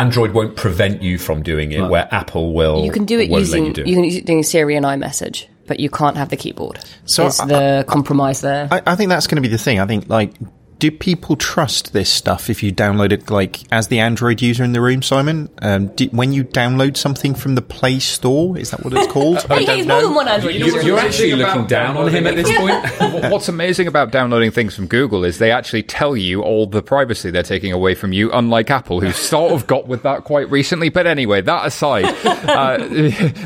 Android 0.00 0.32
won't 0.32 0.56
prevent 0.56 1.02
you 1.02 1.18
from 1.18 1.42
doing 1.42 1.72
it, 1.72 1.82
where 1.82 2.08
Apple 2.10 2.54
will. 2.54 2.84
You 2.84 2.92
can 2.92 3.04
do 3.04 3.20
it 3.20 3.28
using 3.30 3.66
you, 3.66 3.72
do 3.72 3.82
it. 3.82 3.86
you 3.86 3.94
can 3.94 4.04
use 4.04 4.16
it 4.16 4.24
doing 4.26 4.42
Siri 4.42 4.74
and 4.76 4.86
iMessage, 4.86 5.46
but 5.66 5.78
you 5.78 5.90
can't 5.90 6.16
have 6.16 6.30
the 6.30 6.36
keyboard. 6.36 6.80
So 7.04 7.26
is 7.26 7.38
I- 7.38 7.46
the 7.46 7.84
compromise 7.86 8.40
there? 8.40 8.68
I, 8.70 8.82
I 8.86 8.96
think 8.96 9.10
that's 9.10 9.26
going 9.26 9.36
to 9.36 9.42
be 9.42 9.48
the 9.48 9.58
thing. 9.58 9.78
I 9.78 9.86
think 9.86 10.08
like. 10.08 10.32
Do 10.80 10.90
people 10.90 11.36
trust 11.36 11.92
this 11.92 12.08
stuff 12.10 12.48
if 12.48 12.62
you 12.62 12.72
download 12.72 13.12
it, 13.12 13.30
like 13.30 13.70
as 13.70 13.88
the 13.88 13.98
Android 14.00 14.40
user 14.40 14.64
in 14.64 14.72
the 14.72 14.80
room, 14.80 15.02
Simon? 15.02 15.50
Um, 15.60 15.88
do, 15.88 16.06
when 16.06 16.32
you 16.32 16.42
download 16.42 16.96
something 16.96 17.34
from 17.34 17.54
the 17.54 17.60
Play 17.60 17.98
Store, 17.98 18.56
is 18.56 18.70
that 18.70 18.82
what 18.82 18.94
it's 18.94 19.06
called? 19.12 19.44
I 19.50 19.62
don't 19.62 19.76
he's 19.76 19.86
more 19.86 20.00
know. 20.00 20.06
than 20.06 20.14
one 20.14 20.28
Android 20.28 20.54
you, 20.54 20.64
user. 20.64 20.80
you're 20.80 20.98
actually 20.98 21.34
looking 21.34 21.66
down 21.66 21.98
on 21.98 22.08
him 22.08 22.26
at 22.26 22.34
this 22.34 22.50
point. 22.56 22.82
What's 23.30 23.46
amazing 23.50 23.88
about 23.88 24.10
downloading 24.10 24.50
things 24.50 24.74
from 24.74 24.86
Google 24.86 25.22
is 25.22 25.36
they 25.36 25.52
actually 25.52 25.82
tell 25.82 26.16
you 26.16 26.40
all 26.42 26.66
the 26.66 26.82
privacy 26.82 27.30
they're 27.30 27.42
taking 27.42 27.72
away 27.72 27.94
from 27.94 28.14
you, 28.14 28.32
unlike 28.32 28.70
Apple, 28.70 29.02
who 29.02 29.12
sort 29.12 29.52
of 29.52 29.66
got 29.66 29.86
with 29.86 30.02
that 30.04 30.24
quite 30.24 30.50
recently. 30.50 30.88
But 30.88 31.06
anyway, 31.06 31.42
that 31.42 31.66
aside, 31.66 32.06
uh, 32.06 32.78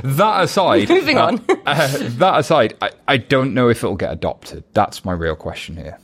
that 0.04 0.44
aside, 0.44 0.88
Moving 0.88 1.18
uh, 1.18 1.26
on. 1.26 1.44
uh, 1.66 1.88
that 2.18 2.38
aside, 2.38 2.76
I, 2.80 2.90
I 3.08 3.16
don't 3.16 3.54
know 3.54 3.70
if 3.70 3.78
it'll 3.82 3.96
get 3.96 4.12
adopted. 4.12 4.62
That's 4.72 5.04
my 5.04 5.12
real 5.12 5.34
question 5.34 5.76
here. 5.76 5.98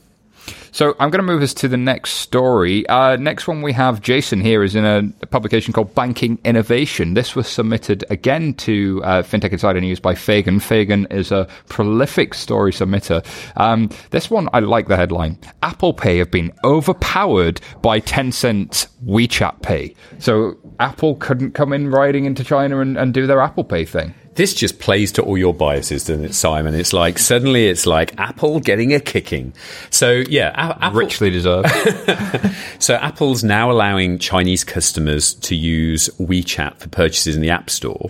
So 0.73 0.95
I'm 0.99 1.09
going 1.09 1.23
to 1.23 1.31
move 1.31 1.41
us 1.41 1.53
to 1.55 1.67
the 1.67 1.75
next 1.75 2.11
story. 2.13 2.87
Uh, 2.87 3.17
next 3.17 3.45
one 3.45 3.61
we 3.61 3.73
have 3.73 4.01
Jason 4.01 4.39
here 4.39 4.63
is 4.63 4.73
in 4.73 4.85
a, 4.85 5.03
a 5.21 5.27
publication 5.27 5.73
called 5.73 5.93
Banking 5.93 6.39
Innovation. 6.45 7.13
This 7.13 7.35
was 7.35 7.47
submitted 7.47 8.05
again 8.09 8.53
to 8.55 9.01
uh, 9.03 9.21
FinTech 9.21 9.51
Insider 9.51 9.81
News 9.81 9.99
by 9.99 10.15
Fagan. 10.15 10.61
Fagan 10.61 11.07
is 11.11 11.29
a 11.29 11.45
prolific 11.67 12.33
story 12.33 12.71
submitter. 12.71 13.25
Um, 13.57 13.89
this 14.11 14.29
one, 14.31 14.47
I 14.53 14.59
like 14.59 14.87
the 14.87 14.95
headline. 14.95 15.37
Apple 15.61 15.93
Pay 15.93 16.19
have 16.19 16.31
been 16.31 16.53
overpowered 16.63 17.59
by 17.81 17.99
Tencent 17.99 18.87
WeChat 19.05 19.61
Pay. 19.61 19.93
So 20.19 20.57
Apple 20.79 21.15
couldn't 21.15 21.51
come 21.51 21.73
in 21.73 21.89
riding 21.89 22.23
into 22.23 22.45
China 22.45 22.79
and, 22.79 22.97
and 22.97 23.13
do 23.13 23.27
their 23.27 23.41
Apple 23.41 23.65
Pay 23.65 23.83
thing. 23.83 24.13
This 24.35 24.53
just 24.53 24.79
plays 24.79 25.11
to 25.13 25.21
all 25.21 25.37
your 25.37 25.53
biases, 25.53 26.05
doesn't 26.05 26.23
it, 26.23 26.33
Simon? 26.33 26.73
It's 26.73 26.93
like 26.93 27.19
suddenly 27.19 27.67
it's 27.67 27.85
like 27.85 28.17
Apple 28.17 28.61
getting 28.61 28.93
a 28.93 28.99
kicking. 28.99 29.53
So 29.89 30.23
yeah, 30.29 30.53
Apple, 30.61 30.99
Richly 30.99 31.29
deserved. 31.29 31.69
So 32.79 32.95
Apple's 32.95 33.43
now 33.43 33.69
allowing 33.71 34.17
Chinese 34.17 34.63
customers 34.63 35.35
to 35.35 35.55
use 35.55 36.09
WeChat 36.19 36.77
for 36.77 36.89
purchases 36.89 37.35
in 37.35 37.41
the 37.41 37.51
App 37.51 37.69
Store, 37.69 38.09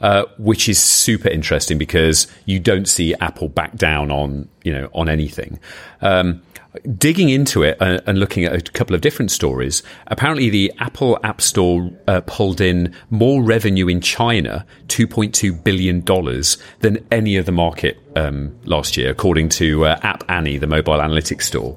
uh, 0.00 0.26
which 0.38 0.68
is 0.68 0.80
super 0.80 1.28
interesting 1.28 1.76
because 1.76 2.28
you 2.44 2.60
don't 2.60 2.86
see 2.86 3.14
Apple 3.14 3.48
back 3.48 3.74
down 3.74 4.12
on 4.12 4.48
you 4.62 4.72
know 4.72 4.88
on 4.94 5.08
anything. 5.08 5.58
Um, 6.02 6.40
digging 6.96 7.28
into 7.28 7.62
it 7.62 7.76
and, 7.80 8.02
and 8.06 8.18
looking 8.18 8.44
at 8.44 8.54
a 8.54 8.72
couple 8.72 8.94
of 8.94 9.00
different 9.00 9.30
stories, 9.30 9.82
apparently 10.06 10.50
the 10.50 10.72
Apple 10.78 11.18
App 11.22 11.40
Store 11.40 11.90
uh, 12.08 12.20
pulled 12.26 12.60
in 12.60 12.94
more 13.10 13.42
revenue 13.42 13.88
in 13.88 14.00
China, 14.00 14.66
two 14.88 15.06
point 15.06 15.34
two 15.34 15.52
billion 15.52 16.00
dollars, 16.00 16.58
than 16.80 17.04
any 17.10 17.38
other 17.38 17.52
market 17.52 17.98
um, 18.16 18.54
last 18.64 18.96
year, 18.96 19.10
according 19.10 19.48
to 19.50 19.86
uh, 19.86 19.98
App 20.02 20.24
Annie, 20.28 20.58
the 20.58 20.66
mobile 20.66 20.98
analytics 20.98 21.42
store. 21.42 21.76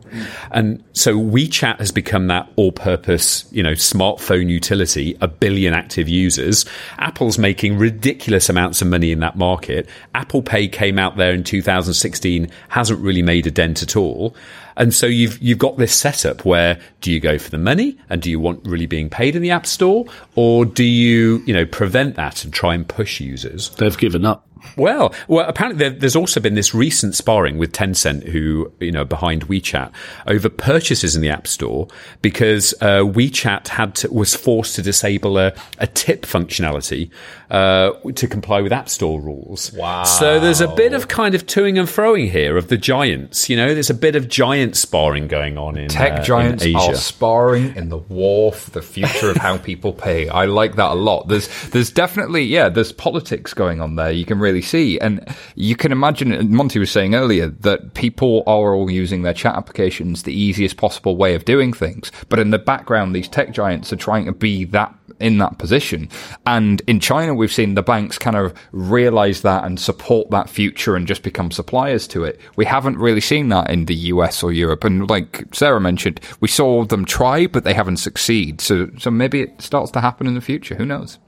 And 0.51 0.83
so 0.93 1.15
WeChat 1.15 1.79
has 1.79 1.91
become 1.91 2.27
that 2.27 2.49
all-purpose, 2.55 3.45
you 3.51 3.63
know, 3.63 3.71
smartphone 3.71 4.49
utility. 4.49 5.17
A 5.21 5.27
billion 5.27 5.73
active 5.73 6.09
users. 6.09 6.65
Apple's 6.97 7.37
making 7.37 7.77
ridiculous 7.77 8.49
amounts 8.49 8.81
of 8.81 8.87
money 8.87 9.11
in 9.11 9.19
that 9.19 9.35
market. 9.35 9.87
Apple 10.13 10.41
Pay 10.41 10.67
came 10.67 10.99
out 10.99 11.17
there 11.17 11.33
in 11.33 11.43
2016, 11.43 12.49
hasn't 12.69 12.99
really 12.99 13.21
made 13.21 13.47
a 13.47 13.51
dent 13.51 13.81
at 13.81 13.95
all. 13.95 14.35
And 14.77 14.93
so 14.93 15.05
you've 15.05 15.41
you've 15.41 15.57
got 15.57 15.77
this 15.77 15.93
setup 15.93 16.45
where 16.45 16.79
do 17.01 17.11
you 17.11 17.19
go 17.19 17.37
for 17.37 17.49
the 17.49 17.57
money 17.57 17.97
and 18.09 18.21
do 18.21 18.29
you 18.29 18.39
want 18.39 18.65
really 18.65 18.85
being 18.85 19.09
paid 19.09 19.35
in 19.35 19.41
the 19.41 19.51
App 19.51 19.65
Store, 19.65 20.05
or 20.35 20.65
do 20.65 20.83
you 20.83 21.43
you 21.45 21.53
know 21.53 21.65
prevent 21.65 22.15
that 22.15 22.43
and 22.43 22.53
try 22.53 22.73
and 22.73 22.87
push 22.87 23.19
users? 23.19 23.69
They've 23.69 23.97
given 23.97 24.25
up. 24.25 24.47
Well, 24.77 25.13
well, 25.27 25.47
apparently 25.47 25.89
there, 25.89 25.97
there's 25.97 26.15
also 26.15 26.39
been 26.39 26.55
this 26.55 26.73
recent 26.73 27.15
sparring 27.15 27.57
with 27.57 27.71
Tencent, 27.71 28.23
who 28.27 28.71
you 28.79 28.91
know 28.91 29.05
behind 29.05 29.47
WeChat 29.47 29.91
over 30.27 30.49
purchases 30.49 31.15
in 31.15 31.21
the 31.21 31.29
App 31.29 31.47
Store 31.47 31.87
because 32.21 32.73
uh, 32.81 33.01
WeChat 33.01 33.67
had 33.67 33.95
to, 33.95 34.11
was 34.11 34.35
forced 34.35 34.75
to 34.75 34.81
disable 34.81 35.37
a, 35.37 35.53
a 35.77 35.87
tip 35.87 36.23
functionality 36.23 37.09
uh, 37.49 37.91
to 38.15 38.27
comply 38.27 38.61
with 38.61 38.71
App 38.71 38.89
Store 38.89 39.21
rules. 39.21 39.71
Wow! 39.73 40.03
So 40.03 40.39
there's 40.39 40.61
a 40.61 40.67
bit 40.67 40.93
of 40.93 41.07
kind 41.07 41.35
of 41.35 41.45
toing 41.45 41.79
and 41.79 41.87
froing 41.87 42.29
here 42.29 42.57
of 42.57 42.67
the 42.67 42.77
giants. 42.77 43.49
You 43.49 43.57
know, 43.57 43.73
there's 43.73 43.89
a 43.89 43.95
bit 43.95 44.15
of 44.15 44.27
giant 44.27 44.75
sparring 44.75 45.27
going 45.27 45.57
on 45.57 45.77
in 45.77 45.89
Tech 45.89 46.13
uh, 46.13 46.15
in 46.17 46.23
giants 46.23 46.63
Asia. 46.63 46.77
are 46.77 46.95
sparring 46.95 47.75
in 47.75 47.89
the 47.89 47.97
war 47.97 48.51
for 48.51 48.71
the 48.71 48.81
future 48.81 49.29
of 49.29 49.37
how 49.37 49.57
people 49.57 49.93
pay. 49.93 50.27
I 50.29 50.45
like 50.45 50.75
that 50.75 50.91
a 50.91 50.95
lot. 50.95 51.27
There's 51.27 51.69
there's 51.69 51.91
definitely 51.91 52.43
yeah, 52.43 52.69
there's 52.69 52.91
politics 52.91 53.53
going 53.53 53.81
on 53.81 53.95
there. 53.95 54.11
You 54.11 54.25
can 54.25 54.39
really 54.39 54.61
see, 54.61 54.99
and 54.99 55.35
you 55.55 55.75
can 55.75 55.91
imagine. 55.91 56.53
Monty 56.55 56.79
was 56.79 56.91
saying 56.91 57.15
earlier 57.15 57.47
that 57.47 57.93
people 57.93 58.43
are 58.47 58.73
all 58.73 58.89
using 58.89 59.21
their 59.21 59.33
chat 59.33 59.55
applications 59.55 60.23
the 60.23 60.33
easiest 60.33 60.77
possible 60.77 61.17
way 61.17 61.35
of 61.35 61.45
doing 61.45 61.73
things, 61.73 62.11
but 62.29 62.39
in 62.39 62.49
the 62.49 62.59
background, 62.59 63.15
these 63.15 63.27
tech 63.27 63.51
giants 63.51 63.91
are 63.93 63.97
trying 63.97 64.25
to 64.25 64.31
be 64.31 64.65
that 64.65 64.93
in 65.19 65.37
that 65.37 65.57
position. 65.57 66.09
And 66.45 66.81
in 66.87 66.99
China, 66.99 67.34
we've 67.35 67.53
seen 67.53 67.75
the 67.75 67.83
banks 67.83 68.17
kind 68.17 68.35
of 68.35 68.53
realize 68.71 69.41
that 69.41 69.63
and 69.63 69.79
support 69.79 70.29
that 70.31 70.49
future 70.49 70.95
and 70.95 71.07
just 71.07 71.23
become 71.23 71.51
suppliers 71.51 72.07
to 72.07 72.23
it. 72.23 72.39
We 72.55 72.65
haven't 72.65 72.97
really 72.97 73.21
seen 73.21 73.49
that 73.49 73.69
in 73.69 73.85
the 73.85 73.95
US 73.95 74.43
or 74.43 74.51
Europe. 74.51 74.83
And 74.83 75.09
like 75.09 75.43
Sarah 75.53 75.81
mentioned, 75.81 76.19
we 76.39 76.47
saw 76.47 76.85
them 76.85 77.05
try, 77.05 77.47
but 77.47 77.63
they 77.63 77.73
haven't 77.73 77.97
succeed. 77.97 78.61
So, 78.61 78.89
so 78.97 79.11
maybe 79.11 79.41
it 79.41 79.61
starts 79.61 79.91
to 79.91 80.01
happen 80.01 80.27
in 80.27 80.35
the 80.35 80.41
future. 80.41 80.75
Who 80.75 80.85
knows? 80.85 81.19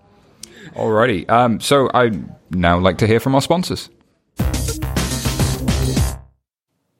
Alrighty. 0.74 1.30
Um, 1.30 1.60
so 1.60 1.90
I 1.94 2.12
now 2.52 2.78
like 2.78 2.98
to 3.00 3.08
hear 3.08 3.20
from 3.20 3.36
our 3.36 3.42
sponsors. 3.42 3.90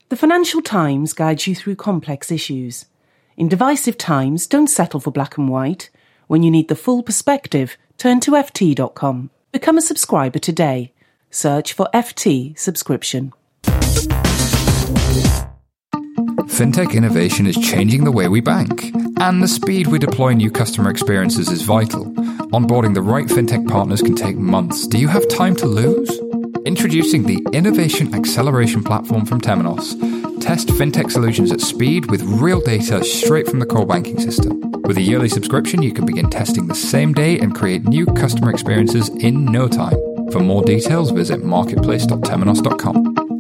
The 0.10 0.16
Financial 0.16 0.62
Times 0.62 1.14
guides 1.14 1.48
you 1.48 1.56
through 1.56 1.76
complex 1.76 2.32
issues. 2.32 2.86
In 3.36 3.50
divisive 3.50 3.98
times, 3.98 4.48
don't 4.48 4.68
settle 4.68 5.00
for 5.00 5.12
black 5.12 5.38
and 5.38 5.50
white. 5.50 5.90
When 6.28 6.44
you 6.44 6.52
need 6.52 6.70
the 6.70 6.76
full 6.76 7.04
perspective, 7.04 7.78
turn 7.98 8.20
to 8.22 8.32
FT.com. 8.32 9.30
Become 9.52 9.78
a 9.78 9.82
subscriber 9.82 10.40
today. 10.40 10.94
Search 11.32 11.74
for 11.74 11.90
FT 11.94 12.58
subscription. 12.58 13.34
Fintech 16.58 16.96
innovation 16.96 17.46
is 17.46 17.56
changing 17.58 18.04
the 18.04 18.12
way 18.12 18.28
we 18.28 18.42
bank, 18.42 18.92
and 19.20 19.44
the 19.44 19.48
speed 19.48 19.88
we 19.88 20.00
deploy 20.00 20.34
new 20.34 20.50
customer 20.50 20.90
experiences 20.90 21.50
is 21.50 21.62
vital. 21.62 22.06
Onboarding 22.52 22.96
the 22.96 23.02
right 23.02 23.28
fintech 23.28 23.68
partners 23.68 24.02
can 24.02 24.16
take 24.16 24.38
months. 24.38 24.88
Do 24.88 24.98
you 24.98 25.08
have 25.08 25.28
time 25.28 25.56
to 25.58 25.68
lose? 25.68 26.10
Introducing 26.68 27.24
the 27.24 27.48
Innovation 27.54 28.14
Acceleration 28.14 28.84
Platform 28.84 29.26
from 29.26 29.40
Temenos. 29.40 29.96
Test 30.42 30.68
fintech 30.68 31.10
solutions 31.10 31.50
at 31.50 31.62
speed 31.62 32.12
with 32.12 32.22
real 32.24 32.60
data 32.60 33.06
straight 33.06 33.48
from 33.48 33.60
the 33.60 33.66
core 33.66 33.86
banking 33.86 34.20
system. 34.20 34.60
With 34.82 34.98
a 34.98 35.02
yearly 35.02 35.30
subscription, 35.30 35.82
you 35.82 35.94
can 35.94 36.06
begin 36.06 36.30
testing 36.30 36.68
the 36.68 36.76
same 36.76 37.14
day 37.14 37.40
and 37.40 37.56
create 37.56 37.86
new 37.86 38.06
customer 38.06 38.50
experiences 38.52 39.08
in 39.08 39.46
no 39.46 39.70
time. 39.70 39.96
For 40.34 40.42
more 40.42 40.62
details, 40.62 41.12
visit 41.12 41.42
marketplace.temenos.com. 41.42 43.37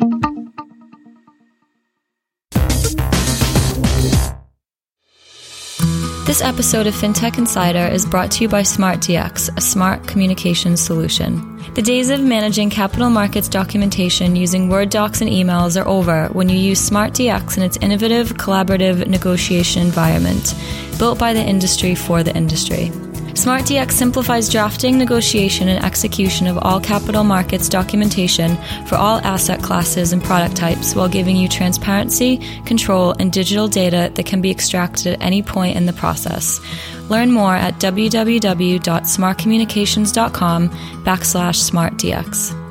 This 6.27 6.41
episode 6.41 6.87
of 6.87 6.93
FinTech 6.93 7.37
Insider 7.37 7.87
is 7.87 8.05
brought 8.05 8.31
to 8.31 8.41
you 8.41 8.49
by 8.49 8.61
SmartDX, 8.61 9.49
a 9.55 9.61
smart 9.61 10.05
communications 10.07 10.81
solution. 10.81 11.57
The 11.73 11.81
days 11.81 12.09
of 12.09 12.19
managing 12.19 12.69
capital 12.69 13.09
markets 13.09 13.47
documentation 13.47 14.35
using 14.35 14.67
Word 14.67 14.89
docs 14.89 15.21
and 15.21 15.29
emails 15.29 15.81
are 15.81 15.87
over 15.87 16.27
when 16.33 16.49
you 16.49 16.57
use 16.57 16.89
SmartDX 16.89 17.55
and 17.55 17.63
its 17.63 17.77
innovative, 17.77 18.33
collaborative 18.33 19.07
negotiation 19.07 19.83
environment, 19.83 20.53
built 20.99 21.17
by 21.17 21.31
the 21.31 21.41
industry 21.41 21.95
for 21.95 22.23
the 22.23 22.35
industry. 22.35 22.91
SmartDX 23.37 23.91
simplifies 23.91 24.49
drafting, 24.49 24.97
negotiation, 24.97 25.67
and 25.67 25.85
execution 25.85 26.47
of 26.47 26.57
all 26.57 26.79
capital 26.79 27.23
markets 27.23 27.69
documentation 27.69 28.57
for 28.87 28.95
all 28.95 29.19
asset 29.19 29.61
classes 29.61 30.11
and 30.11 30.23
product 30.23 30.55
types 30.55 30.95
while 30.95 31.07
giving 31.07 31.37
you 31.37 31.47
transparency, 31.47 32.37
control, 32.65 33.11
and 33.19 33.31
digital 33.31 33.67
data 33.67 34.11
that 34.15 34.25
can 34.25 34.41
be 34.41 34.49
extracted 34.49 35.13
at 35.13 35.21
any 35.21 35.43
point 35.43 35.77
in 35.77 35.85
the 35.85 35.93
process. 35.93 36.59
Learn 37.09 37.31
more 37.31 37.55
at 37.55 37.75
www.smartcommunications.com 37.75 40.69
backslash 40.69 41.71
smartdx. 41.71 42.66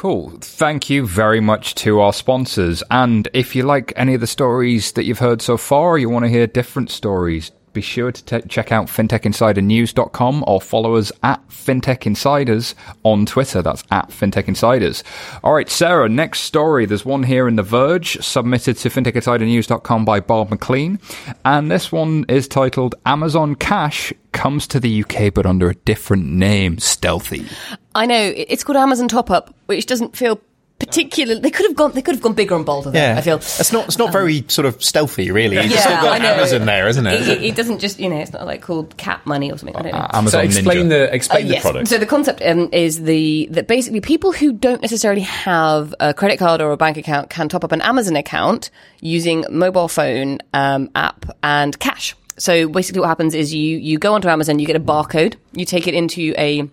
Cool. 0.00 0.30
Thank 0.40 0.88
you 0.88 1.06
very 1.06 1.40
much 1.40 1.74
to 1.74 2.00
our 2.00 2.14
sponsors. 2.14 2.82
And 2.90 3.28
if 3.34 3.54
you 3.54 3.64
like 3.64 3.92
any 3.96 4.14
of 4.14 4.22
the 4.22 4.26
stories 4.26 4.92
that 4.92 5.04
you've 5.04 5.18
heard 5.18 5.42
so 5.42 5.58
far, 5.58 5.98
you 5.98 6.08
want 6.08 6.24
to 6.24 6.30
hear 6.30 6.46
different 6.46 6.90
stories, 6.90 7.50
be 7.72 7.80
sure 7.80 8.12
to 8.12 8.42
check 8.42 8.72
out 8.72 8.86
fintechinsidernews.com 8.86 10.44
or 10.46 10.60
follow 10.60 10.96
us 10.96 11.12
at 11.22 11.46
FinTech 11.48 12.06
Insiders 12.06 12.74
on 13.02 13.26
Twitter. 13.26 13.62
That's 13.62 13.84
at 13.90 14.10
FinTech 14.10 14.48
Insiders. 14.48 15.04
All 15.42 15.54
right, 15.54 15.68
Sarah, 15.68 16.08
next 16.08 16.40
story. 16.40 16.86
There's 16.86 17.04
one 17.04 17.22
here 17.22 17.48
in 17.48 17.56
The 17.56 17.62
Verge, 17.62 18.18
submitted 18.20 18.76
to 18.78 18.90
fintechinsidernews.com 18.90 20.04
by 20.04 20.20
Bob 20.20 20.50
McLean. 20.50 20.98
And 21.44 21.70
this 21.70 21.92
one 21.92 22.24
is 22.28 22.48
titled 22.48 22.94
Amazon 23.06 23.54
Cash 23.54 24.12
comes 24.32 24.66
to 24.68 24.78
the 24.78 25.02
UK 25.02 25.34
but 25.34 25.46
under 25.46 25.68
a 25.68 25.74
different 25.74 26.26
name, 26.26 26.78
Stealthy. 26.78 27.46
I 27.94 28.06
know 28.06 28.32
it's 28.36 28.64
called 28.64 28.76
Amazon 28.76 29.08
Top 29.08 29.30
Up, 29.30 29.54
which 29.66 29.86
doesn't 29.86 30.16
feel 30.16 30.40
particularly. 30.80 31.40
They 31.40 31.50
could 31.50 31.66
have 31.66 31.76
gone. 31.76 31.92
They 31.92 32.02
could 32.02 32.14
have 32.16 32.22
gone 32.22 32.32
bigger 32.34 32.56
and 32.56 32.66
bolder. 32.66 32.90
There, 32.90 33.12
Yeah, 33.12 33.18
I 33.18 33.22
feel 33.22 33.36
it's 33.36 33.72
not. 33.72 33.84
It's 33.86 33.98
not 33.98 34.10
very 34.12 34.44
sort 34.48 34.66
of 34.66 34.82
stealthy, 34.82 35.30
really. 35.30 35.56
It's 35.58 35.72
Yeah, 35.72 35.80
still 35.80 35.96
I 35.96 36.18
got. 36.18 36.22
Amazon 36.22 36.66
there, 36.66 36.88
isn't 36.88 37.06
it? 37.06 37.20
It, 37.22 37.28
it, 37.28 37.42
it 37.44 37.54
doesn't 37.54 37.78
just 37.78 38.00
you 38.00 38.08
know 38.08 38.16
it's 38.18 38.32
not 38.32 38.46
like 38.46 38.62
called 38.62 38.96
cat 38.96 39.24
money 39.26 39.52
or 39.52 39.58
something. 39.58 39.76
I 39.76 39.82
don't 39.82 39.92
know. 39.92 39.98
Uh, 39.98 40.08
Amazon 40.18 40.40
So 40.50 40.58
explain 40.58 40.86
Ninja. 40.86 40.88
the 40.88 41.14
explain 41.14 41.44
Uh, 41.44 41.48
the 41.48 41.54
yes. 41.54 41.62
product. 41.62 41.88
So 41.88 41.98
the 41.98 42.06
concept 42.06 42.42
um, 42.44 42.68
is 42.72 43.02
the 43.02 43.48
that 43.52 43.68
basically 43.68 44.00
people 44.00 44.32
who 44.32 44.52
don't 44.52 44.80
necessarily 44.82 45.20
have 45.22 45.94
a 46.00 46.12
credit 46.14 46.38
card 46.38 46.60
or 46.60 46.72
a 46.72 46.76
bank 46.76 46.96
account 46.96 47.30
can 47.30 47.48
top 47.48 47.62
up 47.64 47.72
an 47.72 47.80
Amazon 47.82 48.16
account 48.16 48.70
using 49.00 49.44
mobile 49.50 49.88
phone 49.88 50.38
um, 50.54 50.90
app 50.94 51.26
and 51.42 51.78
cash. 51.78 52.16
So 52.38 52.68
basically, 52.68 53.00
what 53.00 53.08
happens 53.08 53.34
is 53.34 53.52
you 53.52 53.76
you 53.76 53.98
go 53.98 54.14
onto 54.14 54.28
Amazon, 54.28 54.58
you 54.58 54.66
get 54.66 54.76
a 54.76 54.80
barcode, 54.80 55.34
you 55.52 55.66
take 55.66 55.86
it 55.86 55.92
into 55.94 56.32
a 56.38 56.68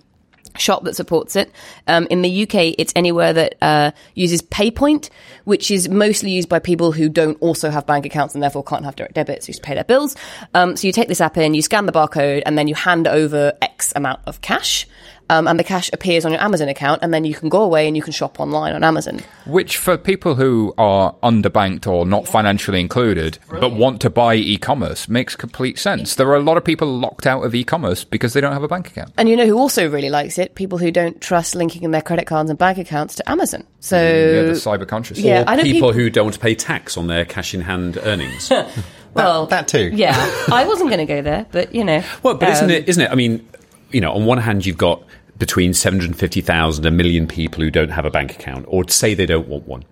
shop 0.59 0.83
that 0.83 0.95
supports 0.95 1.35
it. 1.35 1.51
Um, 1.87 2.07
in 2.09 2.21
the 2.21 2.43
UK, 2.43 2.75
it's 2.77 2.93
anywhere 2.95 3.33
that 3.33 3.55
uh, 3.61 3.91
uses 4.15 4.41
PayPoint, 4.41 5.09
which 5.45 5.71
is 5.71 5.89
mostly 5.89 6.31
used 6.31 6.49
by 6.49 6.59
people 6.59 6.91
who 6.91 7.09
don't 7.09 7.37
also 7.41 7.69
have 7.69 7.85
bank 7.85 8.05
accounts 8.05 8.33
and 8.33 8.43
therefore 8.43 8.63
can't 8.63 8.85
have 8.85 8.95
direct 8.95 9.13
debits 9.13 9.45
to 9.47 9.61
pay 9.61 9.73
their 9.73 9.83
bills. 9.83 10.15
Um, 10.53 10.75
so 10.75 10.87
you 10.87 10.93
take 10.93 11.07
this 11.07 11.21
app 11.21 11.37
in, 11.37 11.53
you 11.53 11.61
scan 11.61 11.85
the 11.85 11.91
barcode, 11.91 12.43
and 12.45 12.57
then 12.57 12.67
you 12.67 12.75
hand 12.75 13.07
over 13.07 13.53
X 13.61 13.93
amount 13.95 14.21
of 14.25 14.41
cash. 14.41 14.87
Um, 15.29 15.47
and 15.47 15.59
the 15.59 15.63
cash 15.63 15.89
appears 15.91 16.25
on 16.25 16.31
your 16.31 16.41
Amazon 16.41 16.69
account, 16.69 17.01
and 17.03 17.13
then 17.13 17.25
you 17.25 17.33
can 17.33 17.49
go 17.49 17.61
away 17.61 17.87
and 17.87 17.95
you 17.95 18.01
can 18.01 18.13
shop 18.13 18.39
online 18.39 18.73
on 18.73 18.83
Amazon. 18.83 19.19
Which, 19.45 19.77
for 19.77 19.97
people 19.97 20.35
who 20.35 20.73
are 20.77 21.13
underbanked 21.21 21.85
or 21.85 22.05
not 22.05 22.27
financially 22.27 22.79
included, 22.79 23.37
but 23.49 23.73
want 23.73 23.99
to 24.01 24.09
buy 24.09 24.35
e 24.35 24.57
commerce, 24.57 25.09
makes 25.09 25.35
complete 25.35 25.79
sense. 25.79 26.15
There 26.15 26.27
are 26.29 26.35
a 26.35 26.41
lot 26.41 26.57
of 26.57 26.63
people 26.63 26.87
locked 26.87 27.27
out 27.27 27.43
of 27.43 27.53
e 27.53 27.63
commerce 27.63 28.03
because 28.03 28.33
they 28.33 28.41
don't 28.41 28.53
have 28.53 28.63
a 28.63 28.67
bank 28.67 28.87
account. 28.87 29.11
And 29.17 29.27
you 29.27 29.35
know 29.35 29.45
who 29.45 29.57
also 29.57 29.89
really 29.89 30.09
likes 30.09 30.37
it? 30.37 30.55
People 30.55 30.77
who 30.77 30.91
don't 30.91 31.19
trust 31.21 31.55
linking 31.55 31.89
their 31.91 32.01
credit 32.01 32.25
cards 32.25 32.49
and 32.49 32.57
bank 32.57 32.77
accounts 32.77 33.15
to 33.15 33.29
Amazon. 33.29 33.65
So 33.79 33.97
yeah, 33.97 34.43
the 34.43 34.51
cyber 34.51 34.87
conscious. 34.87 35.19
Yeah, 35.19 35.41
or 35.41 35.49
I 35.49 35.55
people, 35.57 35.71
people- 35.71 35.93
who 35.93 36.09
don't 36.09 36.39
pay 36.39 36.55
tax 36.55 36.97
on 36.97 37.07
their 37.07 37.25
cash 37.25 37.53
in 37.53 37.61
hand 37.61 37.97
earnings. 38.01 38.51
well, 39.13 39.45
that 39.47 39.67
too. 39.67 39.91
Yeah, 39.93 40.13
I 40.51 40.65
wasn't 40.65 40.89
going 40.89 41.05
to 41.05 41.13
go 41.13 41.21
there, 41.21 41.45
but 41.51 41.75
you 41.75 41.83
know. 41.83 42.03
Well, 42.23 42.35
but 42.35 42.49
isn't 42.49 42.65
um, 42.65 42.71
it? 42.71 42.87
Isn't 42.87 43.03
it? 43.03 43.11
I 43.11 43.15
mean, 43.15 43.47
you 43.91 44.02
know, 44.02 44.12
on 44.12 44.26
one 44.26 44.38
hand, 44.38 44.65
you've 44.65 44.78
got 44.78 45.04
between 45.38 45.73
seven 45.73 46.00
hundred 46.00 46.15
fifty 46.17 46.41
thousand 46.41 46.86
and 46.86 46.93
a 46.93 46.97
million 46.97 47.28
people 47.28 47.63
who 47.63 47.69
don't 47.71 47.89
have 47.89 48.06
a 48.06 48.10
bank 48.12 48.32
account, 48.32 48.65
or 48.67 48.88
say 48.89 49.13
they 49.13 49.26
don't 49.26 49.47
want 49.47 49.67
one. 49.67 49.84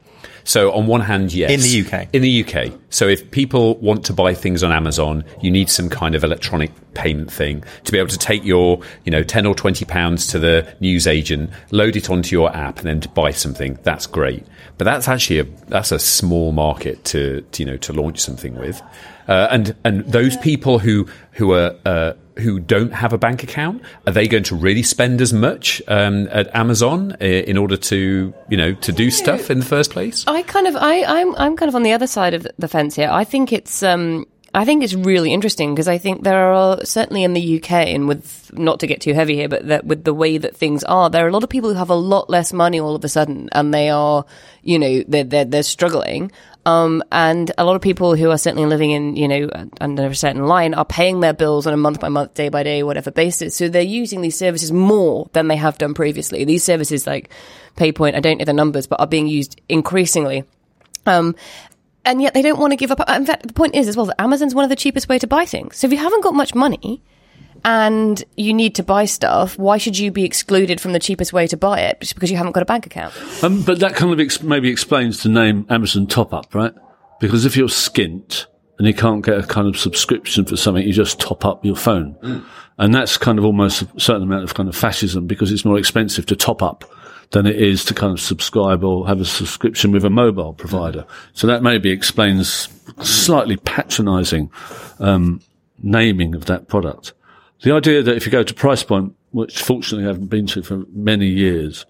So 0.48 0.72
on 0.74 0.86
one 0.86 1.02
hand, 1.02 1.34
yes, 1.34 1.50
In 1.50 1.60
the 1.60 1.98
UK. 1.98 2.08
in 2.14 2.22
the 2.22 2.44
UK. 2.46 2.80
So 2.92 3.08
if 3.08 3.32
people 3.32 3.78
want 3.78 4.06
to 4.06 4.14
buy 4.14 4.36
things 4.36 4.62
on 4.64 4.72
Amazon, 4.72 5.26
you 5.42 5.50
need 5.50 5.72
some 5.72 5.90
kind 5.90 6.14
of 6.14 6.24
electronic 6.24 6.72
payment 6.94 7.34
thing 7.34 7.64
to 7.84 7.92
be 7.92 7.98
able 7.98 8.10
to 8.10 8.18
take 8.18 8.44
your, 8.46 8.80
you 9.06 9.12
know, 9.12 9.24
ten 9.24 9.48
or 9.48 9.56
twenty 9.56 9.86
pounds 9.86 10.28
to 10.28 10.40
the 10.40 10.68
news 10.80 11.08
agent, 11.08 11.50
load 11.72 11.96
it 11.96 12.12
onto 12.12 12.36
your 12.36 12.56
app, 12.56 12.78
and 12.78 12.86
then 12.88 13.02
to 13.02 13.10
buy 13.10 13.32
something. 13.32 13.80
That's 13.82 14.06
great, 14.06 14.46
but 14.78 14.86
that's 14.86 15.08
actually 15.08 15.40
a 15.40 15.44
that's 15.68 15.92
a 15.92 15.98
small 15.98 16.52
market 16.52 17.04
to, 17.06 17.42
to 17.42 17.64
you 17.64 17.66
know 17.72 17.78
to 17.78 17.94
launch 17.94 18.20
something 18.20 18.56
with, 18.56 18.82
uh, 19.28 19.48
and 19.50 19.76
and 19.84 20.06
those 20.06 20.38
people 20.38 20.78
who 20.78 21.08
who 21.32 21.54
are 21.54 21.76
uh, 21.86 22.14
who 22.38 22.60
don't 22.60 22.94
have 22.94 23.14
a 23.14 23.18
bank 23.18 23.44
account 23.44 23.82
are 24.06 24.14
they 24.14 24.28
going 24.28 24.44
to 24.44 24.56
really 24.56 24.84
spend 24.84 25.22
as 25.22 25.34
much 25.34 25.82
um, 25.88 26.28
at 26.32 26.54
Amazon 26.56 27.14
uh, 27.22 27.26
in 27.26 27.58
order 27.58 27.78
to 27.78 28.34
you 28.50 28.58
know 28.58 28.74
to 28.74 28.92
do 28.92 29.10
stuff 29.10 29.50
in 29.50 29.60
the 29.60 29.66
first 29.66 29.92
place? 29.92 30.26
I 30.28 30.42
kind 30.44 30.68
of, 30.68 30.76
I, 30.76 31.04
I'm, 31.04 31.36
I'm 31.36 31.56
kind 31.56 31.70
of 31.70 31.76
on 31.76 31.84
the 31.84 31.94
other 31.94 32.08
side 32.08 32.34
of 32.34 32.48
the 32.58 32.68
fence 32.68 32.96
here. 32.96 33.10
I 33.10 33.24
think 33.24 33.54
it's, 33.54 33.84
um, 33.84 34.26
I 34.54 34.66
think 34.66 34.84
it's 34.84 34.94
really 34.94 35.34
interesting 35.34 35.74
because 35.74 35.88
I 35.88 35.98
think 35.98 36.24
there 36.24 36.54
are 36.54 36.84
certainly 36.86 37.24
in 37.24 37.34
the 37.34 37.58
UK 37.58 37.72
and 37.72 38.08
with 38.08 38.52
not 38.54 38.80
to 38.80 38.88
get 38.88 39.02
too 39.02 39.14
heavy 39.14 39.36
here, 39.36 39.50
but 39.50 39.68
that 39.68 39.86
with 39.86 40.04
the 40.04 40.14
way 40.14 40.38
that 40.38 40.56
things 40.56 40.84
are, 40.86 41.10
there 41.10 41.26
are 41.26 41.28
a 41.28 41.32
lot 41.32 41.44
of 41.44 41.50
people 41.50 41.70
who 41.70 41.76
have 41.76 41.90
a 41.90 41.96
lot 41.96 42.30
less 42.30 42.54
money 42.54 42.80
all 42.80 42.96
of 42.96 43.04
a 43.04 43.10
sudden, 43.10 43.50
and 43.52 43.74
they 43.74 43.90
are, 43.90 44.26
you 44.64 44.80
know, 44.80 45.04
they're 45.08 45.24
they're, 45.24 45.46
they're 45.46 45.64
struggling. 45.64 46.32
Um, 46.66 47.04
and 47.12 47.52
a 47.60 47.64
lot 47.64 47.76
of 47.76 47.82
people 47.84 48.16
who 48.16 48.32
are 48.32 48.38
certainly 48.40 48.66
living 48.66 48.90
in, 48.90 49.16
you 49.16 49.28
know, 49.28 49.50
under 49.80 50.08
a 50.08 50.16
certain 50.16 50.48
line 50.48 50.74
are 50.74 50.86
paying 50.86 51.20
their 51.20 51.34
bills 51.34 51.68
on 51.68 51.74
a 51.74 51.78
month 51.78 52.00
by 52.00 52.10
month, 52.10 52.34
day 52.34 52.50
by 52.50 52.64
day, 52.64 52.82
whatever 52.82 53.12
basis. 53.12 53.56
So 53.56 53.70
they're 53.70 53.84
using 53.84 54.22
these 54.22 54.38
services 54.38 54.72
more 54.72 55.30
than 55.34 55.48
they 55.48 55.58
have 55.58 55.78
done 55.78 55.94
previously. 55.94 56.44
These 56.44 56.64
services 56.64 57.06
like 57.06 57.30
PayPoint, 57.78 58.16
I 58.16 58.20
don't 58.20 58.40
know 58.40 58.46
the 58.46 58.54
numbers, 58.54 58.88
but 58.88 59.00
are 59.00 59.08
being 59.08 59.28
used 59.28 59.62
increasingly. 59.70 60.44
Um, 61.06 61.36
and 62.04 62.22
yet 62.22 62.34
they 62.34 62.42
don't 62.42 62.60
want 62.60 62.72
to 62.72 62.78
give 62.78 62.92
up. 62.92 63.08
In 63.10 63.26
fact, 63.28 63.48
the 63.48 63.54
point 63.54 63.76
is 63.76 63.88
as 63.88 63.96
well 63.96 64.08
that 64.08 64.20
Amazon's 64.20 64.56
one 64.56 64.64
of 64.64 64.70
the 64.70 64.76
cheapest 64.76 65.08
way 65.08 65.20
to 65.20 65.28
buy 65.28 65.46
things. 65.46 65.78
So 65.78 65.86
if 65.86 65.94
you 65.94 66.00
haven't 66.00 66.24
got 66.24 66.34
much 66.34 66.56
money 66.56 67.04
and 67.66 68.24
you 68.38 68.54
need 68.54 68.76
to 68.76 68.84
buy 68.84 69.06
stuff, 69.06 69.58
why 69.58 69.78
should 69.78 69.98
you 69.98 70.12
be 70.12 70.24
excluded 70.24 70.80
from 70.80 70.94
the 70.94 71.00
cheapest 71.00 71.34
way 71.34 71.48
to 71.48 71.58
buy 71.58 71.82
it 71.82 72.00
just 72.00 72.14
because 72.14 72.30
you 72.30 72.38
haven't 72.38 72.52
got 72.52 72.62
a 72.62 72.66
bank 72.66 72.86
account? 72.86 73.14
Um, 73.44 73.64
but 73.64 73.80
that 73.80 73.96
kind 73.96 74.14
of 74.14 74.20
ex- 74.20 74.44
maybe 74.44 74.70
explains 74.70 75.24
the 75.24 75.30
name 75.30 75.66
Amazon 75.68 76.06
Top 76.06 76.32
Up, 76.32 76.54
right? 76.54 76.74
Because 77.20 77.44
if 77.44 77.58
you're 77.58 77.68
skint 77.68 78.46
and 78.78 78.86
you 78.86 78.94
can't 78.94 79.26
get 79.26 79.40
a 79.40 79.44
kind 79.44 79.68
of 79.68 79.78
subscription 79.78 80.46
for 80.46 80.56
something, 80.56 80.86
you 80.86 80.94
just 80.94 81.20
top 81.20 81.44
up 81.44 81.66
your 81.66 81.76
phone. 81.76 82.46
And 82.78 82.94
that's 82.94 83.18
kind 83.18 83.40
of 83.40 83.46
almost 83.46 83.82
a 83.82 84.00
certain 84.00 84.24
amount 84.24 84.44
of 84.44 84.54
kind 84.54 84.70
of 84.70 84.76
fascism 84.76 85.26
because 85.26 85.52
it's 85.52 85.66
more 85.66 85.80
expensive 85.80 86.28
to 86.28 86.36
top 86.36 86.62
up 86.62 86.84
than 87.32 87.48
it 87.48 87.56
is 87.56 87.84
to 87.86 87.94
kind 87.96 88.14
of 88.14 88.20
subscribe 88.20 88.84
or 88.84 89.08
have 89.08 89.22
a 89.22 89.26
subscription 89.26 89.92
with 89.92 90.06
a 90.06 90.10
mobile 90.10 90.54
provider. 90.54 91.06
So 91.34 91.48
that 91.48 91.64
maybe 91.64 91.90
explains 91.90 92.68
slightly 93.02 93.58
patronizing 93.58 94.52
um, 95.00 95.42
naming 95.82 96.36
of 96.36 96.46
that 96.46 96.68
product. 96.68 97.14
The 97.62 97.74
idea 97.74 98.04
that 98.04 98.16
if 98.16 98.26
you 98.26 98.32
go 98.32 98.44
to 98.44 98.54
price 98.54 98.84
point 98.84 99.16
which 99.36 99.62
fortunately 99.62 100.06
I 100.06 100.08
haven't 100.08 100.28
been 100.28 100.48
to 100.48 100.64
for 100.64 100.86
many 100.94 101.28
years. 101.28 101.86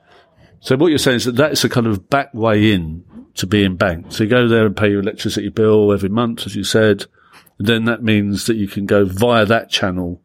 So 0.62 0.76
what 0.78 0.88
you're 0.88 0.98
saying 0.98 1.18
is 1.18 1.26
that 1.26 1.36
that's 1.36 1.64
a 1.64 1.70
kind 1.70 1.86
of 1.86 2.10
back 2.10 2.34
way 2.34 2.74
in 2.74 3.06
to 3.36 3.46
being 3.46 3.76
banked. 3.76 4.14
So 4.14 4.24
you 4.24 4.30
go 4.32 4.48
there 4.48 4.66
and 4.66 4.76
pay 4.76 4.90
your 4.90 5.02
electricity 5.02 5.50
bill 5.50 5.94
every 5.94 6.10
month, 6.10 6.48
as 6.48 6.56
you 6.56 6.64
said. 6.64 7.06
And 7.60 7.68
then 7.68 7.86
that 7.86 8.02
means 8.02 8.48
that 8.48 8.56
you 8.56 8.68
can 8.68 8.88
go 8.88 9.06
via 9.06 9.46
that 9.46 9.70
channel 9.70 10.20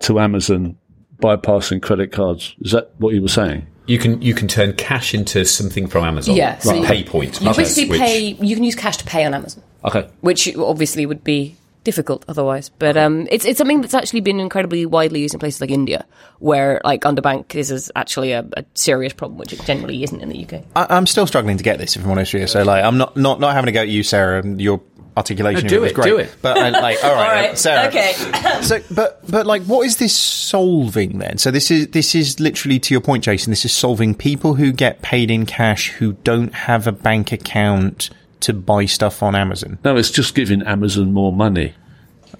to 0.00 0.20
Amazon 0.20 0.76
bypassing 1.18 1.80
credit 1.80 2.12
cards. 2.12 2.54
Is 2.60 2.72
that 2.72 2.90
what 2.98 3.14
you 3.14 3.22
were 3.22 3.28
saying? 3.28 3.66
You 3.86 3.98
can 3.98 4.20
you 4.20 4.34
can 4.34 4.46
turn 4.46 4.74
cash 4.74 5.14
into 5.14 5.46
something 5.46 5.86
from 5.86 6.04
Amazon. 6.04 6.36
Yeah, 6.36 6.58
so 6.58 6.72
right. 6.72 6.84
pay 6.84 7.04
point. 7.04 7.40
You 7.40 7.54
basically 7.54 7.98
pay. 7.98 8.36
You 8.38 8.54
can 8.54 8.64
use 8.64 8.74
cash 8.74 8.98
to 8.98 9.04
pay 9.04 9.24
on 9.24 9.32
Amazon, 9.32 9.62
Okay. 9.82 10.10
which 10.20 10.54
obviously 10.58 11.06
would 11.06 11.24
be 11.24 11.56
difficult 11.86 12.24
otherwise. 12.28 12.68
But 12.68 12.96
um, 12.98 13.26
it's 13.30 13.44
it's 13.46 13.56
something 13.58 13.80
that's 13.80 13.94
actually 13.94 14.20
been 14.20 14.40
incredibly 14.40 14.84
widely 14.84 15.20
used 15.20 15.32
in 15.34 15.40
places 15.40 15.60
like 15.62 15.70
India, 15.70 16.04
where 16.40 16.80
like 16.84 17.02
underbank 17.02 17.54
is, 17.54 17.70
is 17.70 17.90
actually 17.96 18.32
a, 18.32 18.44
a 18.56 18.64
serious 18.74 19.12
problem, 19.14 19.38
which 19.38 19.52
it 19.54 19.62
generally 19.64 20.02
isn't 20.02 20.20
in 20.20 20.28
the 20.28 20.44
UK. 20.44 20.64
I, 20.74 20.86
I'm 20.96 21.06
still 21.06 21.26
struggling 21.26 21.56
to 21.56 21.64
get 21.64 21.78
this, 21.78 21.96
if 21.96 22.04
I'm 22.04 22.10
honest 22.10 22.34
with 22.34 22.42
you. 22.42 22.48
So, 22.48 22.62
like, 22.64 22.84
I'm 22.84 22.98
not 22.98 23.16
not 23.16 23.40
not 23.40 23.54
having 23.54 23.66
to 23.66 23.72
go 23.72 23.80
at 23.80 23.88
you, 23.88 24.02
Sarah. 24.02 24.40
and 24.40 24.60
Your 24.60 24.82
articulation 25.16 25.62
No, 25.64 25.68
do 25.70 25.76
of 25.76 25.78
it 25.78 25.82
was 25.82 25.90
it, 25.92 25.94
great. 25.94 26.06
do 26.08 26.18
it. 26.18 26.36
But 26.42 26.58
I, 26.58 26.68
like, 26.68 26.98
all 27.04 27.14
right, 27.14 27.50
uh, 27.50 27.54
Sarah. 27.54 27.88
okay. 27.88 28.12
So, 28.62 28.80
but 28.90 29.20
but 29.30 29.46
like, 29.46 29.62
what 29.62 29.86
is 29.86 29.96
this 29.96 30.14
solving 30.14 31.18
then? 31.18 31.38
So 31.38 31.50
this 31.50 31.70
is 31.70 31.88
this 31.88 32.14
is 32.14 32.38
literally 32.40 32.78
to 32.80 32.92
your 32.94 33.00
point, 33.00 33.24
Jason. 33.24 33.50
This 33.50 33.64
is 33.64 33.72
solving 33.72 34.14
people 34.14 34.54
who 34.54 34.72
get 34.72 35.02
paid 35.02 35.30
in 35.30 35.46
cash 35.46 35.90
who 35.92 36.14
don't 36.24 36.52
have 36.54 36.86
a 36.86 36.92
bank 36.92 37.32
account 37.32 38.10
to 38.40 38.52
buy 38.52 38.86
stuff 38.86 39.22
on 39.22 39.34
Amazon. 39.34 39.78
No, 39.84 39.96
it's 39.96 40.10
just 40.10 40.34
giving 40.34 40.62
Amazon 40.62 41.12
more 41.12 41.32
money. 41.32 41.74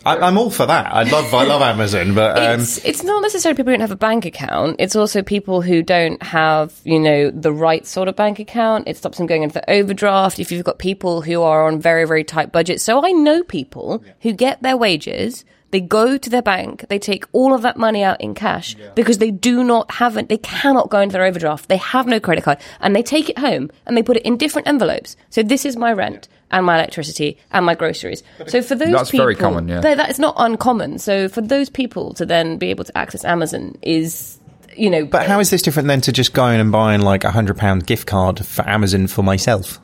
I, 0.05 0.18
I'm 0.18 0.38
all 0.38 0.51
for 0.51 0.66
that. 0.66 0.92
I 0.92 1.03
love 1.05 1.32
I 1.32 1.44
love 1.44 1.62
Amazon, 1.62 2.14
but 2.14 2.38
um, 2.38 2.61
it's 2.61 2.84
it's 2.84 3.03
not 3.03 3.22
necessarily 3.22 3.57
people 3.57 3.72
who 3.72 3.78
don't 3.78 3.80
have 3.80 3.90
a 3.90 3.97
bank 3.97 4.24
account. 4.24 4.76
It's 4.78 4.94
also 4.94 5.22
people 5.22 5.62
who 5.62 5.82
don't 5.82 6.22
have 6.22 6.74
you 6.84 7.01
know 7.01 7.30
the 7.30 7.53
right 7.53 7.86
sort 7.86 8.09
of 8.09 8.16
bank 8.16 8.38
account. 8.38 8.86
It 8.86 8.97
stops 8.97 9.18
them 9.18 9.26
going 9.26 9.42
into 9.42 9.55
the 9.55 9.70
overdraft. 9.70 10.38
If 10.38 10.53
you've 10.53 10.64
got 10.64 10.78
people 10.78 11.22
who 11.22 11.42
are 11.42 11.66
on 11.66 11.80
very 11.80 12.07
very 12.07 12.24
tight 12.24 12.53
budgets, 12.53 12.84
so 12.84 13.05
I 13.05 13.12
know 13.12 13.42
people 13.42 14.03
who 14.20 14.32
get 14.32 14.62
their 14.62 14.76
wages. 14.76 15.44
They 15.76 15.80
go 15.82 16.16
to 16.16 16.30
their 16.30 16.40
bank, 16.40 16.86
they 16.88 16.98
take 16.98 17.26
all 17.32 17.52
of 17.52 17.60
that 17.60 17.76
money 17.76 18.02
out 18.02 18.18
in 18.18 18.32
cash 18.34 18.74
because 18.94 19.18
they 19.18 19.30
do 19.30 19.62
not 19.62 19.90
have 19.90 20.16
it, 20.16 20.30
they 20.30 20.38
cannot 20.38 20.88
go 20.88 21.00
into 21.00 21.12
their 21.12 21.24
overdraft. 21.24 21.68
They 21.68 21.76
have 21.76 22.06
no 22.06 22.18
credit 22.18 22.44
card 22.44 22.60
and 22.80 22.96
they 22.96 23.02
take 23.02 23.28
it 23.28 23.36
home 23.36 23.70
and 23.84 23.94
they 23.94 24.02
put 24.02 24.16
it 24.16 24.22
in 24.22 24.38
different 24.38 24.68
envelopes. 24.68 25.18
So 25.28 25.42
this 25.42 25.66
is 25.66 25.76
my 25.76 25.92
rent 25.92 26.28
and 26.50 26.64
my 26.64 26.76
electricity 26.76 27.36
and 27.50 27.66
my 27.66 27.74
groceries. 27.74 28.22
So 28.46 28.62
for 28.62 28.74
those 28.74 28.90
That's 28.90 29.10
people, 29.10 29.26
very 29.26 29.34
common, 29.34 29.68
yeah. 29.68 29.80
that- 29.80 29.98
that 29.98 30.08
is 30.08 30.18
not 30.18 30.34
uncommon. 30.38 30.98
So 30.98 31.28
for 31.28 31.42
those 31.42 31.68
people 31.68 32.14
to 32.14 32.24
then 32.24 32.56
be 32.56 32.70
able 32.70 32.84
to 32.84 32.96
access 32.96 33.22
Amazon 33.22 33.76
is, 33.82 34.38
you 34.74 34.88
know, 34.88 35.04
but 35.04 35.26
how 35.26 35.40
is 35.40 35.50
this 35.50 35.60
different 35.60 35.88
than 35.88 36.00
to 36.00 36.10
just 36.10 36.32
going 36.32 36.58
and 36.58 36.72
buying 36.72 37.02
like 37.02 37.24
a 37.24 37.30
hundred 37.30 37.58
pound 37.58 37.86
gift 37.86 38.06
card 38.06 38.46
for 38.46 38.66
Amazon 38.66 39.08
for 39.08 39.22
myself? 39.22 39.78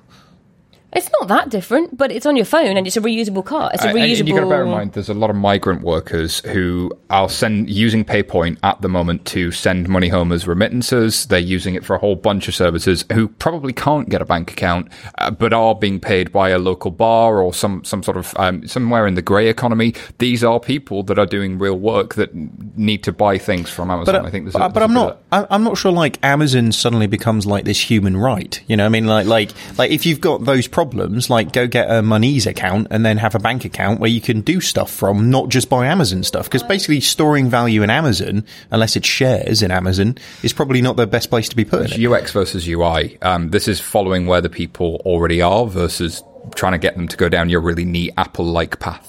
It's 0.94 1.10
not 1.20 1.28
that 1.28 1.48
different, 1.48 1.96
but 1.96 2.12
it's 2.12 2.26
on 2.26 2.36
your 2.36 2.44
phone 2.44 2.76
and 2.76 2.86
it's 2.86 2.96
a 2.96 3.00
reusable 3.00 3.44
card. 3.44 3.72
It's 3.74 3.82
a 3.84 3.88
Uh, 3.88 3.90
and 3.90 3.98
reusable. 3.98 4.28
you 4.28 4.34
got 4.34 4.40
to 4.40 4.46
bear 4.48 4.62
in 4.64 4.70
mind, 4.70 4.92
there's 4.92 5.08
a 5.08 5.14
lot 5.14 5.30
of 5.30 5.36
migrant 5.36 5.82
workers 5.82 6.40
who 6.46 6.90
are 7.10 7.28
send 7.28 7.70
using 7.70 8.04
PayPoint 8.04 8.58
at 8.62 8.80
the 8.82 8.88
moment 8.88 9.24
to 9.26 9.50
send 9.52 9.88
money 9.88 10.08
home 10.08 10.32
as 10.32 10.46
remittances. 10.46 11.26
They're 11.26 11.38
using 11.38 11.74
it 11.74 11.84
for 11.84 11.94
a 11.96 11.98
whole 11.98 12.16
bunch 12.16 12.46
of 12.48 12.54
services 12.54 13.04
who 13.12 13.28
probably 13.28 13.72
can't 13.72 14.08
get 14.10 14.20
a 14.20 14.24
bank 14.24 14.50
account, 14.52 14.88
uh, 15.18 15.30
but 15.30 15.52
are 15.52 15.74
being 15.74 15.98
paid 16.00 16.30
by 16.32 16.50
a 16.50 16.58
local 16.58 16.90
bar 16.90 17.40
or 17.40 17.54
some 17.54 17.82
some 17.84 18.02
sort 18.02 18.16
of 18.16 18.34
um, 18.36 18.66
somewhere 18.66 19.06
in 19.06 19.14
the 19.14 19.22
grey 19.22 19.48
economy. 19.48 19.94
These 20.18 20.44
are 20.44 20.60
people 20.60 21.02
that 21.04 21.18
are 21.18 21.26
doing 21.26 21.58
real 21.58 21.78
work 21.78 22.14
that 22.16 22.34
need 22.76 23.02
to 23.04 23.12
buy 23.12 23.38
things 23.38 23.70
from 23.70 23.90
Amazon. 23.90 24.14
But, 24.16 24.26
I 24.26 24.30
think 24.30 24.44
there's 24.44 24.52
but, 24.54 24.62
a, 24.62 24.68
but 24.68 24.74
there's 24.80 24.84
I'm 24.90 24.94
not. 24.94 25.12
of. 25.12 25.18
I- 25.50 25.54
I'm 25.54 25.64
not 25.64 25.78
sure. 25.78 25.92
Like 25.92 26.18
Amazon 26.22 26.72
suddenly 26.72 27.06
becomes 27.06 27.46
like 27.46 27.64
this 27.64 27.80
human 27.80 28.16
right. 28.16 28.60
You 28.66 28.76
know, 28.76 28.84
I 28.86 28.88
mean, 28.90 29.06
like, 29.06 29.26
like, 29.26 29.50
like 29.78 29.90
if 29.90 30.04
you've 30.06 30.20
got 30.20 30.44
those 30.44 30.66
problems, 30.66 30.81
like 31.30 31.52
go 31.52 31.66
get 31.66 31.90
a 31.90 32.02
Monese 32.02 32.46
account 32.46 32.88
and 32.90 33.04
then 33.04 33.16
have 33.18 33.34
a 33.34 33.38
bank 33.38 33.64
account 33.64 34.00
where 34.00 34.10
you 34.10 34.20
can 34.20 34.40
do 34.40 34.60
stuff 34.60 34.90
from, 34.90 35.30
not 35.30 35.48
just 35.48 35.68
buy 35.68 35.86
Amazon 35.86 36.22
stuff. 36.22 36.46
Because 36.46 36.62
basically, 36.62 37.00
storing 37.00 37.48
value 37.48 37.82
in 37.82 37.90
Amazon, 37.90 38.44
unless 38.70 38.96
it's 38.96 39.06
shares 39.06 39.62
in 39.62 39.70
Amazon, 39.70 40.16
is 40.42 40.52
probably 40.52 40.82
not 40.82 40.96
the 40.96 41.06
best 41.06 41.30
place 41.30 41.48
to 41.48 41.56
be 41.56 41.64
putting 41.64 42.00
it. 42.00 42.06
UX 42.06 42.32
versus 42.32 42.68
UI. 42.68 43.18
Um, 43.22 43.50
this 43.50 43.68
is 43.68 43.80
following 43.80 44.26
where 44.26 44.40
the 44.40 44.50
people 44.50 45.02
already 45.04 45.40
are 45.40 45.66
versus 45.66 46.22
trying 46.54 46.72
to 46.72 46.78
get 46.78 46.96
them 46.96 47.08
to 47.08 47.16
go 47.16 47.28
down 47.28 47.48
your 47.48 47.60
really 47.60 47.84
neat 47.84 48.12
Apple-like 48.16 48.78
path. 48.80 49.08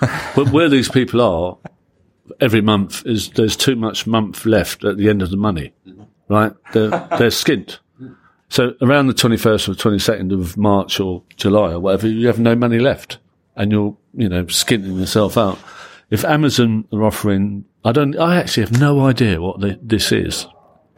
But 0.34 0.50
where 0.50 0.68
these 0.68 0.88
people 0.88 1.20
are 1.20 1.58
every 2.40 2.60
month 2.60 3.06
is 3.06 3.30
there's 3.30 3.56
too 3.56 3.76
much 3.76 4.06
month 4.06 4.44
left 4.44 4.84
at 4.84 4.96
the 4.96 5.08
end 5.08 5.22
of 5.22 5.30
the 5.30 5.36
money, 5.36 5.72
right? 6.28 6.52
They're, 6.72 6.90
they're 6.90 7.30
skint. 7.30 7.78
So 8.52 8.74
around 8.82 9.06
the 9.06 9.14
21st 9.14 9.70
or 9.70 9.72
22nd 9.72 10.30
of 10.38 10.58
March 10.58 11.00
or 11.00 11.22
July 11.36 11.72
or 11.72 11.80
whatever, 11.80 12.06
you 12.06 12.26
have 12.26 12.38
no 12.38 12.54
money 12.54 12.78
left 12.78 13.16
and 13.56 13.72
you're, 13.72 13.96
you 14.12 14.28
know, 14.28 14.44
skinting 14.44 15.00
yourself 15.00 15.38
out. 15.38 15.58
If 16.10 16.22
Amazon 16.22 16.86
are 16.92 17.02
offering, 17.02 17.64
I 17.82 17.92
don't, 17.92 18.14
I 18.18 18.36
actually 18.36 18.64
have 18.64 18.78
no 18.78 19.06
idea 19.06 19.40
what 19.40 19.60
the, 19.60 19.78
this 19.82 20.12
is. 20.12 20.46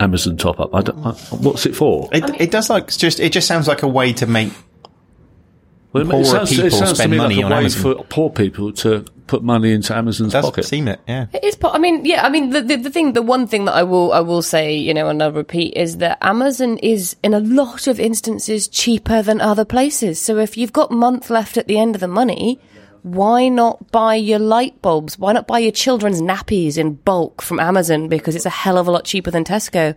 Amazon 0.01 0.37
top 0.37 0.59
up. 0.59 0.75
I 0.75 0.81
don't, 0.81 0.99
I, 1.07 1.13
what's 1.13 1.65
it 1.65 1.77
for? 1.77 2.09
It, 2.11 2.29
it 2.41 2.51
does 2.51 2.69
like 2.69 2.89
just. 2.89 3.21
It 3.21 3.31
just 3.31 3.47
sounds 3.47 3.69
like 3.69 3.85
a 3.85 3.89
way 3.89 4.13
to 4.15 4.27
make. 4.27 4.53
Well, 5.93 6.07
poorer 6.07 6.47
people 6.47 6.71
to 6.71 6.87
spend 6.97 7.13
me 7.13 7.19
money 7.19 7.37
like 7.37 7.43
a 7.43 7.47
on 7.47 7.51
way 7.53 7.59
Amazon. 7.59 7.95
for 7.95 8.05
poor 8.07 8.31
people 8.31 8.73
to 8.73 9.05
put 9.27 9.43
money 9.43 9.73
into 9.73 9.95
Amazon's 9.97 10.33
Does 10.33 10.45
pocket. 10.45 10.65
seem 10.65 10.89
it? 10.89 11.01
Yeah. 11.09 11.27
It 11.33 11.45
is. 11.45 11.57
po- 11.57 11.71
I 11.71 11.79
mean, 11.79 12.05
yeah. 12.05 12.25
I 12.25 12.29
mean, 12.29 12.51
the, 12.51 12.61
the 12.61 12.77
the 12.77 12.91
thing, 12.91 13.13
the 13.13 13.23
one 13.23 13.47
thing 13.47 13.65
that 13.65 13.75
I 13.75 13.83
will 13.83 14.13
I 14.13 14.21
will 14.21 14.43
say, 14.43 14.77
you 14.77 14.93
know, 14.95 15.09
and 15.09 15.23
I'll 15.23 15.33
repeat 15.33 15.75
is 15.77 15.99
that 15.99 16.19
Amazon 16.21 16.79
is 16.79 17.17
in 17.23 17.35
a 17.35 17.41
lot 17.41 17.87
of 17.87 17.99
instances 17.99 18.69
cheaper 18.69 19.23
than 19.23 19.41
other 19.41 19.65
places. 19.65 20.21
So 20.21 20.39
if 20.39 20.57
you've 20.57 20.73
got 20.73 20.91
month 20.91 21.31
left 21.31 21.57
at 21.57 21.67
the 21.69 21.79
end 21.79 21.95
of 21.95 22.01
the 22.01 22.09
money. 22.09 22.61
Why 23.03 23.49
not 23.51 23.91
buy 23.93 24.15
your 24.15 24.39
light 24.39 24.81
bulbs? 24.81 25.19
Why 25.19 25.35
not 25.35 25.47
buy 25.47 25.59
your 25.59 25.73
children's 25.73 26.23
nappies 26.23 26.79
in 26.79 26.95
bulk 26.95 27.43
from 27.43 27.61
Amazon 27.61 28.09
because 28.09 28.35
it's 28.35 28.47
a 28.47 28.51
hell 28.51 28.79
of 28.79 28.89
a 28.89 28.91
lot 28.91 29.05
cheaper 29.05 29.31
than 29.31 29.45
Tesco? 29.45 29.95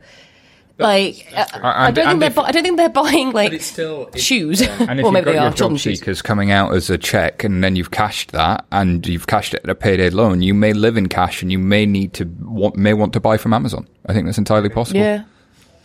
Like, 0.80 1.28
I, 1.36 1.42
uh, 1.42 1.48
I 1.64 1.92
don't 1.92 1.96
think 1.96 2.08
and 2.08 2.22
they're. 2.22 2.30
if- 2.30 2.36
bu- 2.36 2.42
I 2.42 2.52
don't 2.52 2.64
think 2.64 2.78
they're 2.78 2.90
buying 2.90 3.32
like 3.32 3.52
it's 3.54 3.66
still- 3.66 4.04
it's- 4.10 4.22
shoes. 4.22 4.62
And 4.62 5.00
if 5.00 5.06
or 5.06 5.08
you've 5.08 5.14
maybe 5.14 5.26
got 5.26 5.32
they 5.32 5.38
your 5.38 5.42
are 5.42 5.50
job 5.50 5.56
children's 5.58 5.82
shoes. 5.82 6.00
seekers 6.00 6.22
coming 6.22 6.52
out 6.52 6.74
as 6.76 6.90
a 6.92 6.98
check 6.98 7.44
and 7.44 7.64
then 7.64 7.76
you've 7.76 7.90
cashed 7.92 8.32
that 8.34 8.66
and 8.72 9.06
you've 9.08 9.26
cashed 9.28 9.54
it 9.56 9.62
at 9.64 9.70
a 9.70 9.76
payday 9.76 10.10
loan, 10.12 10.42
you 10.44 10.54
may 10.54 10.74
live 10.74 10.96
in 10.98 11.08
cash 11.10 11.42
and 11.42 11.52
you 11.52 11.58
may 11.60 11.86
need 11.88 12.14
to 12.14 12.26
want, 12.42 12.76
may 12.76 12.94
want 12.94 13.14
to 13.14 13.20
buy 13.20 13.38
from 13.38 13.54
Amazon. 13.54 13.88
I 14.06 14.14
think 14.14 14.26
that's 14.28 14.38
entirely 14.38 14.70
possible. 14.70 15.00
Yeah. 15.00 15.24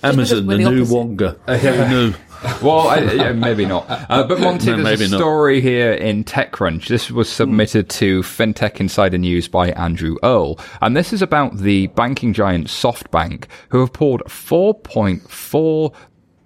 Amazon, 0.02 0.46
the 0.46 0.56
the 0.56 0.58
new 0.70 0.80
opposite. 0.82 0.94
Wonga. 0.94 1.36
The 1.46 1.88
new. 1.88 2.14
Well, 2.62 2.88
I, 2.88 2.98
yeah, 3.00 3.32
maybe 3.32 3.64
not. 3.66 3.86
Uh, 3.88 4.24
but 4.28 4.40
Monty, 4.40 4.70
No, 4.70 4.82
there's 4.82 5.00
a 5.00 5.08
not. 5.08 5.18
story 5.18 5.60
here 5.60 5.92
in 5.92 6.24
TechCrunch. 6.24 6.88
This 6.88 7.10
was 7.10 7.30
submitted 7.30 7.88
to 7.90 8.22
FinTech 8.22 8.80
Insider 8.80 9.18
News 9.18 9.48
by 9.48 9.70
Andrew 9.70 10.16
Earl, 10.22 10.58
and 10.80 10.96
this 10.96 11.12
is 11.12 11.22
about 11.22 11.58
the 11.58 11.86
banking 11.88 12.32
giant 12.32 12.66
SoftBank, 12.66 13.44
who 13.68 13.80
have 13.80 13.92
poured 13.92 14.22
4.4 14.22 15.94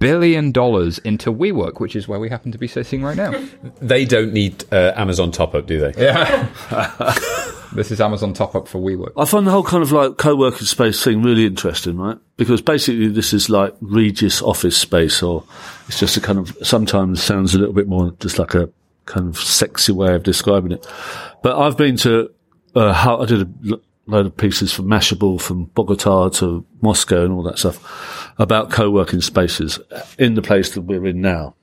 billion 0.07 0.53
dollars 0.53 0.99
into 0.99 1.33
WeWork, 1.33 1.81
which 1.81 1.97
is 1.97 2.07
where 2.07 2.21
we 2.21 2.29
happen 2.29 2.53
to 2.53 2.59
be 2.59 2.69
sitting 2.69 3.03
right 3.03 3.17
now. 3.17 3.33
They 3.81 4.05
don't 4.05 4.33
need 4.33 4.65
uh, 4.73 4.93
Amazon 4.95 5.33
top 5.33 5.53
up, 5.53 5.67
do 5.67 5.81
they? 5.81 6.01
Yeah. 6.01 6.49
this 7.73 7.91
is 7.91 8.01
Amazon 8.01 8.33
top 8.33 8.55
up 8.55 8.69
for 8.69 8.79
WeWork. 8.79 9.15
I 9.17 9.25
find 9.25 9.45
the 9.45 9.51
whole 9.51 9.65
kind 9.65 9.83
of 9.83 9.91
like 9.91 10.17
co-working 10.17 10.65
space 10.65 11.03
thing 11.03 11.25
really 11.25 11.45
interesting, 11.45 11.97
right? 11.97 12.19
Because 12.37 12.63
basically 12.63 13.09
this 13.09 13.33
is 13.33 13.51
like 13.51 13.75
Regus 13.81 14.41
office 14.43 14.77
space 14.77 15.25
or 15.25 15.43
it's 15.89 15.99
just 15.99 16.17
a 16.17 16.21
kind 16.21 16.39
of, 16.39 16.57
sometimes 16.63 17.21
sounds 17.21 17.57
a 17.57 17.59
little 17.59 17.75
bit 17.75 17.89
more 17.89 18.13
just 18.21 18.39
like 18.39 18.55
a 18.55 18.71
kind 19.07 19.29
of 19.29 19.37
sexy 19.39 19.91
way 19.91 20.15
of 20.15 20.23
describing 20.23 20.71
it. 20.71 20.87
But 21.43 21.59
I've 21.59 21.77
been 21.77 21.97
to, 21.97 22.31
uh, 22.77 22.93
how, 22.93 23.23
I 23.23 23.27
did 23.27 23.43
a 23.43 23.49
lo- 23.63 23.81
load 24.07 24.27
of 24.27 24.37
pieces 24.37 24.73
from 24.73 24.87
Mashable, 24.87 25.41
from 25.41 25.65
Bogota 25.65 26.29
to 26.29 26.65
Moscow 26.81 27.25
and 27.25 27.33
all 27.33 27.43
that 27.43 27.59
stuff 27.59 28.26
about 28.39 28.71
co-working 28.71 29.21
spaces 29.21 29.79
in 30.19 30.35
the 30.35 30.43
place 30.43 30.75
that 30.75 30.83
we're 30.83 31.07
in 31.07 31.21
now. 31.21 31.55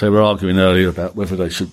They 0.00 0.08
were 0.08 0.22
arguing 0.22 0.58
earlier 0.58 0.88
about 0.88 1.16
whether 1.16 1.36
they 1.36 1.48
should 1.50 1.70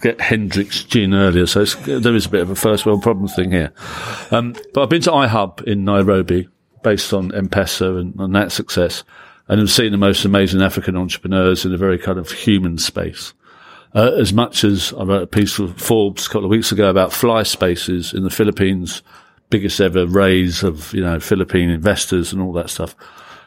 get 0.00 0.20
Hendrick's 0.20 0.84
gin 0.84 1.12
earlier. 1.12 1.46
So 1.46 1.64
there 1.64 2.14
is 2.14 2.26
a 2.26 2.30
bit 2.30 2.42
of 2.42 2.50
a 2.50 2.54
first 2.54 2.86
world 2.86 3.02
problem 3.02 3.28
thing 3.28 3.50
here. 3.50 3.72
Um, 4.30 4.54
but 4.72 4.82
I've 4.82 4.88
been 4.88 5.02
to 5.02 5.10
iHub 5.10 5.62
in 5.64 5.84
Nairobi 5.84 6.48
based 6.82 7.12
on 7.12 7.34
M-Pesa 7.34 8.00
and, 8.00 8.14
and 8.18 8.34
that 8.34 8.52
success 8.52 9.02
and 9.48 9.58
have 9.60 9.70
seen 9.70 9.92
the 9.92 9.98
most 9.98 10.24
amazing 10.24 10.62
African 10.62 10.96
entrepreneurs 10.96 11.64
in 11.64 11.74
a 11.74 11.78
very 11.78 11.98
kind 11.98 12.18
of 12.18 12.30
human 12.30 12.78
space. 12.78 13.32
Uh, 13.94 14.12
as 14.18 14.32
much 14.32 14.64
as 14.64 14.92
I 14.92 15.04
wrote 15.04 15.22
a 15.22 15.26
piece 15.26 15.54
for 15.54 15.68
Forbes 15.68 16.26
a 16.26 16.28
couple 16.28 16.44
of 16.44 16.50
weeks 16.50 16.70
ago 16.70 16.90
about 16.90 17.12
fly 17.12 17.42
spaces 17.42 18.12
in 18.12 18.22
the 18.22 18.30
Philippines, 18.30 19.02
biggest 19.48 19.80
ever 19.80 20.06
raise 20.06 20.62
of, 20.62 20.92
you 20.92 21.00
know, 21.00 21.18
Philippine 21.18 21.70
investors 21.70 22.32
and 22.32 22.42
all 22.42 22.52
that 22.52 22.68
stuff. 22.68 22.94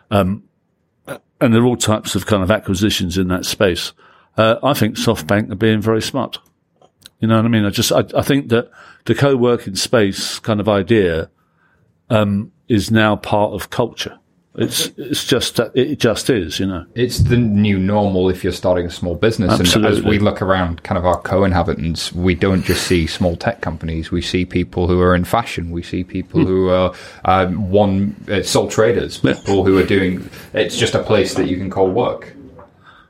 Um, 0.10 0.44
and 1.42 1.54
there 1.54 1.62
are 1.64 1.66
all 1.66 1.76
types 1.76 2.16
of 2.16 2.26
kind 2.26 2.44
of 2.44 2.52
acquisitions 2.52 3.18
in 3.18 3.28
that 3.30 3.46
space. 3.46 3.94
Uh, 4.38 4.56
I 4.64 4.74
think 4.74 4.96
SoftBank 4.96 5.52
are 5.52 5.56
being 5.56 5.82
very 5.82 6.02
smart. 6.02 6.40
You 7.20 7.28
know 7.28 7.36
what 7.36 7.46
I 7.46 7.50
mean? 7.50 7.66
I 7.66 7.70
just, 7.70 7.92
I, 7.92 8.04
I 8.16 8.22
think 8.22 8.50
that 8.50 8.72
the 9.06 9.16
co-working 9.16 9.76
space 9.76 10.40
kind 10.40 10.60
of 10.60 10.70
idea, 10.70 11.30
um, 12.10 12.52
is 12.68 12.92
now 12.92 13.16
part 13.16 13.54
of 13.54 13.70
culture. 13.70 14.18
It's 14.56 14.92
it's 14.98 15.24
just 15.26 15.56
that 15.56 15.72
it 15.76 15.98
just 15.98 16.30
is, 16.30 16.60
you 16.60 16.66
know. 16.66 16.86
It's 16.94 17.20
the 17.20 17.38
new 17.38 17.80
normal 17.80 18.30
if 18.30 18.44
you're 18.44 18.52
starting 18.52 18.86
a 18.86 18.92
small 18.92 19.16
business. 19.16 19.58
And 19.58 19.86
as 19.86 20.02
we 20.02 20.20
look 20.20 20.42
around 20.42 20.84
kind 20.84 20.98
of 20.98 21.06
our 21.06 21.22
co-inhabitants, 21.22 22.12
we 22.12 22.36
don't 22.36 22.64
just 22.64 22.86
see 22.86 23.08
small 23.08 23.38
tech 23.38 23.62
companies. 23.62 24.12
We 24.12 24.22
see 24.22 24.44
people 24.44 24.88
who 24.88 25.00
are 25.00 25.16
in 25.16 25.24
fashion. 25.24 25.72
We 25.72 25.84
see 25.84 26.04
people 26.04 26.46
who 26.46 26.70
are 26.70 26.94
um, 27.24 27.72
one 27.72 28.18
uh, 28.30 28.44
sole 28.44 28.68
traders, 28.68 29.20
people 29.20 29.64
who 29.64 29.78
are 29.78 29.86
doing. 29.86 30.30
It's 30.54 30.78
just 30.78 30.96
a 30.96 31.04
place 31.04 31.36
that 31.36 31.48
you 31.48 31.56
can 31.56 31.70
call 31.70 31.90
work. 31.90 32.36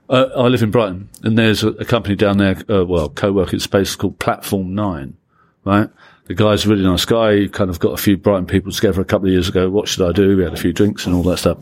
Uh, 0.09 0.29
I 0.35 0.47
live 0.47 0.61
in 0.61 0.69
Brighton, 0.71 1.09
and 1.23 1.37
there's 1.37 1.63
a, 1.63 1.69
a 1.69 1.85
company 1.85 2.15
down 2.15 2.37
there, 2.37 2.61
uh, 2.69 2.83
well, 2.85 3.07
co-working 3.09 3.59
space 3.59 3.95
called 3.95 4.19
Platform 4.19 4.75
Nine, 4.75 5.15
right? 5.63 5.89
The 6.25 6.33
guy's 6.33 6.65
a 6.65 6.69
really 6.69 6.83
nice 6.83 7.05
guy. 7.05 7.35
He 7.35 7.49
kind 7.49 7.69
of 7.69 7.79
got 7.79 7.93
a 7.93 7.97
few 7.97 8.17
Brighton 8.17 8.45
people 8.45 8.71
together 8.71 9.01
a 9.01 9.05
couple 9.05 9.27
of 9.27 9.33
years 9.33 9.49
ago. 9.49 9.69
What 9.69 9.87
should 9.87 10.07
I 10.07 10.11
do? 10.11 10.37
We 10.37 10.43
had 10.43 10.53
a 10.53 10.57
few 10.57 10.73
drinks 10.73 11.05
and 11.05 11.15
all 11.15 11.23
that 11.23 11.37
stuff. 11.37 11.57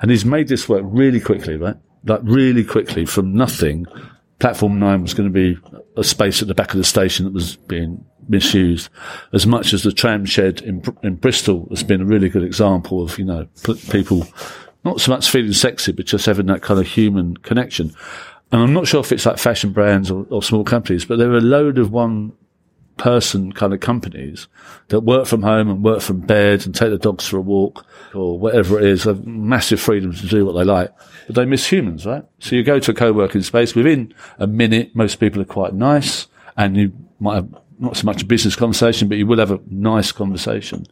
And 0.00 0.10
he's 0.10 0.24
made 0.24 0.48
this 0.48 0.68
work 0.68 0.82
really 0.84 1.20
quickly, 1.20 1.56
right? 1.56 1.76
Like 2.04 2.20
really 2.22 2.64
quickly 2.64 3.06
from 3.06 3.34
nothing. 3.34 3.86
Platform 4.38 4.78
9 4.78 5.02
was 5.02 5.14
going 5.14 5.32
to 5.32 5.32
be 5.32 5.58
a 5.96 6.04
space 6.04 6.42
at 6.42 6.48
the 6.48 6.54
back 6.54 6.72
of 6.72 6.76
the 6.76 6.84
station 6.84 7.24
that 7.24 7.32
was 7.32 7.56
being 7.56 8.04
misused 8.28 8.90
as 9.32 9.46
much 9.46 9.72
as 9.72 9.82
the 9.82 9.92
tram 9.92 10.24
shed 10.24 10.60
in, 10.62 10.82
in 11.02 11.14
Bristol 11.14 11.66
has 11.70 11.82
been 11.82 12.02
a 12.02 12.04
really 12.04 12.28
good 12.28 12.42
example 12.42 13.02
of, 13.02 13.18
you 13.18 13.24
know, 13.24 13.48
people 13.90 14.26
not 14.84 15.00
so 15.00 15.10
much 15.10 15.30
feeling 15.30 15.52
sexy, 15.52 15.92
but 15.92 16.06
just 16.06 16.26
having 16.26 16.46
that 16.46 16.62
kind 16.62 16.78
of 16.78 16.86
human 16.86 17.36
connection. 17.38 17.92
And 18.52 18.62
I'm 18.62 18.72
not 18.72 18.86
sure 18.86 19.00
if 19.00 19.10
it's 19.10 19.26
like 19.26 19.38
fashion 19.38 19.72
brands 19.72 20.10
or, 20.10 20.26
or 20.30 20.42
small 20.42 20.64
companies, 20.64 21.04
but 21.04 21.18
there 21.18 21.30
are 21.32 21.38
a 21.38 21.40
load 21.40 21.78
of 21.78 21.90
one 21.90 22.32
person 22.96 23.52
kind 23.52 23.72
of 23.72 23.80
companies 23.80 24.48
that 24.88 25.00
work 25.00 25.26
from 25.26 25.42
home 25.42 25.68
and 25.68 25.84
work 25.84 26.00
from 26.00 26.20
bed 26.20 26.64
and 26.64 26.74
take 26.74 26.90
the 26.90 26.98
dogs 26.98 27.26
for 27.26 27.36
a 27.36 27.40
walk 27.40 27.86
or 28.14 28.38
whatever 28.38 28.78
it 28.78 28.84
is, 28.84 29.04
have 29.04 29.26
massive 29.26 29.80
freedom 29.80 30.12
to 30.12 30.26
do 30.26 30.46
what 30.46 30.52
they 30.52 30.64
like. 30.64 30.90
But 31.26 31.36
they 31.36 31.44
miss 31.44 31.66
humans, 31.66 32.06
right? 32.06 32.24
So 32.38 32.56
you 32.56 32.62
go 32.62 32.78
to 32.78 32.90
a 32.90 32.94
co-working 32.94 33.42
space 33.42 33.74
within 33.74 34.14
a 34.38 34.46
minute, 34.46 34.94
most 34.94 35.16
people 35.16 35.40
are 35.42 35.46
quite 35.46 35.74
nice 35.74 36.26
and 36.56 36.76
you 36.76 36.92
might 37.20 37.36
have 37.36 37.54
not 37.78 37.96
so 37.96 38.06
much 38.06 38.22
a 38.22 38.26
business 38.26 38.56
conversation, 38.56 39.08
but 39.08 39.18
you 39.18 39.26
will 39.26 39.38
have 39.38 39.50
a 39.50 39.60
nice 39.68 40.12
conversation. 40.12 40.86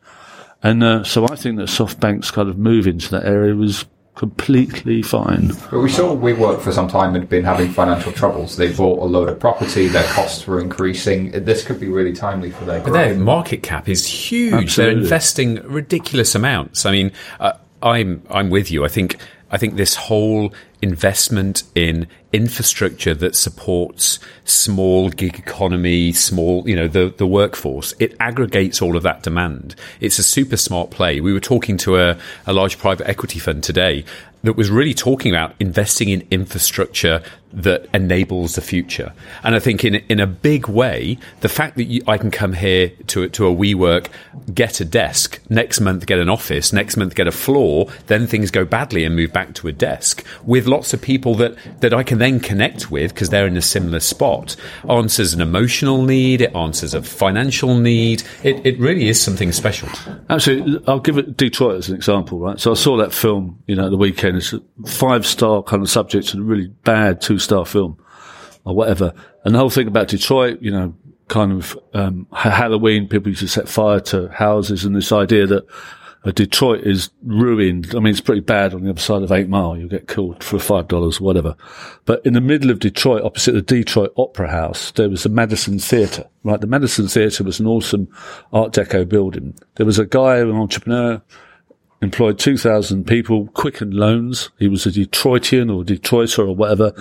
And 0.63 0.83
uh, 0.83 1.05
so 1.05 1.25
I 1.25 1.37
think 1.37 1.57
that 1.57 1.69
SoftBank's 1.69 2.31
kind 2.31 2.49
of 2.49 2.59
move 2.59 2.87
into 2.87 3.11
that 3.11 3.25
area 3.25 3.55
was 3.55 3.85
completely 4.15 5.03
fine. 5.03 5.49
But 5.71 5.81
we 5.81 5.91
saw 5.91 6.13
we 6.13 6.33
WeWork 6.33 6.61
for 6.61 6.73
some 6.73 6.89
time 6.89 7.15
had 7.15 7.29
been 7.29 7.45
having 7.45 7.71
financial 7.71 8.13
troubles. 8.13 8.57
They 8.57 8.73
bought 8.73 9.01
a 9.01 9.05
load 9.05 9.29
of 9.29 9.41
property. 9.41 9.89
Their 9.89 10.09
costs 10.13 10.47
were 10.47 10.61
increasing. 10.61 11.33
This 11.33 11.65
could 11.65 11.81
be 11.81 11.89
really 11.89 12.13
timely 12.13 12.51
for 12.51 12.65
their 12.65 12.81
But 12.81 12.93
their 12.93 13.17
market 13.17 13.63
cap 13.63 13.89
is 13.89 14.07
huge. 14.07 14.77
They're 14.77 14.91
investing 14.91 15.57
ridiculous 15.65 16.35
amounts. 16.35 16.87
I 16.87 16.93
mean, 16.93 17.13
uh, 17.41 17.55
I'm 17.83 18.23
I'm 18.31 18.51
with 18.51 18.71
you. 18.71 18.85
I 18.85 18.89
think 18.89 19.19
I 19.55 19.57
think 19.57 19.77
this 19.77 19.95
whole 19.95 20.53
investment 20.83 21.63
in 21.77 22.09
infrastructure 22.33 23.15
that 23.15 23.37
supports 23.37 24.19
small 24.45 25.11
gig 25.11 25.39
economy, 25.39 26.11
small, 26.11 26.69
you 26.69 26.75
know, 26.75 26.89
the, 26.89 27.15
the 27.17 27.27
workforce, 27.27 27.95
it 28.01 28.17
aggregates 28.19 28.83
all 28.83 28.97
of 28.97 29.05
that 29.05 29.23
demand. 29.23 29.77
It's 30.01 30.19
a 30.19 30.25
super 30.25 30.57
smart 30.57 30.91
play. 30.91 31.21
We 31.21 31.33
were 31.33 31.39
talking 31.39 31.77
to 31.79 31.99
a, 31.99 32.19
a 32.49 32.53
large 32.53 32.79
private 32.79 33.09
equity 33.09 33.39
fund 33.39 33.63
today 33.63 34.05
that 34.45 34.57
was 34.57 34.71
really 34.71 34.95
talking 34.95 35.33
about 35.33 35.55
investing 35.59 36.11
in 36.11 36.27
infrastructure 36.31 37.23
that 37.55 37.87
enables 37.95 38.57
the 38.57 38.61
future. 38.61 39.13
And 39.43 39.55
I 39.55 39.59
think 39.59 39.85
in 39.85 39.95
in 40.09 40.21
a 40.21 40.27
big 40.27 40.69
way, 40.69 41.19
the 41.41 41.49
fact 41.49 41.77
that 41.77 41.85
you, 41.85 42.03
I 42.07 42.19
can 42.19 42.31
come 42.31 42.53
here 42.53 42.91
to 43.09 43.29
to 43.29 43.47
a 43.47 43.55
WeWork, 43.55 44.09
get 44.53 44.81
a 44.81 44.85
desk, 44.85 45.41
next 45.49 45.81
month 45.81 46.07
get 46.07 46.19
an 46.19 46.29
office, 46.29 46.73
next 46.73 46.97
month 46.97 47.15
get 47.15 47.27
a 47.27 47.33
floor, 47.33 47.89
then 48.09 48.27
things 48.27 48.51
go 48.51 48.65
badly 48.65 49.05
and 49.05 49.17
move 49.17 49.33
back 49.33 49.55
to 49.55 49.69
a 49.69 49.73
desk 49.73 50.25
with 50.45 50.67
lots 50.67 50.93
of 50.93 51.01
people 51.01 51.35
that 51.37 51.57
that 51.81 51.95
I 51.95 52.03
can 52.03 52.19
then 52.19 52.41
connect 52.41 52.91
with 52.91 53.15
because 53.15 53.31
they're 53.31 53.47
in 53.47 53.57
a 53.57 53.63
similar 53.63 54.01
spot. 54.01 54.57
Answers 54.91 55.33
an 55.33 55.41
emotional 55.41 56.03
need, 56.03 56.41
it 56.41 56.55
answers 56.55 56.93
a 56.93 57.03
financial 57.03 57.79
need. 57.79 58.25
It 58.43 58.67
it 58.67 58.79
really 58.79 59.09
is 59.09 59.21
something 59.21 59.53
special. 59.53 59.89
Absolutely. 60.29 60.83
I'll 60.87 61.01
give 61.01 61.19
it 61.19 61.37
Detroit 61.37 61.77
as 61.77 61.89
an 61.89 61.95
example, 61.95 62.41
right? 62.41 62.59
So 62.59 62.73
I 62.73 62.75
saw 62.75 62.97
that 62.99 63.13
film, 63.13 63.63
you 63.67 63.77
know, 63.77 63.89
the 63.89 63.97
weekend. 63.97 64.34
It's 64.37 64.53
a 64.53 64.61
five 64.87 65.27
star 65.27 65.63
kind 65.63 65.83
of 65.83 65.91
subject 65.91 66.35
and 66.35 66.43
a 66.43 66.45
really 66.45 66.69
bad 66.69 67.21
two 67.21 67.39
star 67.39 67.65
film 67.65 67.99
or 68.65 68.75
whatever. 68.75 69.13
And 69.45 69.55
the 69.55 69.59
whole 69.59 69.71
thing 69.71 69.89
about 69.89 70.09
Detroit, 70.09 70.61
you 70.63 70.71
know, 70.71 70.95
kind 71.29 71.53
of, 71.53 71.79
um, 71.95 72.27
Halloween, 72.33 73.09
people 73.09 73.29
used 73.29 73.41
to 73.41 73.49
set 73.49 73.69
fire 73.69 74.01
to 74.01 74.29
houses 74.29 74.85
and 74.85 74.95
this 74.95 75.13
idea 75.13 75.47
that 75.47 75.67
uh, 76.25 76.31
Detroit 76.31 76.87
is 76.87 77.11
ruined. 77.23 77.95
I 77.95 77.99
mean, 77.99 78.13
it's 78.13 78.21
pretty 78.21 78.41
bad 78.41 78.73
on 78.73 78.83
the 78.83 78.91
other 78.91 79.01
side 79.01 79.23
of 79.23 79.31
Eight 79.31 79.49
Mile. 79.49 79.77
You'll 79.77 79.89
get 79.89 80.09
killed 80.09 80.43
for 80.43 80.59
five 80.59 80.89
dollars, 80.89 81.21
whatever. 81.21 81.55
But 82.07 82.25
in 82.25 82.33
the 82.33 82.41
middle 82.41 82.71
of 82.71 82.79
Detroit, 82.79 83.23
opposite 83.23 83.53
the 83.53 83.63
Detroit 83.63 84.13
Opera 84.17 84.51
House, 84.51 84.91
there 84.93 85.11
was 85.11 85.23
the 85.23 85.29
Madison 85.29 85.79
Theatre. 85.79 86.25
Right, 86.43 86.61
the 86.61 86.67
Madison 86.67 87.09
Theatre 87.09 87.45
was 87.45 87.61
an 87.61 87.67
awesome 87.67 88.09
Art 88.53 88.73
Deco 88.73 89.07
building. 89.09 89.55
There 89.77 89.87
was 89.87 89.99
a 89.99 90.07
guy, 90.07 90.39
an 90.39 90.51
entrepreneur, 90.53 91.23
employed 92.05 92.39
2,000 92.39 93.07
people, 93.07 93.49
Quicken 93.49 93.91
Loans. 93.91 94.51
He 94.59 94.69
was 94.69 94.87
a 94.87 94.93
Detroitian 94.93 95.71
or 95.71 95.83
Detroiter 95.83 96.47
or 96.47 96.55
whatever, 96.55 96.93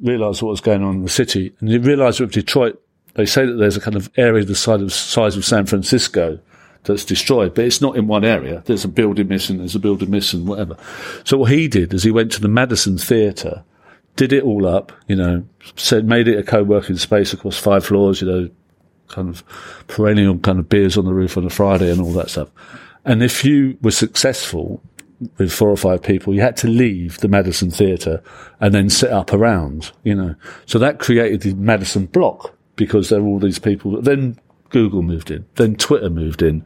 realised 0.00 0.40
what 0.40 0.50
was 0.50 0.60
going 0.60 0.82
on 0.82 0.96
in 0.96 1.02
the 1.02 1.08
city. 1.10 1.54
And 1.60 1.68
he 1.68 1.78
realised 1.78 2.20
with 2.20 2.32
Detroit, 2.32 2.80
they 3.14 3.26
say 3.26 3.44
that 3.44 3.54
there's 3.54 3.76
a 3.76 3.80
kind 3.80 3.96
of 3.96 4.10
area 4.16 4.44
the 4.44 4.54
size 4.54 4.80
of, 4.80 4.92
size 4.92 5.36
of 5.36 5.44
San 5.44 5.66
Francisco 5.66 6.38
that's 6.84 7.04
destroyed, 7.04 7.54
but 7.54 7.64
it's 7.64 7.80
not 7.80 7.96
in 7.96 8.06
one 8.06 8.24
area. 8.24 8.62
There's 8.66 8.84
a 8.84 8.88
building 8.88 9.28
missing, 9.28 9.58
there's 9.58 9.74
a 9.74 9.80
building 9.80 10.10
missing, 10.10 10.46
whatever. 10.46 10.76
So 11.24 11.36
what 11.36 11.50
he 11.50 11.68
did 11.68 11.92
is 11.92 12.02
he 12.02 12.10
went 12.10 12.32
to 12.32 12.40
the 12.40 12.48
Madison 12.48 12.96
Theatre, 12.96 13.64
did 14.16 14.32
it 14.32 14.44
all 14.44 14.66
up, 14.66 14.92
you 15.06 15.16
know, 15.16 15.44
said, 15.76 16.06
made 16.06 16.28
it 16.28 16.38
a 16.38 16.42
co-working 16.42 16.96
space 16.96 17.32
across 17.32 17.58
five 17.58 17.84
floors, 17.84 18.22
you 18.22 18.28
know, 18.28 18.50
kind 19.08 19.28
of 19.28 19.42
perennial 19.88 20.38
kind 20.38 20.58
of 20.58 20.68
beers 20.68 20.96
on 20.96 21.04
the 21.04 21.14
roof 21.14 21.36
on 21.36 21.44
a 21.44 21.50
Friday 21.50 21.90
and 21.90 22.00
all 22.00 22.12
that 22.12 22.30
stuff. 22.30 22.48
And 23.08 23.22
if 23.22 23.42
you 23.42 23.78
were 23.80 23.90
successful 23.90 24.82
with 25.38 25.50
four 25.50 25.70
or 25.70 25.78
five 25.78 26.02
people, 26.02 26.34
you 26.34 26.42
had 26.42 26.58
to 26.58 26.68
leave 26.68 27.18
the 27.20 27.26
Madison 27.26 27.70
Theatre 27.70 28.22
and 28.60 28.74
then 28.74 28.90
set 28.90 29.10
up 29.10 29.32
around, 29.32 29.92
you 30.04 30.14
know. 30.14 30.34
So 30.66 30.78
that 30.78 30.98
created 30.98 31.40
the 31.40 31.54
Madison 31.54 32.04
block 32.04 32.54
because 32.76 33.08
there 33.08 33.22
were 33.22 33.28
all 33.28 33.38
these 33.38 33.58
people. 33.58 34.02
Then 34.02 34.38
Google 34.70 35.02
moved 35.02 35.30
in, 35.30 35.46
then 35.56 35.76
Twitter 35.76 36.10
moved 36.10 36.42
in, 36.42 36.64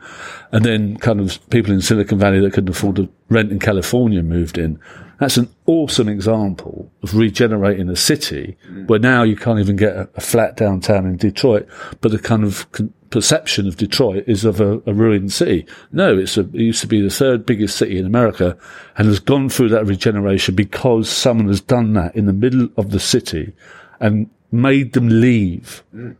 and 0.50 0.64
then 0.64 0.96
kind 0.96 1.20
of 1.20 1.38
people 1.50 1.72
in 1.72 1.80
Silicon 1.80 2.18
Valley 2.18 2.40
that 2.40 2.52
couldn't 2.52 2.70
afford 2.70 2.96
to 2.96 3.08
rent 3.28 3.52
in 3.52 3.58
California 3.58 4.22
moved 4.22 4.58
in. 4.58 4.78
That's 5.18 5.36
an 5.36 5.54
awesome 5.66 6.08
example 6.08 6.90
of 7.02 7.14
regenerating 7.14 7.88
a 7.88 7.94
city 7.94 8.56
mm. 8.68 8.88
where 8.88 8.98
now 8.98 9.22
you 9.22 9.36
can't 9.36 9.60
even 9.60 9.76
get 9.76 9.94
a, 9.94 10.08
a 10.16 10.20
flat 10.20 10.56
downtown 10.56 11.06
in 11.06 11.16
Detroit, 11.16 11.68
but 12.00 12.10
the 12.10 12.18
kind 12.18 12.42
of 12.42 12.70
con- 12.72 12.92
perception 13.10 13.68
of 13.68 13.76
Detroit 13.76 14.24
is 14.26 14.44
of 14.44 14.60
a, 14.60 14.82
a 14.84 14.92
ruined 14.92 15.32
city. 15.32 15.64
No, 15.92 16.18
it's 16.18 16.36
a, 16.36 16.40
it 16.40 16.54
used 16.54 16.80
to 16.80 16.88
be 16.88 17.00
the 17.00 17.10
third 17.10 17.46
biggest 17.46 17.76
city 17.76 17.98
in 17.98 18.06
America 18.06 18.58
and 18.96 19.06
has 19.06 19.20
gone 19.20 19.48
through 19.48 19.68
that 19.68 19.86
regeneration 19.86 20.56
because 20.56 21.08
someone 21.08 21.46
has 21.46 21.60
done 21.60 21.92
that 21.92 22.16
in 22.16 22.26
the 22.26 22.32
middle 22.32 22.68
of 22.76 22.90
the 22.90 22.98
city 22.98 23.52
and 24.00 24.28
made 24.50 24.92
them 24.94 25.08
leave 25.08 25.84
mm. 25.94 26.16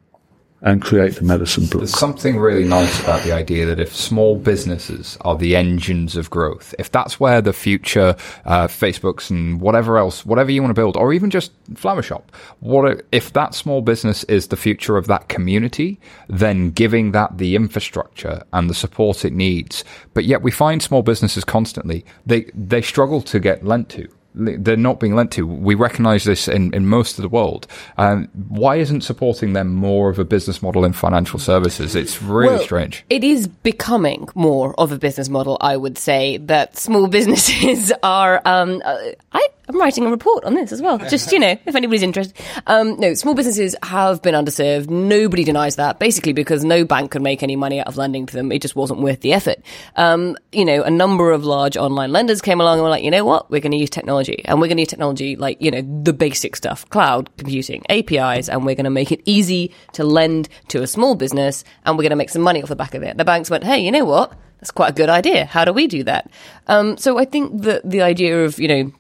And 0.65 0.81
create 0.81 1.17
the 1.17 1.25
Madison 1.25 1.67
Block. 1.67 1.81
There's 1.81 1.99
something 1.99 2.39
really 2.39 2.63
nice 2.63 3.03
about 3.03 3.23
the 3.25 3.33
idea 3.33 3.67
that 3.67 3.81
if 3.81 3.93
small 3.93 4.37
businesses 4.37 5.19
are 5.23 5.37
the 5.37 5.57
engines 5.57 6.15
of 6.15 6.31
growth, 6.31 6.73
if 6.79 6.89
that's 6.89 7.19
where 7.19 7.41
the 7.41 7.53
future 7.53 8.15
uh, 8.45 8.69
Facebooks 8.69 9.29
and 9.29 9.61
whatever 9.61 9.99
else, 9.99 10.25
whatever 10.25 10.53
you 10.53 10.63
want 10.63 10.71
to 10.71 10.81
build, 10.81 10.97
or 10.97 11.13
even 11.13 11.31
just 11.31 11.51
Flower 11.75 12.01
Shop, 12.01 12.31
what 12.61 13.05
if 13.11 13.33
that 13.33 13.57
small 13.57 13.83
business 13.83 14.23
is 14.25 14.49
the 14.49 14.57
future 14.57 14.97
of 14.97 15.09
that 15.09 15.29
community, 15.29 15.99
then 16.29 16.71
giving 16.71 17.11
that 17.11 17.39
the 17.39 17.57
infrastructure 17.57 18.45
and 18.53 18.71
the 18.71 18.75
support 18.75 19.25
it 19.25 19.33
needs. 19.33 19.83
But 20.15 20.27
yet 20.27 20.43
we 20.43 20.53
find 20.53 20.81
small 20.81 21.03
businesses 21.03 21.43
constantly 21.43 22.05
they 22.25 22.51
they 22.55 22.83
struggle 22.83 23.21
to 23.23 23.41
get 23.41 23.65
lent 23.65 23.89
to 23.91 24.09
they're 24.35 24.77
not 24.77 25.01
being 25.01 25.15
lent 25.15 25.31
to. 25.33 25.47
We 25.47 25.75
recognise 25.75 26.25
this 26.25 26.49
in, 26.49 26.73
in 26.75 26.87
most 26.87 27.19
of 27.19 27.23
the 27.23 27.29
world. 27.29 27.67
Um, 27.99 28.29
why 28.49 28.77
isn't 28.77 29.03
supporting 29.03 29.53
them 29.53 29.75
more 29.75 30.11
of 30.11 30.19
a 30.19 30.25
business 30.25 30.63
model 30.63 30.85
in 30.85 30.93
financial 30.93 31.39
services? 31.39 31.95
It's 31.95 32.23
really 32.23 32.55
Well, 32.55 32.65
strange. 32.65 33.05
It 33.11 33.25
is 33.25 33.47
becoming 33.47 34.29
more 34.35 34.75
of 34.79 34.93
a 34.93 34.99
business 34.99 35.29
model, 35.29 35.59
I 35.61 35.77
would 35.77 35.99
say, 35.99 36.39
that 36.39 36.77
small 36.79 37.07
businesses 37.09 37.93
are. 38.03 38.41
Um, 38.45 38.83
uh, 38.85 38.99
I, 39.33 39.49
I'm 39.69 39.79
writing 39.79 40.07
a 40.07 40.11
report 40.11 40.45
on 40.45 40.55
this 40.55 40.73
as 40.73 40.83
well, 40.83 40.99
just, 40.99 41.33
you 41.33 41.39
know, 41.39 41.57
if 41.67 41.75
anybody's 41.75 42.03
interested. 42.03 42.37
Um, 42.67 42.99
no, 42.99 43.15
small 43.15 43.35
businesses 43.35 43.77
have 43.83 44.21
been 44.21 44.35
underserved. 44.35 44.91
Nobody 44.91 45.45
denies 45.45 45.77
that, 45.77 45.99
basically 45.99 46.33
because 46.33 46.65
no 46.65 46.85
bank 46.85 47.13
could 47.13 47.23
make 47.23 47.43
any 47.43 47.57
money 47.57 47.81
out 47.81 47.87
of 47.87 47.97
lending 47.97 48.27
to 48.27 48.35
them. 48.35 48.51
It 48.51 48.61
just 48.61 48.77
wasn't 48.77 49.01
worth 49.01 49.21
the 49.21 49.33
effort. 49.33 49.59
Um, 49.97 50.37
you 50.53 50.65
know, 50.65 50.83
a 50.83 50.91
number 50.91 51.31
of 51.31 51.45
large 51.45 51.77
online 51.77 52.13
lenders 52.13 52.43
came 52.43 52.61
along 52.61 52.75
and 52.75 52.83
were 52.83 52.91
like, 52.91 53.05
you 53.05 53.11
know 53.11 53.25
what, 53.25 53.51
we're 53.51 53.61
going 53.61 53.73
to 53.73 53.79
use 53.79 53.91
technology. 53.91 54.22
And 54.45 54.59
we're 54.59 54.69
going 54.69 54.77
to 54.77 54.83
need 54.83 54.89
technology 54.89 55.37
like, 55.37 55.61
you 55.61 55.71
know, 55.71 55.83
the 56.03 56.13
basic 56.13 56.57
stuff, 56.57 56.89
cloud 56.91 57.31
computing, 57.37 57.85
APIs, 57.89 58.49
and 58.49 58.65
we're 58.65 58.75
going 58.75 58.85
to 58.85 58.91
make 58.91 59.13
it 59.13 59.21
easy 59.25 59.75
to 59.93 60.05
lend 60.05 60.49
to 60.69 60.83
a 60.83 60.87
small 60.87 61.15
business 61.15 61.65
and 61.85 61.97
we're 61.97 62.03
going 62.03 62.11
to 62.11 62.17
make 62.17 62.31
some 62.31 62.43
money 62.43 62.63
off 62.63 62.69
the 62.69 62.77
back 62.77 62.95
of 62.95 63.03
it. 63.03 63.17
The 63.17 63.25
banks 63.25 63.51
went, 63.51 63.65
hey, 63.65 63.79
you 63.79 63.91
know 63.91 64.05
what? 64.05 64.33
that's 64.63 64.71
quite 64.71 64.91
a 64.91 64.93
good 64.93 65.09
idea. 65.09 65.45
How 65.45 65.65
do 65.65 65.73
we 65.73 65.89
do 65.89 66.05
that? 66.05 66.31
Um, 66.69 66.97
so 66.97 67.19
I 67.19 67.25
think 67.25 67.63
that 67.63 67.83
the 67.83 68.01
idea 68.01 68.45
of, 68.45 68.61
you 68.61 68.69
know, 68.69 68.93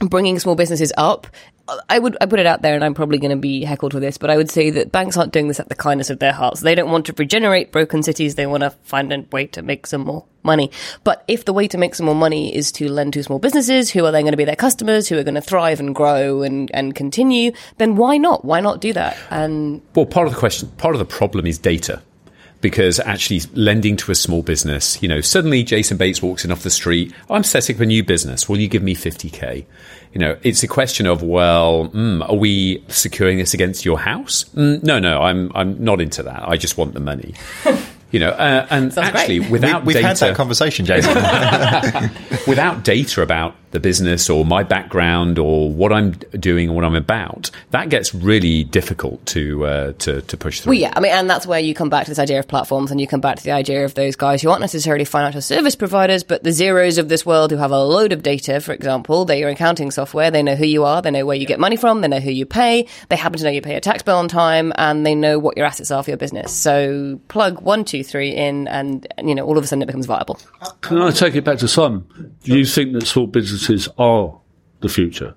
bringing 0.00 0.40
small 0.40 0.56
businesses 0.56 0.92
up 0.96 1.28
I 1.88 1.98
would 1.98 2.16
I 2.20 2.26
put 2.26 2.40
it 2.40 2.46
out 2.46 2.60
there, 2.60 2.74
and 2.74 2.84
I'm 2.84 2.94
probably 2.94 3.18
going 3.18 3.30
to 3.30 3.36
be 3.36 3.64
heckled 3.64 3.92
for 3.92 4.00
this, 4.00 4.18
but 4.18 4.28
I 4.28 4.36
would 4.36 4.50
say 4.50 4.70
that 4.70 4.92
banks 4.92 5.16
aren't 5.16 5.32
doing 5.32 5.48
this 5.48 5.60
at 5.60 5.68
the 5.70 5.74
kindness 5.74 6.10
of 6.10 6.18
their 6.18 6.32
hearts. 6.32 6.60
They 6.60 6.74
don't 6.74 6.90
want 6.90 7.06
to 7.06 7.14
regenerate 7.16 7.72
broken 7.72 8.02
cities. 8.02 8.34
They 8.34 8.46
want 8.46 8.62
to 8.62 8.70
find 8.70 9.12
a 9.12 9.24
way 9.32 9.46
to 9.48 9.62
make 9.62 9.86
some 9.86 10.02
more 10.02 10.24
money. 10.42 10.70
But 11.04 11.24
if 11.26 11.46
the 11.46 11.54
way 11.54 11.66
to 11.68 11.78
make 11.78 11.94
some 11.94 12.04
more 12.04 12.14
money 12.14 12.54
is 12.54 12.70
to 12.72 12.90
lend 12.90 13.14
to 13.14 13.22
small 13.22 13.38
businesses 13.38 13.90
who 13.90 14.04
are 14.04 14.12
then 14.12 14.24
going 14.24 14.32
to 14.32 14.36
be 14.36 14.44
their 14.44 14.56
customers, 14.56 15.08
who 15.08 15.18
are 15.18 15.24
going 15.24 15.36
to 15.36 15.40
thrive 15.40 15.80
and 15.80 15.94
grow 15.94 16.42
and, 16.42 16.70
and 16.74 16.94
continue, 16.94 17.52
then 17.78 17.96
why 17.96 18.18
not? 18.18 18.44
Why 18.44 18.60
not 18.60 18.82
do 18.82 18.92
that? 18.92 19.16
And 19.30 19.80
well, 19.94 20.06
part 20.06 20.26
of 20.26 20.34
the 20.34 20.38
question, 20.38 20.68
part 20.76 20.94
of 20.94 20.98
the 20.98 21.06
problem 21.06 21.46
is 21.46 21.58
data 21.58 22.02
because 22.64 22.98
actually 23.00 23.40
lending 23.52 23.94
to 23.94 24.10
a 24.10 24.14
small 24.14 24.42
business, 24.42 25.02
you 25.02 25.06
know, 25.06 25.20
suddenly 25.20 25.62
Jason 25.62 25.98
Bates 25.98 26.22
walks 26.22 26.46
in 26.46 26.50
off 26.50 26.62
the 26.62 26.70
street. 26.70 27.12
I'm 27.28 27.44
setting 27.44 27.76
up 27.76 27.82
a 27.82 27.84
new 27.86 28.02
business. 28.02 28.48
Will 28.48 28.58
you 28.58 28.68
give 28.68 28.82
me 28.82 28.94
50k? 28.94 29.66
You 30.14 30.20
know, 30.20 30.36
it's 30.44 30.62
a 30.62 30.68
question 30.68 31.06
of 31.06 31.22
well, 31.22 31.88
mm, 31.88 32.26
are 32.28 32.36
we 32.36 32.84
securing 32.88 33.38
this 33.38 33.52
against 33.52 33.84
your 33.84 33.98
house? 33.98 34.44
Mm, 34.54 34.82
no, 34.84 35.00
no, 35.00 35.20
I'm 35.20 35.50
I'm 35.56 35.82
not 35.82 36.00
into 36.00 36.22
that. 36.22 36.48
I 36.48 36.56
just 36.56 36.78
want 36.78 36.94
the 36.94 37.00
money. 37.00 37.34
You 38.10 38.20
know, 38.20 38.28
uh, 38.28 38.64
and 38.70 38.92
Sounds 38.92 39.08
actually, 39.08 39.40
great. 39.40 39.50
without 39.50 39.84
we, 39.84 39.92
have 39.94 40.02
data, 40.02 40.06
had 40.06 40.16
that 40.18 40.36
conversation, 40.36 40.86
Jason. 40.86 41.14
without 42.46 42.84
data 42.84 43.22
about 43.22 43.56
the 43.74 43.80
business 43.80 44.30
or 44.30 44.46
my 44.46 44.62
background 44.62 45.38
or 45.38 45.70
what 45.70 45.92
I'm 45.92 46.12
doing 46.12 46.70
or 46.70 46.76
what 46.76 46.84
I'm 46.84 46.94
about, 46.94 47.50
that 47.72 47.88
gets 47.88 48.14
really 48.14 48.62
difficult 48.62 49.26
to 49.26 49.66
uh, 49.66 49.92
to, 49.98 50.22
to 50.22 50.36
push 50.36 50.60
through. 50.60 50.70
Well, 50.70 50.78
yeah, 50.78 50.92
I 50.96 51.00
mean, 51.00 51.12
and 51.12 51.28
that's 51.28 51.46
where 51.46 51.58
you 51.58 51.74
come 51.74 51.90
back 51.90 52.04
to 52.04 52.10
this 52.10 52.20
idea 52.20 52.38
of 52.38 52.46
platforms, 52.48 52.90
and 52.90 53.00
you 53.00 53.08
come 53.08 53.20
back 53.20 53.36
to 53.36 53.44
the 53.44 53.50
idea 53.50 53.84
of 53.84 53.94
those 53.94 54.16
guys 54.16 54.40
who 54.40 54.48
aren't 54.48 54.60
necessarily 54.60 55.04
financial 55.04 55.42
service 55.42 55.74
providers, 55.74 56.22
but 56.22 56.44
the 56.44 56.50
Xeros 56.50 56.98
of 56.98 57.08
this 57.08 57.26
world 57.26 57.50
who 57.50 57.56
have 57.56 57.72
a 57.72 57.82
load 57.82 58.12
of 58.12 58.22
data. 58.22 58.60
For 58.60 58.72
example, 58.72 59.24
they're 59.24 59.38
your 59.38 59.48
accounting 59.50 59.90
software. 59.90 60.30
They 60.30 60.42
know 60.42 60.54
who 60.54 60.66
you 60.66 60.84
are. 60.84 61.02
They 61.02 61.10
know 61.10 61.26
where 61.26 61.36
you 61.36 61.46
get 61.46 61.58
money 61.58 61.76
from. 61.76 62.00
They 62.00 62.08
know 62.08 62.20
who 62.20 62.30
you 62.30 62.46
pay. 62.46 62.86
They 63.08 63.16
happen 63.16 63.38
to 63.38 63.44
know 63.44 63.50
you 63.50 63.60
pay 63.60 63.74
a 63.74 63.80
tax 63.80 64.04
bill 64.04 64.16
on 64.16 64.28
time, 64.28 64.72
and 64.76 65.04
they 65.04 65.16
know 65.16 65.40
what 65.40 65.56
your 65.56 65.66
assets 65.66 65.90
are 65.90 66.02
for 66.02 66.10
your 66.10 66.16
business. 66.16 66.52
So 66.52 67.20
plug 67.26 67.60
one, 67.60 67.84
two, 67.84 68.04
three 68.04 68.30
in, 68.30 68.68
and 68.68 69.04
you 69.18 69.34
know, 69.34 69.44
all 69.44 69.58
of 69.58 69.64
a 69.64 69.66
sudden 69.66 69.82
it 69.82 69.86
becomes 69.86 70.06
viable. 70.06 70.38
Can 70.80 70.98
I 70.98 71.10
take 71.10 71.34
it 71.34 71.42
back 71.42 71.58
to 71.58 71.66
Simon? 71.66 72.06
Do 72.44 72.56
you 72.56 72.64
think 72.64 72.92
that 72.92 73.06
small 73.06 73.26
businesses 73.66 73.92
are 73.98 74.38
the 74.80 74.88
future? 74.88 75.34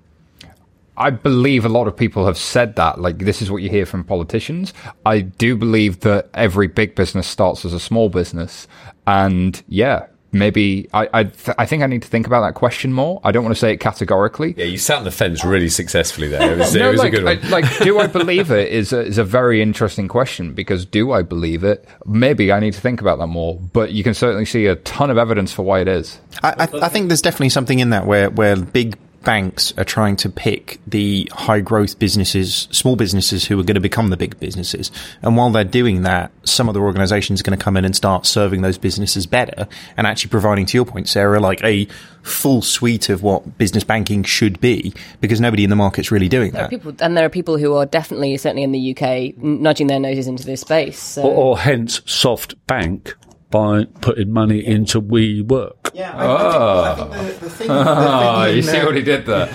I 0.96 1.10
believe 1.10 1.64
a 1.64 1.68
lot 1.68 1.86
of 1.86 1.96
people 1.96 2.26
have 2.26 2.36
said 2.36 2.74
that. 2.76 3.00
Like, 3.00 3.18
this 3.18 3.40
is 3.40 3.50
what 3.50 3.62
you 3.62 3.70
hear 3.70 3.86
from 3.86 4.02
politicians. 4.02 4.74
I 5.06 5.20
do 5.20 5.56
believe 5.56 6.00
that 6.00 6.28
every 6.34 6.66
big 6.66 6.96
business 6.96 7.26
starts 7.26 7.64
as 7.64 7.72
a 7.72 7.78
small 7.78 8.08
business. 8.08 8.66
And 9.06 9.62
yeah, 9.68 10.06
maybe 10.32 10.88
I 10.92 11.08
I, 11.12 11.24
th- 11.24 11.56
I 11.58 11.66
think 11.66 11.82
I 11.82 11.86
need 11.86 12.02
to 12.02 12.08
think 12.08 12.26
about 12.26 12.42
that 12.42 12.54
question 12.54 12.92
more. 12.92 13.20
I 13.24 13.32
don't 13.32 13.44
want 13.44 13.54
to 13.54 13.60
say 13.60 13.72
it 13.72 13.78
categorically. 13.78 14.54
yeah, 14.56 14.64
you 14.64 14.78
sat 14.78 14.98
on 14.98 15.04
the 15.04 15.10
fence 15.10 15.44
really 15.44 15.68
successfully 15.68 16.28
there. 16.28 16.52
It 16.52 16.58
was, 16.58 16.74
it 16.76 16.86
was 16.86 16.98
like, 16.98 17.12
a 17.12 17.16
good 17.16 17.24
one. 17.24 17.38
I- 17.44 17.48
like, 17.48 17.78
do 17.78 17.98
I 17.98 18.06
believe 18.18 18.50
it 18.50 18.70
is 18.72 18.92
a, 18.92 19.00
is 19.00 19.18
a 19.18 19.24
very 19.24 19.62
interesting 19.62 20.08
question 20.08 20.54
because 20.54 20.84
do 20.86 21.12
I 21.12 21.22
believe 21.22 21.64
it? 21.64 21.86
Maybe 22.06 22.52
I 22.52 22.60
need 22.60 22.74
to 22.74 22.80
think 22.80 23.00
about 23.00 23.18
that 23.18 23.26
more. 23.28 23.58
But 23.58 23.92
you 23.92 24.02
can 24.04 24.14
certainly 24.14 24.44
see 24.44 24.66
a 24.66 24.76
ton 24.76 25.10
of 25.10 25.18
evidence 25.18 25.52
for 25.52 25.62
why 25.62 25.80
it 25.80 25.88
is. 25.88 26.20
I, 26.42 26.50
I, 26.50 26.68
I 26.84 26.88
think 26.88 27.08
there's 27.08 27.22
definitely 27.22 27.48
something 27.50 27.78
in 27.78 27.90
that 27.90 28.06
where, 28.06 28.30
where 28.30 28.56
big 28.56 28.96
banks 29.24 29.72
are 29.76 29.84
trying 29.84 30.16
to 30.16 30.28
pick 30.28 30.80
the 30.86 31.28
high 31.32 31.60
growth 31.60 31.98
businesses, 31.98 32.68
small 32.70 32.96
businesses 32.96 33.44
who 33.44 33.58
are 33.58 33.62
going 33.62 33.74
to 33.74 33.80
become 33.80 34.10
the 34.10 34.16
big 34.16 34.38
businesses. 34.38 34.90
And 35.22 35.36
while 35.36 35.50
they're 35.50 35.64
doing 35.64 36.02
that, 36.02 36.30
some 36.44 36.68
other 36.68 36.80
organizations 36.80 37.40
are 37.40 37.44
going 37.44 37.58
to 37.58 37.62
come 37.62 37.76
in 37.76 37.84
and 37.84 37.94
start 37.94 38.26
serving 38.26 38.62
those 38.62 38.78
businesses 38.78 39.26
better 39.26 39.68
and 39.96 40.06
actually 40.06 40.30
providing, 40.30 40.66
to 40.66 40.78
your 40.78 40.84
point, 40.84 41.08
Sarah, 41.08 41.40
like 41.40 41.62
a 41.62 41.86
full 42.22 42.62
suite 42.62 43.08
of 43.08 43.22
what 43.22 43.58
business 43.58 43.84
banking 43.84 44.22
should 44.22 44.60
be 44.60 44.92
because 45.20 45.40
nobody 45.40 45.64
in 45.64 45.70
the 45.70 45.76
market's 45.76 46.10
really 46.10 46.28
doing 46.28 46.52
There 46.52 46.62
that. 46.62 46.70
people, 46.70 46.94
and 47.00 47.16
there 47.16 47.24
are 47.24 47.30
people 47.30 47.58
who 47.58 47.74
are 47.74 47.86
definitely, 47.86 48.36
certainly 48.36 48.62
in 48.62 48.72
the 48.72 48.96
UK, 48.96 49.36
nudging 49.36 49.86
their 49.86 50.00
noses 50.00 50.26
into 50.26 50.44
this 50.44 50.60
space. 50.62 50.98
So. 50.98 51.22
Or, 51.22 51.34
or 51.34 51.58
hence 51.58 52.02
soft 52.06 52.54
bank 52.66 53.14
by 53.50 53.84
putting 54.02 54.30
money 54.32 54.64
into 54.64 55.00
WeWork. 55.00 55.90
Yeah, 55.94 56.12
I, 56.14 56.94
think, 56.94 57.10
I 57.10 57.16
think 57.16 57.38
the, 57.38 57.44
the 57.46 57.50
thing, 57.50 57.66
Oh, 57.70 58.44
you 58.54 58.62
see 58.62 58.78
what 58.84 58.94
he 58.94 59.02
did 59.02 59.26
there? 59.26 59.48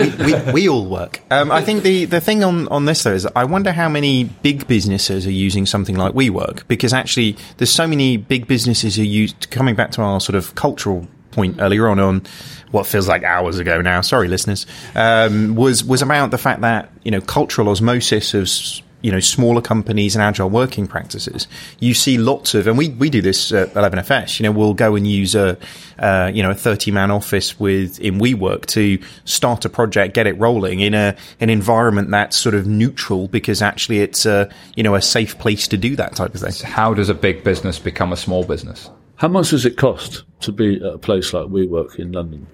we, 0.48 0.52
we 0.54 0.70
all 0.70 0.86
work. 0.88 1.22
Um, 1.32 1.52
I 1.52 1.62
think 1.62 1.84
the, 1.84 2.06
the 2.06 2.20
thing 2.20 2.44
on, 2.44 2.68
on 2.70 2.86
this 2.86 3.04
though 3.04 3.14
is 3.14 3.28
I 3.36 3.44
wonder 3.46 3.72
how 3.72 3.88
many 3.88 4.24
big 4.26 4.68
businesses 4.68 5.26
are 5.28 5.32
using 5.32 5.66
something 5.66 5.96
like 5.96 6.14
WeWork 6.14 6.68
because 6.68 6.92
actually 6.92 7.38
there's 7.58 7.70
so 7.72 7.88
many 7.88 8.18
big 8.18 8.48
businesses 8.48 8.96
who 8.96 9.04
use 9.04 9.34
coming 9.52 9.76
back 9.76 9.92
to 9.92 10.02
our 10.02 10.20
sort 10.20 10.36
of 10.36 10.56
cultural 10.56 11.08
point 11.32 11.58
earlier 11.60 11.88
on 11.88 12.00
on 12.00 12.24
what 12.72 12.86
feels 12.88 13.08
like 13.08 13.24
hours 13.24 13.58
ago 13.60 13.82
now. 13.82 14.02
Sorry, 14.02 14.28
listeners. 14.28 14.66
Um, 14.96 15.56
was 15.56 15.84
was 15.84 16.02
about 16.02 16.32
the 16.32 16.38
fact 16.38 16.62
that 16.62 16.92
you 17.04 17.12
know 17.12 17.22
cultural 17.22 17.70
osmosis 17.70 18.34
of 18.34 18.44
s- 18.44 18.82
you 19.04 19.12
know 19.12 19.20
smaller 19.20 19.62
companies 19.62 20.16
and 20.16 20.24
agile 20.24 20.50
working 20.50 20.88
practices. 20.88 21.48
You 21.80 21.94
see 21.94 22.18
lots 22.18 22.56
of, 22.56 22.66
and 22.66 22.78
we, 22.78 22.90
we 22.90 23.12
do 23.12 23.22
this 23.22 23.52
at 23.52 23.74
11FS. 23.74 24.40
You 24.40 24.46
know, 24.46 24.52
we'll 24.52 24.74
go 24.74 24.96
and 24.96 25.06
use 25.06 25.36
a 25.36 25.58
uh, 26.00 26.32
you 26.34 26.42
know 26.42 26.50
a 26.50 26.56
30 26.56 26.90
man 26.90 27.12
office 27.12 27.60
with 27.60 28.00
in 28.00 28.18
WeWork 28.20 28.66
to 28.68 28.98
start 29.26 29.66
a 29.66 29.70
project, 29.70 30.16
get 30.16 30.26
it 30.26 30.40
rolling 30.40 30.80
in 30.80 30.96
a 30.96 31.16
an 31.40 31.52
environment 31.52 32.10
that's 32.10 32.38
sort 32.38 32.56
of 32.56 32.66
neutral 32.66 33.28
because 33.28 33.62
actually 33.62 34.00
it's 34.00 34.26
a 34.26 34.50
you 34.76 34.82
know 34.82 34.96
a 34.96 35.02
safe 35.02 35.38
place 35.38 35.68
to 35.68 35.78
do 35.78 35.96
that 35.98 36.16
type 36.16 36.34
of 36.34 36.42
thing. 36.42 36.54
How 36.68 36.94
does 36.94 37.10
a 37.10 37.14
big 37.14 37.44
business 37.44 37.78
become 37.78 38.12
a 38.12 38.18
small 38.18 38.44
business? 38.44 38.90
How 39.18 39.28
much 39.28 39.52
does 39.52 39.66
it 39.66 39.78
cost 39.78 40.24
to 40.42 40.52
be 40.52 40.78
at 40.78 40.94
a 40.94 40.98
place 40.98 41.34
like 41.34 41.48
WeWork 41.48 42.00
in 42.00 42.12
London? 42.14 42.48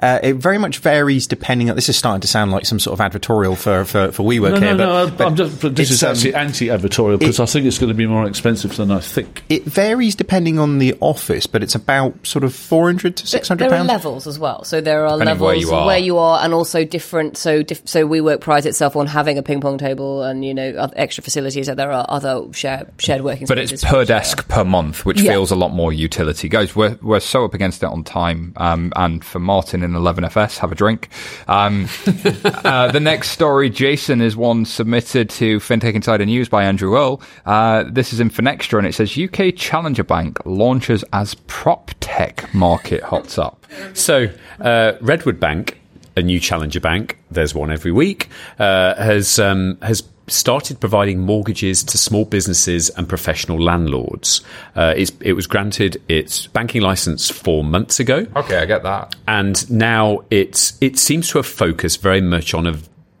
Uh, 0.00 0.18
it 0.22 0.34
very 0.34 0.58
much 0.58 0.78
varies 0.78 1.26
depending 1.26 1.70
on. 1.70 1.76
This 1.76 1.88
is 1.88 1.96
starting 1.96 2.20
to 2.20 2.28
sound 2.28 2.50
like 2.52 2.66
some 2.66 2.78
sort 2.78 3.00
of 3.00 3.12
advertorial 3.12 3.56
for 3.56 3.84
for, 3.84 4.12
for 4.12 4.22
WeWork 4.24 4.52
No, 4.52 4.60
here, 4.60 4.74
no, 4.74 5.06
but, 5.06 5.10
no. 5.10 5.16
but 5.16 5.26
I'm 5.26 5.36
just, 5.36 5.60
this 5.62 5.90
it's, 5.90 5.90
is 5.90 6.02
um, 6.02 6.10
actually 6.12 6.34
anti-advertorial 6.34 7.18
because 7.18 7.40
I 7.40 7.46
think 7.46 7.66
it's 7.66 7.78
going 7.78 7.88
to 7.88 7.94
be 7.94 8.06
more 8.06 8.26
expensive 8.26 8.76
than 8.76 8.90
I 8.90 9.00
think. 9.00 9.42
it 9.48 9.64
varies 9.64 10.14
depending 10.14 10.58
on 10.58 10.78
the 10.78 10.94
office, 11.00 11.46
but 11.46 11.62
it's 11.62 11.74
about 11.74 12.26
sort 12.26 12.44
of 12.44 12.54
four 12.54 12.86
hundred 12.86 13.16
to 13.16 13.26
six 13.26 13.48
hundred 13.48 13.70
there 13.70 13.78
are 13.78 13.84
levels 13.84 14.26
as 14.26 14.38
well. 14.38 14.64
So 14.64 14.80
there 14.80 15.06
are 15.06 15.18
Depending 15.18 15.26
levels 15.40 15.46
where 15.46 15.56
you 15.56 15.70
are. 15.72 15.86
where 15.86 15.98
you 15.98 16.18
are, 16.18 16.44
and 16.44 16.52
also 16.52 16.84
different. 16.84 17.36
So 17.38 17.62
diff- 17.62 17.88
so 17.88 18.06
WeWork 18.06 18.40
prides 18.40 18.66
itself 18.66 18.96
on 18.96 19.06
having 19.06 19.38
a 19.38 19.42
ping 19.42 19.60
pong 19.60 19.78
table 19.78 20.22
and 20.22 20.44
you 20.44 20.52
know 20.52 20.90
extra 20.94 21.24
facilities. 21.24 21.68
That 21.68 21.76
there 21.78 21.90
are 21.92 22.04
other 22.08 22.42
shared 22.52 22.90
shared 22.98 23.22
working. 23.22 23.46
But 23.46 23.58
it's 23.58 23.70
spaces 23.70 23.88
per 23.88 23.98
which 24.00 24.10
are- 24.10 24.12
desk 24.18 24.48
per 24.48 24.64
month, 24.64 25.06
which 25.06 25.20
Yeah. 25.22 25.32
feels 25.32 25.50
a 25.50 25.56
lot 25.56 25.72
more 25.72 25.92
utility. 25.92 26.48
Guys, 26.50 26.76
we're, 26.76 26.98
we're 27.00 27.20
so 27.20 27.44
up 27.46 27.54
against 27.54 27.82
it 27.82 27.86
on 27.86 28.04
time. 28.04 28.52
Um, 28.56 28.92
and 28.96 29.24
for 29.24 29.38
Martin 29.38 29.85
in 29.94 30.00
11FS, 30.00 30.58
have 30.58 30.72
a 30.72 30.74
drink. 30.74 31.08
Um, 31.48 31.88
uh, 32.44 32.90
the 32.92 33.00
next 33.00 33.30
story, 33.30 33.70
Jason, 33.70 34.20
is 34.20 34.36
one 34.36 34.64
submitted 34.64 35.30
to 35.30 35.58
FinTech 35.58 35.94
Insider 35.94 36.26
News 36.26 36.48
by 36.48 36.64
Andrew 36.64 36.96
Earl. 36.96 37.22
Uh, 37.44 37.84
this 37.88 38.12
is 38.12 38.20
in 38.20 38.30
Finextra, 38.30 38.78
and 38.78 38.86
it 38.86 38.94
says 38.94 39.18
UK 39.18 39.54
Challenger 39.56 40.04
Bank 40.04 40.38
launches 40.44 41.04
as 41.12 41.34
prop 41.46 41.90
tech 42.00 42.52
market 42.54 43.02
hots 43.02 43.38
up. 43.38 43.66
So, 43.94 44.28
uh, 44.60 44.92
Redwood 45.00 45.40
Bank, 45.40 45.80
a 46.16 46.22
new 46.22 46.40
challenger 46.40 46.80
bank, 46.80 47.18
there's 47.30 47.54
one 47.54 47.70
every 47.70 47.92
week, 47.92 48.28
uh, 48.58 48.94
has 48.94 49.38
um, 49.38 49.78
has 49.82 50.02
started 50.28 50.80
providing 50.80 51.20
mortgages 51.20 51.84
to 51.84 51.96
small 51.98 52.24
businesses 52.24 52.90
and 52.90 53.08
professional 53.08 53.62
landlords. 53.62 54.40
Uh, 54.74 54.92
it's, 54.96 55.12
it 55.20 55.34
was 55.34 55.46
granted 55.46 56.02
its 56.08 56.46
banking 56.48 56.82
license 56.82 57.30
four 57.30 57.62
months 57.62 58.00
ago, 58.00 58.26
Okay, 58.34 58.58
I 58.58 58.66
get 58.66 58.82
that. 58.82 59.14
and 59.28 59.70
now 59.70 60.20
it's 60.30 60.76
it 60.80 60.98
seems 60.98 61.28
to 61.30 61.38
have 61.38 61.46
focused 61.46 62.02
very 62.02 62.20
much 62.20 62.54
on 62.54 62.66
a 62.66 62.76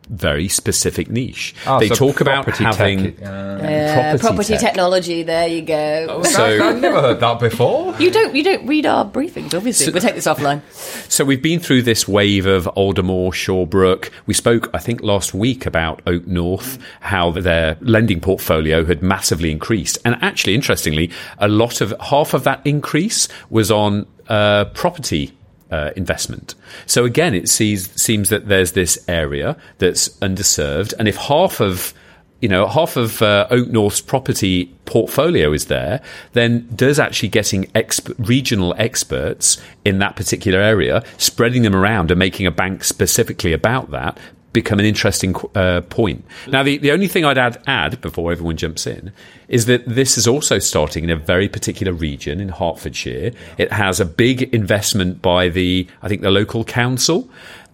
very 0.08 0.48
specific 0.48 1.10
niche. 1.10 1.54
Oh, 1.66 1.78
they 1.80 1.88
so 1.88 1.94
talk 1.94 2.20
about 2.20 2.44
property 2.44 2.64
having 2.64 3.16
tech, 3.16 3.22
uh, 3.26 3.58
Yeah, 3.62 4.16
property, 4.18 4.52
tech. 4.54 4.60
technology. 4.60 5.22
There 5.22 5.48
you 5.48 5.62
go. 5.62 6.22
So- 6.22 6.44
I've 6.68 6.80
never 6.80 7.00
heard 7.00 7.20
that 7.20 7.40
before. 7.40 7.94
you 7.98 8.10
don't 8.10 8.34
you 8.34 8.42
don't 8.44 8.66
read 8.66 8.86
our 8.86 9.04
briefings, 9.04 9.54
obviously. 9.54 9.92
we'll 9.92 10.02
take 10.02 10.14
this 10.14 10.26
offline. 10.26 10.60
So 11.10 11.24
we've 11.24 11.42
been 11.42 11.60
through 11.60 11.82
this 11.82 12.06
wave 12.06 12.46
of 12.46 12.66
Aldermore, 12.68 13.32
Shawbrook. 13.32 14.10
We 14.26 14.34
spoke, 14.34 14.70
I 14.74 14.78
think, 14.78 15.02
last 15.02 15.34
week 15.34 15.66
about 15.66 16.04
OakNorth, 16.04 16.78
how 17.00 17.30
their 17.30 17.76
lending 17.80 18.20
portfolio 18.20 18.84
had 18.84 19.02
massively 19.02 19.50
increased. 19.50 19.98
And 20.04 20.16
actually, 20.22 20.54
interestingly, 20.54 21.10
a 21.38 21.48
lot 21.48 21.80
of 21.80 21.94
half 22.00 22.34
of 22.34 22.44
that 22.44 22.60
increase 22.64 23.28
was 23.50 23.70
on 23.70 24.06
uh, 24.28 24.66
property. 24.66 25.32
Uh, 25.68 25.90
investment. 25.96 26.54
So 26.86 27.04
again, 27.04 27.34
it 27.34 27.48
sees, 27.48 27.90
seems 28.00 28.28
that 28.28 28.46
there's 28.46 28.70
this 28.70 29.04
area 29.08 29.56
that's 29.78 30.10
underserved, 30.20 30.94
and 30.96 31.08
if 31.08 31.16
half 31.16 31.60
of 31.60 31.92
you 32.40 32.48
know, 32.48 32.66
half 32.66 32.96
of 32.96 33.22
uh, 33.22 33.48
OakNorth's 33.50 34.00
property 34.00 34.66
portfolio 34.84 35.52
is 35.52 35.66
there, 35.66 36.02
then 36.32 36.68
does 36.74 36.98
actually 37.00 37.30
getting 37.30 37.64
exp- 37.68 38.14
regional 38.18 38.74
experts 38.76 39.60
in 39.84 39.98
that 39.98 40.16
particular 40.16 40.60
area, 40.60 41.02
spreading 41.16 41.62
them 41.62 41.74
around 41.74 42.10
and 42.10 42.18
making 42.18 42.46
a 42.46 42.50
bank 42.50 42.84
specifically 42.84 43.52
about 43.52 43.90
that 43.90 44.18
become 44.56 44.80
an 44.80 44.86
interesting 44.86 45.36
uh, 45.54 45.82
point. 45.82 46.24
Now, 46.48 46.62
the, 46.62 46.78
the 46.78 46.90
only 46.90 47.08
thing 47.08 47.26
I'd 47.26 47.36
add, 47.36 47.62
add 47.66 48.00
before 48.00 48.32
everyone 48.32 48.56
jumps 48.56 48.86
in 48.86 49.12
is 49.48 49.66
that 49.66 49.86
this 49.86 50.16
is 50.16 50.26
also 50.26 50.58
starting 50.58 51.04
in 51.04 51.10
a 51.10 51.16
very 51.16 51.48
particular 51.48 51.92
region 51.92 52.40
in 52.40 52.48
Hertfordshire. 52.48 53.32
It 53.58 53.70
has 53.70 54.00
a 54.00 54.06
big 54.06 54.54
investment 54.54 55.20
by 55.20 55.50
the, 55.50 55.86
I 56.02 56.08
think, 56.08 56.22
the 56.22 56.30
local 56.30 56.64
council. 56.64 57.28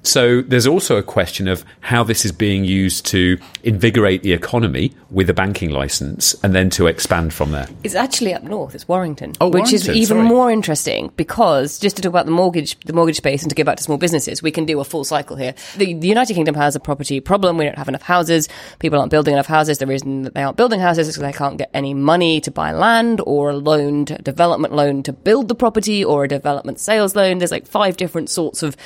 So 0.05 0.43
there's 0.43 0.67
also 0.67 0.97
a 0.97 1.03
question 1.03 1.47
of 1.47 1.65
how 1.81 2.03
this 2.03 2.25
is 2.25 2.33
being 2.33 2.65
used 2.65 3.07
to 3.07 3.39
invigorate 3.63 4.23
the 4.25 4.33
economy 4.33 4.93
with 5.11 5.31
a 5.31 5.35
banking 5.35 5.71
license 5.71 6.35
and 6.43 6.55
then 6.55 6.71
to 6.71 6.89
expand 6.89 7.33
from 7.33 7.53
there. 7.53 7.69
It's 7.85 7.95
actually 7.95 8.35
up 8.35 8.43
north. 8.43 8.75
It's 8.75 8.89
Warrington, 8.89 9.35
Oh, 9.41 9.49
which 9.49 9.73
is 9.73 9.89
even 9.89 10.17
sorry. 10.19 10.29
more 10.29 10.51
interesting 10.51 11.13
because 11.17 11.79
just 11.79 11.97
to 11.97 12.03
talk 12.03 12.11
about 12.11 12.27
the 12.27 12.33
mortgage, 12.33 12.79
the 12.81 12.93
mortgage 12.93 13.17
space, 13.19 13.43
and 13.43 13.51
to 13.51 13.55
get 13.55 13.65
back 13.65 13.77
to 13.77 13.83
small 13.85 13.97
businesses, 13.99 14.43
we 14.43 14.51
can 14.51 14.65
do 14.65 14.81
a 14.81 14.85
full 14.85 15.05
cycle 15.05 15.37
here. 15.37 15.55
The, 15.77 15.95
the 15.95 16.09
United 16.09 16.35
Kingdom 16.35 16.57
has 16.57 16.75
a 16.75 16.81
property 16.81 17.21
problem. 17.21 17.57
We 17.57 17.65
don't 17.65 17.79
have 17.79 17.89
enough 17.89 18.03
houses. 18.03 18.49
People 18.81 18.99
aren't 18.99 19.11
building 19.13 19.35
enough 19.35 19.47
houses. 19.47 19.79
The 19.79 19.87
reason 19.87 20.23
that 20.23 20.35
they 20.35 20.43
aren't 20.43 20.57
building 20.57 20.81
houses 20.81 21.07
is 21.09 21.15
because 21.17 21.31
they 21.33 21.39
can't 21.39 21.59
get 21.59 21.71
any 21.75 21.95
money 21.95 22.41
to 22.41 22.51
buy 22.51 22.73
land 22.73 23.21
or 23.25 23.51
a 23.51 23.57
loan, 23.57 24.07
to, 24.07 24.17
development 24.19 24.75
loan 24.75 25.05
to 25.05 25.13
build 25.13 25.47
the 25.47 25.55
property 25.55 26.05
or 26.05 26.25
a 26.25 26.29
development 26.29 26.81
sales 26.81 27.15
loan. 27.15 27.39
There's 27.39 27.53
like 27.53 27.69
five 27.69 27.97
different 27.97 28.31
sorts 28.31 28.65
of 28.65 28.77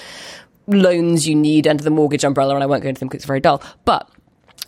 loans 0.66 1.26
you 1.28 1.34
need 1.34 1.66
under 1.66 1.82
the 1.82 1.90
mortgage 1.90 2.24
umbrella, 2.24 2.54
and 2.54 2.62
I 2.62 2.66
won't 2.66 2.82
go 2.82 2.88
into 2.88 3.00
them 3.00 3.08
because 3.08 3.18
it's 3.18 3.26
very 3.26 3.40
dull. 3.40 3.62
But 3.84 4.10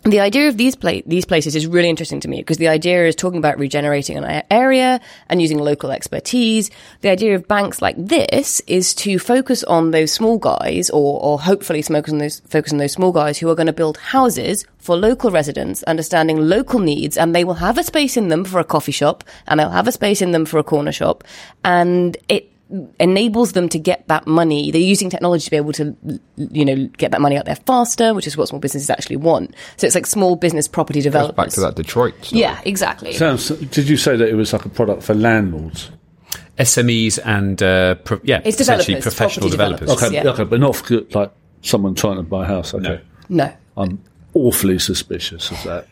the 0.03 0.21
idea 0.21 0.47
of 0.47 0.55
these 0.55 0.75
pla- 0.75 1.01
these 1.05 1.25
places 1.25 1.55
is 1.55 1.67
really 1.67 1.89
interesting 1.89 2.21
to 2.21 2.29
me 2.29 2.37
because 2.37 2.57
the 2.57 2.69
idea 2.69 3.05
is 3.05 3.15
talking 3.15 3.37
about 3.37 3.59
regenerating 3.59 4.17
an 4.17 4.43
area 4.49 5.01
and 5.27 5.41
using 5.41 5.59
local 5.59 5.91
expertise. 5.91 6.71
The 7.01 7.09
idea 7.09 7.35
of 7.35 7.47
banks 7.47 7.81
like 7.81 7.95
this 7.97 8.61
is 8.61 8.93
to 8.95 9.19
focus 9.19 9.63
on 9.65 9.91
those 9.91 10.11
small 10.13 10.37
guys, 10.37 10.89
or 10.89 11.19
or 11.21 11.39
hopefully 11.39 11.81
focus 11.81 12.13
on 12.13 12.19
those 12.19 12.39
focus 12.41 12.71
on 12.71 12.77
those 12.77 12.93
small 12.93 13.11
guys 13.11 13.37
who 13.37 13.49
are 13.49 13.55
going 13.55 13.67
to 13.67 13.73
build 13.73 13.97
houses 13.97 14.65
for 14.77 14.95
local 14.95 15.31
residents, 15.31 15.83
understanding 15.83 16.37
local 16.37 16.79
needs, 16.79 17.17
and 17.17 17.35
they 17.35 17.43
will 17.43 17.55
have 17.55 17.77
a 17.77 17.83
space 17.83 18.15
in 18.15 18.29
them 18.29 18.45
for 18.45 18.59
a 18.59 18.63
coffee 18.63 18.93
shop, 18.93 19.25
and 19.47 19.59
they'll 19.59 19.69
have 19.69 19.87
a 19.87 19.91
space 19.91 20.21
in 20.21 20.31
them 20.31 20.45
for 20.45 20.59
a 20.59 20.63
corner 20.63 20.93
shop, 20.93 21.25
and 21.65 22.15
it 22.29 22.48
enables 22.99 23.53
them 23.53 23.67
to 23.69 23.79
get 23.79 24.07
that 24.07 24.27
money. 24.27 24.69
They're 24.71 24.79
using 24.81 25.09
technology 25.09 25.45
to 25.45 25.51
be 25.51 25.57
able 25.57 25.73
to, 25.73 25.95
you 26.37 26.65
know, 26.65 26.87
get 26.97 27.11
that 27.11 27.21
money 27.21 27.35
out 27.37 27.45
there 27.45 27.55
faster, 27.55 28.13
which 28.13 28.27
is 28.27 28.37
what 28.37 28.47
small 28.47 28.59
businesses 28.59 28.89
actually 28.89 29.15
want. 29.15 29.55
So 29.77 29.87
it's 29.87 29.95
like 29.95 30.05
small 30.05 30.35
business 30.35 30.67
property 30.67 30.99
Goes 30.99 31.05
developers. 31.05 31.35
back 31.35 31.49
to 31.55 31.61
that 31.61 31.75
Detroit 31.75 32.13
story. 32.23 32.41
Yeah, 32.41 32.59
exactly. 32.65 33.13
Sounds, 33.13 33.49
did 33.49 33.89
you 33.89 33.97
say 33.97 34.15
that 34.15 34.27
it 34.29 34.35
was 34.35 34.53
like 34.53 34.65
a 34.65 34.69
product 34.69 35.01
for 35.03 35.13
landlords? 35.15 35.89
SMEs 36.59 37.19
and 37.25 37.61
uh, 37.63 37.95
pro- 37.95 38.19
yeah, 38.23 38.41
It's 38.43 38.59
essentially 38.59 38.95
developers, 38.95 39.03
professional 39.15 39.49
developers. 39.49 39.79
developers. 39.79 40.03
Okay, 40.07 40.15
Yeah. 40.15 40.29
okay, 40.31 40.43
but 40.43 40.59
not 40.59 40.75
for, 40.75 41.01
like 41.13 41.31
someone 41.61 41.95
trying 41.95 42.17
to 42.17 42.23
buy 42.23 42.43
a 42.43 42.47
house. 42.47 42.73
Okay, 42.73 43.01
no. 43.29 43.51
I'm 43.77 44.03
awfully 44.33 44.77
suspicious 44.77 45.49
of 45.51 45.63
that. 45.63 45.87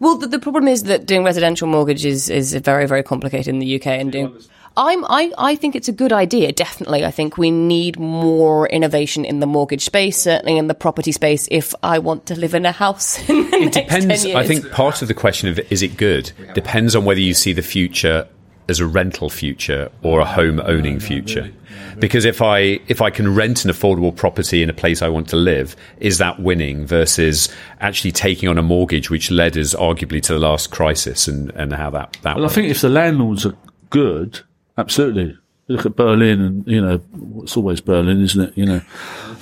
Well, 0.00 0.16
the, 0.18 0.26
the 0.26 0.38
problem 0.38 0.68
is 0.68 0.84
that 0.84 1.06
doing 1.06 1.22
residential 1.22 1.68
mortgages 1.68 2.28
is 2.30 2.54
very, 2.54 2.86
very 2.86 3.02
complicated 3.02 3.48
in 3.48 3.58
the 3.60 3.76
UK. 3.76 3.86
And 3.86 4.10
doing, 4.12 4.36
I'm, 4.76 5.04
I, 5.06 5.32
I 5.38 5.56
think 5.56 5.74
it's 5.74 5.88
a 5.88 5.92
good 5.92 6.12
idea. 6.12 6.52
Definitely, 6.52 7.04
I 7.04 7.10
think 7.10 7.38
we 7.38 7.50
need 7.50 7.98
more 7.98 8.68
innovation 8.68 9.24
in 9.24 9.40
the 9.40 9.46
mortgage 9.46 9.84
space, 9.84 10.18
certainly 10.18 10.58
in 10.58 10.66
the 10.66 10.74
property 10.74 11.12
space. 11.12 11.48
If 11.50 11.74
I 11.82 11.98
want 11.98 12.26
to 12.26 12.38
live 12.38 12.54
in 12.54 12.66
a 12.66 12.72
house, 12.72 13.18
in 13.28 13.50
the 13.50 13.56
It 13.56 13.74
next 13.74 13.90
10 13.90 14.00
depends. 14.08 14.26
I 14.26 14.46
think 14.46 14.70
part 14.72 15.02
of 15.02 15.08
the 15.08 15.14
question 15.14 15.48
of 15.48 15.58
is 15.70 15.82
it 15.82 15.96
good 15.96 16.32
depends 16.54 16.94
on 16.94 17.04
whether 17.04 17.20
you 17.20 17.34
see 17.34 17.52
the 17.52 17.62
future 17.62 18.28
as 18.68 18.80
a 18.80 18.86
rental 18.86 19.30
future 19.30 19.90
or 20.02 20.20
a 20.20 20.24
home 20.24 20.60
owning 20.60 20.98
future. 20.98 21.52
Because 21.98 22.24
if 22.24 22.42
I 22.42 22.80
if 22.88 23.00
I 23.00 23.10
can 23.10 23.34
rent 23.34 23.64
an 23.64 23.70
affordable 23.70 24.14
property 24.14 24.62
in 24.62 24.68
a 24.68 24.74
place 24.74 25.02
I 25.02 25.08
want 25.08 25.28
to 25.30 25.36
live, 25.36 25.76
is 25.98 26.18
that 26.18 26.40
winning 26.40 26.86
versus 26.86 27.48
actually 27.80 28.12
taking 28.12 28.48
on 28.48 28.58
a 28.58 28.62
mortgage, 28.62 29.08
which 29.08 29.30
led 29.30 29.56
us 29.56 29.74
arguably 29.74 30.22
to 30.22 30.34
the 30.34 30.38
last 30.38 30.70
crisis 30.70 31.28
and, 31.28 31.50
and 31.52 31.72
how 31.72 31.90
that 31.90 32.16
that. 32.22 32.36
Well, 32.36 32.44
I 32.44 32.48
think 32.48 32.68
if 32.68 32.80
the 32.80 32.88
landlords 32.88 33.46
are 33.46 33.54
good, 33.90 34.40
absolutely. 34.78 35.36
Look 35.68 35.84
at 35.84 35.96
Berlin, 35.96 36.40
and 36.40 36.66
you 36.66 36.80
know, 36.80 37.00
it's 37.42 37.56
always 37.56 37.80
Berlin, 37.80 38.22
isn't 38.22 38.40
it? 38.40 38.56
You 38.56 38.66
know, 38.66 38.80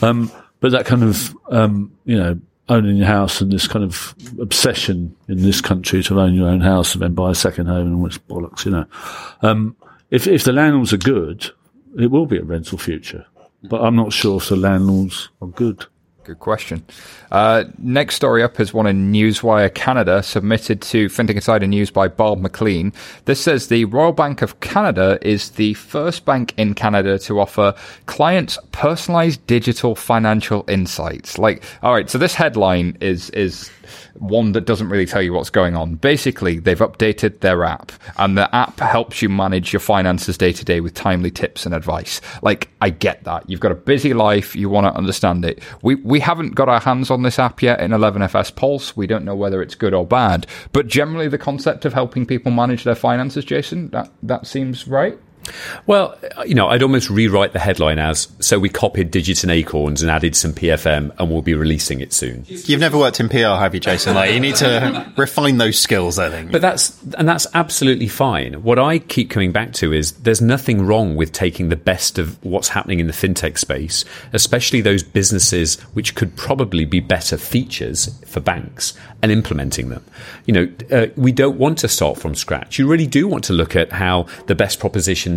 um, 0.01 0.33
but 0.61 0.73
that 0.73 0.87
kind 0.87 1.03
of 1.03 1.37
um, 1.51 1.93
you 2.05 2.17
know 2.17 2.41
owning 2.69 2.97
your 2.97 3.07
house 3.07 3.41
and 3.41 3.53
this 3.53 3.69
kind 3.69 3.85
of 3.85 4.15
obsession 4.41 5.15
in 5.29 5.43
this 5.43 5.61
country 5.61 6.03
to 6.03 6.19
own 6.19 6.35
your 6.35 6.49
own 6.49 6.61
house 6.61 6.95
and 6.95 7.03
then 7.03 7.13
buy 7.15 7.31
a 7.31 7.35
second 7.35 7.67
home 7.67 7.87
and 7.87 7.97
all 7.97 8.05
this 8.05 8.19
bollocks, 8.19 8.65
you 8.65 8.71
know. 8.71 8.87
Um, 9.43 9.77
if 10.11 10.27
if 10.27 10.45
the 10.45 10.53
landlords 10.53 10.93
are 10.93 10.99
good, 10.99 11.51
it 11.99 12.11
will 12.11 12.27
be 12.27 12.39
a 12.39 12.45
rental 12.45 12.79
future. 12.79 13.27
But 13.63 13.83
I'm 13.83 13.97
not 13.97 14.13
sure 14.13 14.39
if 14.39 14.49
the 14.49 14.57
landlords 14.57 15.31
are 15.41 15.49
good. 15.49 15.87
Good 16.25 16.39
question. 16.39 16.83
Uh, 17.31 17.65
next 17.79 18.17
story 18.17 18.43
up 18.43 18.59
is 18.59 18.73
one 18.73 18.87
in 18.87 19.13
Newswire 19.13 19.73
Canada, 19.75 20.23
submitted 20.23 20.81
to 20.83 21.07
Fintech 21.07 21.35
Insider 21.35 21.67
News 21.67 21.91
by 21.91 22.09
Bob 22.09 22.41
McLean. 22.41 22.95
This 23.27 23.43
says 23.43 23.69
the 23.69 23.85
Royal 23.85 24.13
Bank 24.13 24.41
of 24.41 24.61
Canada 24.61 25.19
is 25.21 25.51
the 25.51 25.75
first 25.75 26.25
bank 26.25 26.55
in 26.57 26.73
Canada 26.73 27.19
to 27.21 27.41
offer 27.41 27.75
clients 28.07 28.59
personalized 28.73 29.47
digital 29.47 29.95
financial 29.95 30.65
insights. 30.67 31.37
Like, 31.39 31.63
all 31.83 31.93
right, 31.93 32.09
so 32.09 32.17
this 32.17 32.35
headline 32.35 32.97
is 33.03 33.29
is 33.31 33.71
one 34.15 34.53
that 34.53 34.63
doesn't 34.65 34.89
really 34.89 35.07
tell 35.07 35.23
you 35.23 35.33
what's 35.33 35.51
going 35.51 35.77
on. 35.77 35.97
Basically, 35.97 36.59
they've 36.59 36.79
updated 36.79 37.41
their 37.41 37.65
app, 37.65 37.93
and 38.17 38.39
the 38.39 38.53
app 38.55 38.81
helps 38.81 39.21
you 39.21 39.29
manage 39.29 39.73
your 39.73 39.81
finances 39.81 40.39
day 40.39 40.53
to 40.53 40.65
day 40.65 40.81
with 40.81 40.95
timely 40.95 41.31
tips 41.31 41.67
and 41.67 41.75
advice. 41.75 42.21
Like, 42.43 42.71
I 42.81 42.91
get 42.91 43.25
that. 43.25 43.49
You've 43.49 43.61
got 43.61 43.73
a 43.73 43.77
busy 43.77 44.15
life, 44.15 44.55
you 44.57 44.69
want 44.69 44.87
to 44.87 44.97
understand 44.97 45.45
it. 45.45 45.63
We 45.83 45.97
we 45.97 46.14
haven't 46.21 46.55
got 46.55 46.69
our 46.69 46.81
hands 46.81 47.11
on 47.11 47.23
this 47.23 47.39
app 47.39 47.63
yet 47.63 47.81
in 47.81 47.91
11FS 47.91 48.55
Pulse. 48.55 48.97
We 48.97 49.07
don't 49.07 49.25
know 49.25 49.37
whether 49.37 49.63
it's 49.63 49.75
good 49.75 49.95
or 49.95 50.07
bad, 50.07 50.47
but 50.73 50.87
generally 50.87 51.29
the 51.29 51.39
concept 51.39 51.85
of 51.85 51.93
helping 51.93 52.27
people 52.27 52.53
manage 52.53 52.85
their 52.85 52.95
finances, 52.95 53.45
Jason, 53.45 53.89
that 53.91 54.11
that 54.23 54.47
seems 54.47 54.87
right. 54.87 55.19
Well, 55.87 56.19
you 56.47 56.55
know, 56.55 56.69
I'd 56.69 56.83
almost 56.83 57.11
rewrite 57.11 57.53
the 57.53 57.59
headline 57.59 57.99
as 57.99 58.29
so 58.41 58.59
we 58.59 58.69
copied 58.69 59.11
Digits 59.11 59.43
and 59.43 59.51
Acorns 59.51 60.03
and 60.03 60.11
added 60.11 60.37
some 60.37 60.53
PFM 60.53 61.15
and 61.19 61.31
we'll 61.31 61.43
be 61.43 61.55
releasing 61.55 62.01
it 62.01 62.13
soon. 62.13 62.45
You've 62.49 62.81
never 62.81 62.99
worked 62.99 63.21
in 63.21 63.29
PR, 63.29 63.57
have 63.57 63.75
you, 63.75 63.81
Jason? 63.81 64.15
Like, 64.15 64.33
you 64.33 64.41
need 64.41 64.57
to 64.57 65.13
refine 65.17 65.59
those 65.59 65.79
skills, 65.79 66.19
I 66.19 66.31
think. 66.31 66.53
But 66.53 66.63
that's 66.63 67.01
and 67.19 67.29
that's 67.29 67.47
absolutely 67.55 68.09
fine. 68.09 68.63
What 68.63 68.79
I 68.79 68.99
keep 68.99 69.31
coming 69.31 69.53
back 69.53 69.73
to 69.75 69.93
is 69.93 70.13
there's 70.13 70.41
nothing 70.41 70.85
wrong 70.85 71.17
with 71.17 71.33
taking 71.33 71.69
the 71.69 71.77
best 71.77 72.19
of 72.19 72.43
what's 72.45 72.69
happening 72.69 73.01
in 73.01 73.07
the 73.07 73.13
fintech 73.13 73.59
space, 73.59 74.05
especially 74.33 74.81
those 74.81 75.03
businesses 75.03 75.81
which 75.95 76.15
could 76.15 76.37
probably 76.37 76.85
be 76.85 77.01
better 77.01 77.37
features 77.37 78.09
for 78.27 78.41
banks 78.41 78.95
and 79.23 79.33
implementing 79.33 79.89
them. 79.89 80.05
You 80.45 80.53
know, 80.53 80.73
uh, 80.91 81.07
we 81.17 81.33
don't 81.33 81.57
want 81.57 81.79
to 81.79 81.89
start 81.89 82.19
from 82.19 82.35
scratch. 82.35 82.79
You 82.79 82.87
really 82.87 83.07
do 83.07 83.27
want 83.27 83.45
to 83.45 83.55
look 83.55 83.75
at 83.75 83.91
how 83.93 84.27
the 84.47 84.55
best 84.55 84.81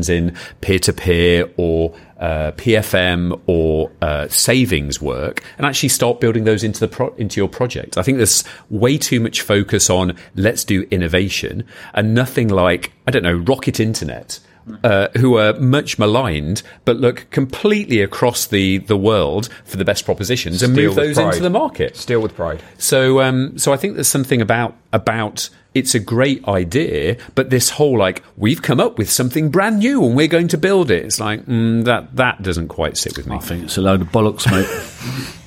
in 0.10 0.36
peer-to-peer 0.62 1.50
or 1.58 1.94
uh, 2.20 2.52
PFM 2.54 3.40
or 3.48 3.92
uh, 4.02 4.28
savings 4.28 5.02
work, 5.02 5.44
and 5.58 5.66
actually 5.66 5.90
start 5.90 6.20
building 6.20 6.44
those 6.46 6.64
into 6.64 6.80
the 6.80 6.88
pro- 6.88 7.14
into 7.16 7.40
your 7.40 7.50
project. 7.50 7.98
I 7.98 8.02
think 8.02 8.18
there's 8.18 8.44
way 8.70 8.98
too 8.98 9.20
much 9.20 9.42
focus 9.42 9.90
on 9.90 10.16
let's 10.36 10.64
do 10.64 10.88
innovation 10.92 11.64
and 11.94 12.14
nothing 12.14 12.48
like 12.48 12.92
I 13.06 13.12
don't 13.12 13.24
know 13.24 13.36
Rocket 13.36 13.80
Internet. 13.80 14.40
Uh, 14.84 15.08
who 15.18 15.38
are 15.38 15.54
much 15.54 15.98
maligned, 15.98 16.62
but 16.84 16.98
look 16.98 17.26
completely 17.30 18.02
across 18.02 18.48
the, 18.48 18.80
the 18.80 18.98
world 18.98 19.48
for 19.64 19.78
the 19.78 19.86
best 19.86 20.04
propositions 20.04 20.62
and 20.62 20.74
Steal 20.74 20.88
move 20.88 20.96
those 20.96 21.16
pride. 21.16 21.28
into 21.28 21.40
the 21.42 21.50
market. 21.50 21.96
Steal 21.96 22.20
with 22.20 22.36
pride. 22.36 22.62
So, 22.78 23.22
um, 23.22 23.58
so 23.58 23.72
I 23.72 23.78
think 23.78 23.96
there's 23.96 24.10
something 24.10 24.42
about 24.42 24.76
about 24.92 25.50
it's 25.74 25.96
a 25.96 26.00
great 26.00 26.46
idea, 26.48 27.18
but 27.36 27.50
this 27.50 27.70
whole 27.70 27.98
like 27.98 28.24
we've 28.36 28.62
come 28.62 28.80
up 28.80 28.98
with 28.98 29.10
something 29.10 29.50
brand 29.50 29.80
new 29.80 30.04
and 30.04 30.16
we're 30.16 30.28
going 30.28 30.48
to 30.50 30.58
build 30.58 30.92
it. 30.92 31.06
It's 31.06 31.20
like 31.20 31.46
mm, 31.46 31.86
that 31.86 32.16
that 32.16 32.42
doesn't 32.42 32.68
quite 32.68 32.98
sit 32.98 33.16
with 33.16 33.28
me. 33.28 33.36
I 33.36 33.40
think 33.40 33.66
it's 33.66 33.78
a 33.78 33.82
load 33.82 34.02
of 34.02 34.10
bollocks, 34.10 34.50
mate. 34.52 35.34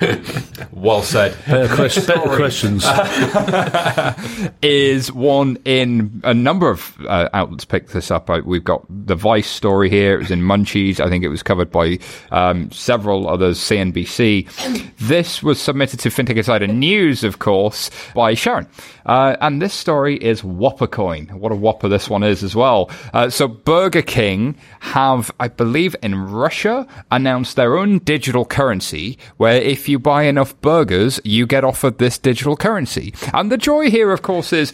Well 0.72 1.02
said. 1.02 1.36
better, 1.46 1.68
better 2.06 2.36
questions. 2.36 2.84
is 4.62 5.10
one 5.12 5.56
in 5.64 6.20
a 6.24 6.34
number 6.34 6.68
of 6.68 6.96
uh, 7.06 7.28
outlets 7.32 7.64
picked 7.64 7.92
this 7.92 8.10
up. 8.10 8.28
Uh, 8.28 8.42
We've 8.44 8.64
got 8.64 8.84
the 8.88 9.14
Vice 9.14 9.48
story 9.48 9.88
here. 9.88 10.14
It 10.14 10.18
was 10.18 10.30
in 10.30 10.40
Munchies. 10.40 11.00
I 11.00 11.08
think 11.08 11.24
it 11.24 11.28
was 11.28 11.42
covered 11.42 11.70
by 11.70 11.98
um, 12.30 12.70
several 12.70 13.28
others, 13.28 13.58
CNBC. 13.58 14.96
This 14.98 15.42
was 15.42 15.60
submitted 15.60 16.00
to 16.00 16.10
FinTech 16.10 16.36
Insider 16.36 16.66
News, 16.66 17.24
of 17.24 17.38
course, 17.38 17.90
by 18.14 18.34
Sharon. 18.34 18.66
Uh, 19.06 19.36
and 19.40 19.60
this 19.60 19.74
story 19.74 20.16
is 20.16 20.42
Whopper 20.42 20.86
Coin. 20.86 21.26
What 21.28 21.52
a 21.52 21.56
whopper 21.56 21.88
this 21.88 22.08
one 22.08 22.22
is 22.22 22.42
as 22.42 22.54
well. 22.54 22.90
Uh, 23.12 23.28
so 23.30 23.46
Burger 23.48 24.02
King 24.02 24.56
have, 24.80 25.30
I 25.38 25.48
believe, 25.48 25.94
in 26.02 26.14
Russia 26.14 26.86
announced 27.10 27.56
their 27.56 27.76
own 27.76 27.98
digital 27.98 28.44
currency 28.44 29.18
where 29.36 29.56
if 29.60 29.83
you 29.88 29.98
buy 29.98 30.24
enough 30.24 30.60
burgers, 30.60 31.20
you 31.24 31.46
get 31.46 31.64
offered 31.64 31.98
this 31.98 32.18
digital 32.18 32.56
currency. 32.56 33.14
And 33.32 33.50
the 33.50 33.58
joy 33.58 33.90
here, 33.90 34.10
of 34.10 34.22
course, 34.22 34.52
is 34.52 34.72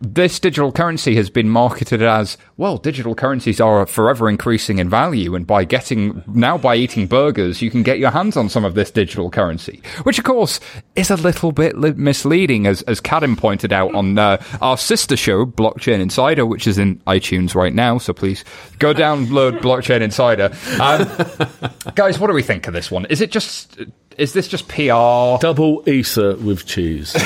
this 0.00 0.40
digital 0.40 0.72
currency 0.72 1.14
has 1.14 1.30
been 1.30 1.48
marketed 1.48 2.02
as 2.02 2.36
well 2.56 2.78
digital 2.78 3.14
currencies 3.14 3.60
are 3.60 3.86
forever 3.86 4.28
increasing 4.28 4.78
in 4.78 4.88
value 4.88 5.36
and 5.36 5.46
by 5.46 5.64
getting 5.64 6.22
now 6.26 6.58
by 6.58 6.74
eating 6.74 7.06
burgers 7.06 7.62
you 7.62 7.70
can 7.70 7.84
get 7.84 7.98
your 7.98 8.10
hands 8.10 8.36
on 8.36 8.48
some 8.48 8.64
of 8.64 8.74
this 8.74 8.90
digital 8.90 9.30
currency 9.30 9.80
which 10.02 10.18
of 10.18 10.24
course 10.24 10.58
is 10.96 11.10
a 11.10 11.16
little 11.16 11.52
bit 11.52 11.76
misleading 11.96 12.66
as 12.66 12.82
as 12.82 13.00
Kadim 13.00 13.38
pointed 13.38 13.72
out 13.72 13.94
on 13.94 14.18
uh, 14.18 14.42
our 14.60 14.76
sister 14.76 15.16
show 15.16 15.46
Blockchain 15.46 16.00
Insider 16.00 16.44
which 16.44 16.66
is 16.66 16.76
in 16.76 16.96
iTunes 17.06 17.54
right 17.54 17.74
now 17.74 17.98
so 17.98 18.12
please 18.12 18.44
go 18.80 18.92
download 18.92 19.60
Blockchain 19.60 20.00
Insider 20.00 20.50
um, 20.80 21.92
guys 21.94 22.18
what 22.18 22.26
do 22.26 22.32
we 22.32 22.42
think 22.42 22.66
of 22.66 22.74
this 22.74 22.90
one 22.90 23.04
is 23.06 23.20
it 23.20 23.30
just 23.30 23.78
is 24.18 24.32
this 24.32 24.48
just 24.48 24.68
PR 24.68 25.38
Double 25.40 25.82
ESA 25.86 26.36
with 26.36 26.66
cheese. 26.66 27.14
really. 27.14 27.22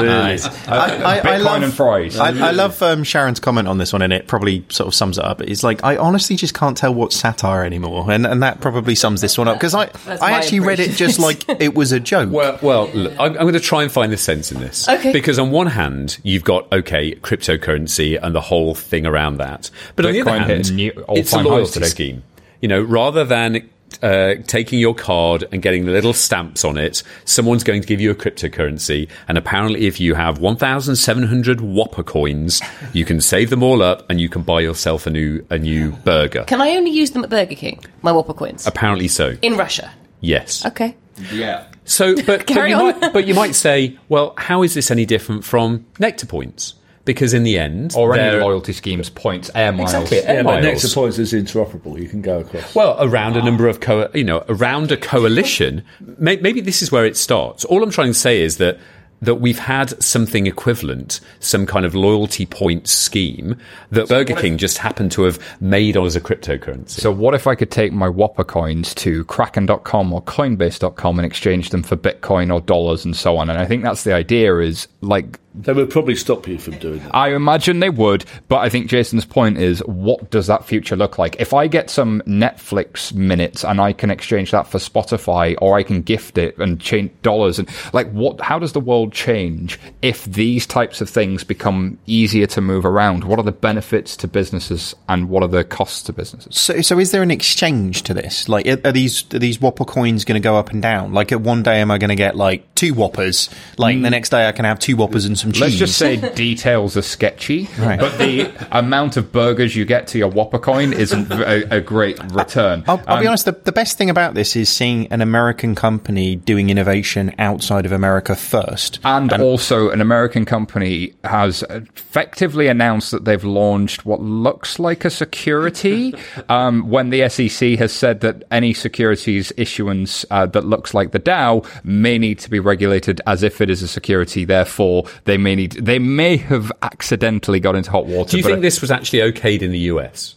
I, 0.00 0.38
I, 0.66 1.18
I 1.18 1.20
Bitcoin 1.20 1.40
love, 1.42 1.62
and 1.62 1.74
fries. 1.74 2.18
I, 2.18 2.28
I 2.28 2.50
love 2.52 2.82
um, 2.82 3.04
Sharon's 3.04 3.40
comment 3.40 3.68
on 3.68 3.76
this 3.76 3.92
one, 3.92 4.00
and 4.00 4.12
it 4.12 4.26
probably 4.26 4.64
sort 4.70 4.88
of 4.88 4.94
sums 4.94 5.18
it 5.18 5.24
up. 5.24 5.42
It's 5.42 5.62
like 5.62 5.84
I 5.84 5.98
honestly 5.98 6.36
just 6.36 6.54
can't 6.54 6.76
tell 6.76 6.94
what's 6.94 7.14
satire 7.14 7.62
anymore, 7.62 8.10
and 8.10 8.26
and 8.26 8.42
that 8.42 8.60
probably 8.60 8.94
sums 8.94 9.20
this 9.20 9.36
one 9.36 9.48
up 9.48 9.56
because 9.56 9.74
I 9.74 9.86
That's 9.86 10.22
I 10.22 10.32
actually 10.32 10.60
read 10.60 10.80
it 10.80 10.92
just 10.92 11.18
like 11.18 11.46
it 11.60 11.74
was 11.74 11.92
a 11.92 12.00
joke. 12.00 12.32
Well, 12.32 12.58
well, 12.62 12.88
look, 12.88 13.12
I'm, 13.12 13.32
I'm 13.32 13.42
going 13.42 13.52
to 13.52 13.60
try 13.60 13.82
and 13.82 13.92
find 13.92 14.10
the 14.10 14.16
sense 14.16 14.50
in 14.50 14.60
this. 14.60 14.88
Okay. 14.88 15.12
Because 15.12 15.38
on 15.38 15.50
one 15.50 15.66
hand, 15.66 16.18
you've 16.22 16.44
got 16.44 16.72
okay, 16.72 17.14
cryptocurrency 17.16 18.18
and 18.20 18.34
the 18.34 18.40
whole 18.40 18.74
thing 18.74 19.04
around 19.04 19.36
that, 19.38 19.70
but 19.94 20.06
on 20.06 20.12
the 20.12 20.22
other 20.22 20.38
hand, 20.38 20.70
a 20.70 20.72
new 20.72 20.88
it's 20.90 20.98
a 20.98 21.04
all-time 21.04 21.44
highs 21.44 21.76
loyalty 21.76 21.84
scheme. 21.84 22.22
You 22.62 22.68
know, 22.68 22.80
rather 22.80 23.24
than 23.24 23.68
uh, 24.02 24.34
taking 24.46 24.78
your 24.78 24.94
card 24.94 25.46
and 25.52 25.62
getting 25.62 25.86
the 25.86 25.92
little 25.92 26.12
stamps 26.12 26.64
on 26.64 26.76
it, 26.76 27.02
someone's 27.24 27.64
going 27.64 27.80
to 27.80 27.86
give 27.86 28.00
you 28.00 28.10
a 28.10 28.14
cryptocurrency, 28.14 29.08
and 29.28 29.38
apparently, 29.38 29.86
if 29.86 30.00
you 30.00 30.14
have 30.14 30.38
1,700 30.38 31.60
Whopper 31.60 32.02
coins, 32.02 32.60
you 32.92 33.04
can 33.04 33.20
save 33.20 33.50
them 33.50 33.62
all 33.62 33.82
up 33.82 34.08
and 34.10 34.20
you 34.20 34.28
can 34.28 34.42
buy 34.42 34.60
yourself 34.60 35.06
a 35.06 35.10
new 35.10 35.44
a 35.50 35.58
new 35.58 35.92
burger. 35.92 36.44
Can 36.44 36.60
I 36.60 36.70
only 36.76 36.90
use 36.90 37.12
them 37.12 37.24
at 37.24 37.30
Burger 37.30 37.54
King? 37.54 37.80
My 38.02 38.12
Whopper 38.12 38.34
coins 38.34 38.66
Apparently 38.66 39.08
so. 39.08 39.36
in 39.42 39.56
Russia. 39.56 39.92
Yes. 40.20 40.64
Okay. 40.66 40.96
yeah 41.32 41.66
So, 41.84 42.14
but, 42.24 42.46
but, 42.46 42.68
you 42.68 42.74
on. 42.76 43.00
might, 43.00 43.12
but 43.12 43.26
you 43.26 43.34
might 43.34 43.54
say, 43.54 43.98
well, 44.08 44.34
how 44.36 44.62
is 44.62 44.74
this 44.74 44.90
any 44.90 45.06
different 45.06 45.44
from 45.44 45.86
Nectar 45.98 46.26
points? 46.26 46.74
Because 47.06 47.32
in 47.32 47.44
the 47.44 47.58
end, 47.58 47.94
or 47.96 48.14
any 48.14 48.38
loyalty 48.38 48.74
schemes 48.74 49.08
points 49.08 49.50
air 49.54 49.72
miles 49.72 49.94
Exactly. 49.94 50.18
Yeah, 50.18 50.42
but 50.42 50.62
miles. 50.62 50.64
Nectar 50.64 50.88
Points 50.94 51.18
is 51.18 51.32
interoperable. 51.32 51.98
You 51.98 52.08
can 52.08 52.20
go 52.20 52.40
across. 52.40 52.74
Well, 52.74 52.96
around 53.00 53.36
a 53.36 53.42
number 53.42 53.68
of 53.68 53.80
co- 53.80 54.10
you 54.12 54.24
know, 54.24 54.44
around 54.48 54.92
a 54.92 54.96
coalition. 54.98 55.82
May- 56.00 56.36
maybe 56.36 56.60
this 56.60 56.82
is 56.82 56.92
where 56.92 57.06
it 57.06 57.16
starts. 57.16 57.64
All 57.64 57.82
I'm 57.82 57.90
trying 57.90 58.08
to 58.10 58.14
say 58.14 58.42
is 58.42 58.58
that 58.58 58.78
that 59.22 59.36
we've 59.36 59.58
had 59.58 60.00
something 60.02 60.46
equivalent, 60.46 61.20
some 61.40 61.64
kind 61.64 61.86
of 61.86 61.94
loyalty 61.94 62.44
point 62.44 62.86
scheme 62.86 63.56
that 63.90 64.08
Burger 64.08 64.34
King 64.34 64.58
just 64.58 64.78
happened 64.78 65.10
to 65.12 65.22
have 65.22 65.38
made 65.60 65.96
as 65.96 66.16
a 66.16 66.20
cryptocurrency. 66.20 66.90
So 67.00 67.10
what 67.10 67.34
if 67.34 67.46
I 67.46 67.54
could 67.54 67.70
take 67.70 67.92
my 67.92 68.08
Whopper 68.08 68.44
coins 68.44 68.94
to 68.96 69.24
Kraken.com 69.24 70.12
or 70.12 70.22
Coinbase.com 70.22 71.18
and 71.18 71.24
exchange 71.24 71.70
them 71.70 71.82
for 71.82 71.96
Bitcoin 71.96 72.52
or 72.52 72.60
dollars 72.60 73.04
and 73.04 73.16
so 73.16 73.38
on? 73.38 73.48
And 73.48 73.58
I 73.58 73.64
think 73.64 73.82
that's 73.82 74.04
the 74.04 74.12
idea 74.12 74.58
is 74.58 74.86
like 75.00 75.38
they 75.56 75.72
would 75.72 75.90
probably 75.90 76.16
stop 76.16 76.46
you 76.48 76.58
from 76.58 76.78
doing 76.78 77.00
that. 77.00 77.14
I 77.14 77.34
imagine 77.34 77.80
they 77.80 77.90
would, 77.90 78.24
but 78.48 78.58
I 78.58 78.68
think 78.68 78.88
Jason's 78.88 79.24
point 79.24 79.58
is 79.58 79.80
what 79.80 80.30
does 80.30 80.46
that 80.46 80.64
future 80.64 80.96
look 80.96 81.18
like? 81.18 81.36
If 81.38 81.52
I 81.52 81.66
get 81.66 81.90
some 81.90 82.22
Netflix 82.22 83.12
minutes 83.12 83.64
and 83.64 83.80
I 83.80 83.92
can 83.92 84.10
exchange 84.10 84.50
that 84.52 84.66
for 84.66 84.78
Spotify 84.78 85.56
or 85.60 85.76
I 85.76 85.82
can 85.82 86.02
gift 86.02 86.38
it 86.38 86.56
and 86.58 86.80
change 86.80 87.10
dollars 87.22 87.58
and 87.58 87.68
like 87.92 88.10
what 88.12 88.40
how 88.40 88.58
does 88.58 88.72
the 88.72 88.80
world 88.80 89.12
change 89.12 89.78
if 90.02 90.24
these 90.24 90.66
types 90.66 91.00
of 91.00 91.10
things 91.10 91.44
become 91.44 91.98
easier 92.06 92.46
to 92.46 92.60
move 92.60 92.86
around? 92.86 93.24
What 93.24 93.38
are 93.38 93.44
the 93.44 93.52
benefits 93.52 94.16
to 94.18 94.28
businesses 94.28 94.94
and 95.08 95.28
what 95.28 95.42
are 95.42 95.48
the 95.48 95.64
costs 95.64 96.02
to 96.04 96.12
businesses? 96.12 96.56
So, 96.58 96.80
so 96.80 96.98
is 96.98 97.10
there 97.10 97.22
an 97.22 97.30
exchange 97.30 98.02
to 98.04 98.14
this? 98.14 98.48
Like, 98.48 98.66
are 98.66 98.86
are 98.86 98.92
these 98.92 99.24
are 99.34 99.38
these 99.38 99.60
Whopper 99.60 99.84
coins 99.84 100.24
going 100.24 100.40
to 100.40 100.44
go 100.44 100.56
up 100.56 100.70
and 100.70 100.80
down? 100.80 101.12
Like, 101.12 101.32
at 101.32 101.40
one 101.40 101.62
day, 101.62 101.80
am 101.80 101.90
I 101.90 101.98
going 101.98 102.10
to 102.10 102.16
get 102.16 102.36
like 102.36 102.74
two 102.74 102.94
Whoppers? 102.94 103.50
Like, 103.76 104.00
the 104.00 104.08
mm. 104.08 104.10
next 104.10 104.30
day, 104.30 104.48
I 104.48 104.52
can 104.52 104.64
have 104.64 104.78
two 104.78 104.96
Whoppers 104.96 105.24
and 105.24 105.38
some 105.38 105.45
cheese. 105.52 105.60
Let's 105.60 105.74
just 105.76 105.98
say 105.98 106.16
details 106.34 106.96
are 106.96 107.02
sketchy, 107.02 107.68
Right. 107.78 107.98
but 107.98 108.18
the 108.18 108.50
amount 108.76 109.16
of 109.16 109.32
burgers 109.32 109.74
you 109.76 109.84
get 109.84 110.06
to 110.08 110.18
your 110.18 110.28
Whopper 110.28 110.58
coin 110.58 110.92
isn't 110.92 111.30
a, 111.32 111.76
a 111.76 111.80
great 111.80 112.18
return. 112.32 112.84
I'll, 112.86 113.02
I'll 113.06 113.18
be 113.20 113.26
Um, 113.26 113.28
honest. 113.28 113.44
The, 113.46 113.52
the 113.52 113.72
best 113.72 113.98
thing 113.98 114.10
about 114.10 114.34
this 114.34 114.56
is 114.56 114.68
seeing 114.68 115.06
an 115.08 115.20
American 115.20 115.74
company 115.74 116.36
doing 116.36 116.70
innovation 116.70 117.34
outside 117.38 117.86
of 117.86 117.92
America 117.92 118.34
first. 118.34 118.98
And 119.04 119.32
also, 119.32 119.90
an 119.90 120.00
American 120.00 120.44
company 120.44 121.12
has 121.24 121.62
effectively 121.70 122.68
announced 122.68 123.10
that 123.10 123.24
they've 123.24 123.44
launched 123.44 124.04
what 124.04 124.20
looks 124.20 124.78
like 124.78 125.04
a 125.04 125.10
security. 125.10 126.14
um, 126.48 126.88
when 126.88 127.10
the 127.10 127.28
SEC 127.28 127.78
has 127.78 127.92
said 127.92 128.20
that 128.20 128.42
any 128.50 128.72
securities 128.74 129.52
issuance 129.56 130.24
uh, 130.30 130.46
that 130.46 130.64
looks 130.64 130.94
like 130.94 131.12
the 131.12 131.18
Dow 131.18 131.62
may 131.84 132.18
need 132.18 132.38
to 132.40 132.50
be 132.50 132.58
regulated 132.60 133.20
as 133.26 133.42
if 133.42 133.60
it 133.60 133.70
is 133.70 133.82
a 133.82 133.88
security. 133.88 134.44
Therefore, 134.44 135.04
they 135.24 135.35
may 135.38 135.54
need. 135.54 135.72
They 135.72 135.98
may 135.98 136.36
have 136.36 136.72
accidentally 136.82 137.60
got 137.60 137.76
into 137.76 137.90
hot 137.90 138.06
water. 138.06 138.30
Do 138.30 138.36
you 138.36 138.42
think 138.42 138.62
this 138.62 138.80
was 138.80 138.90
actually 138.90 139.20
okayed 139.30 139.62
in 139.62 139.70
the 139.70 139.78
US? 139.80 140.34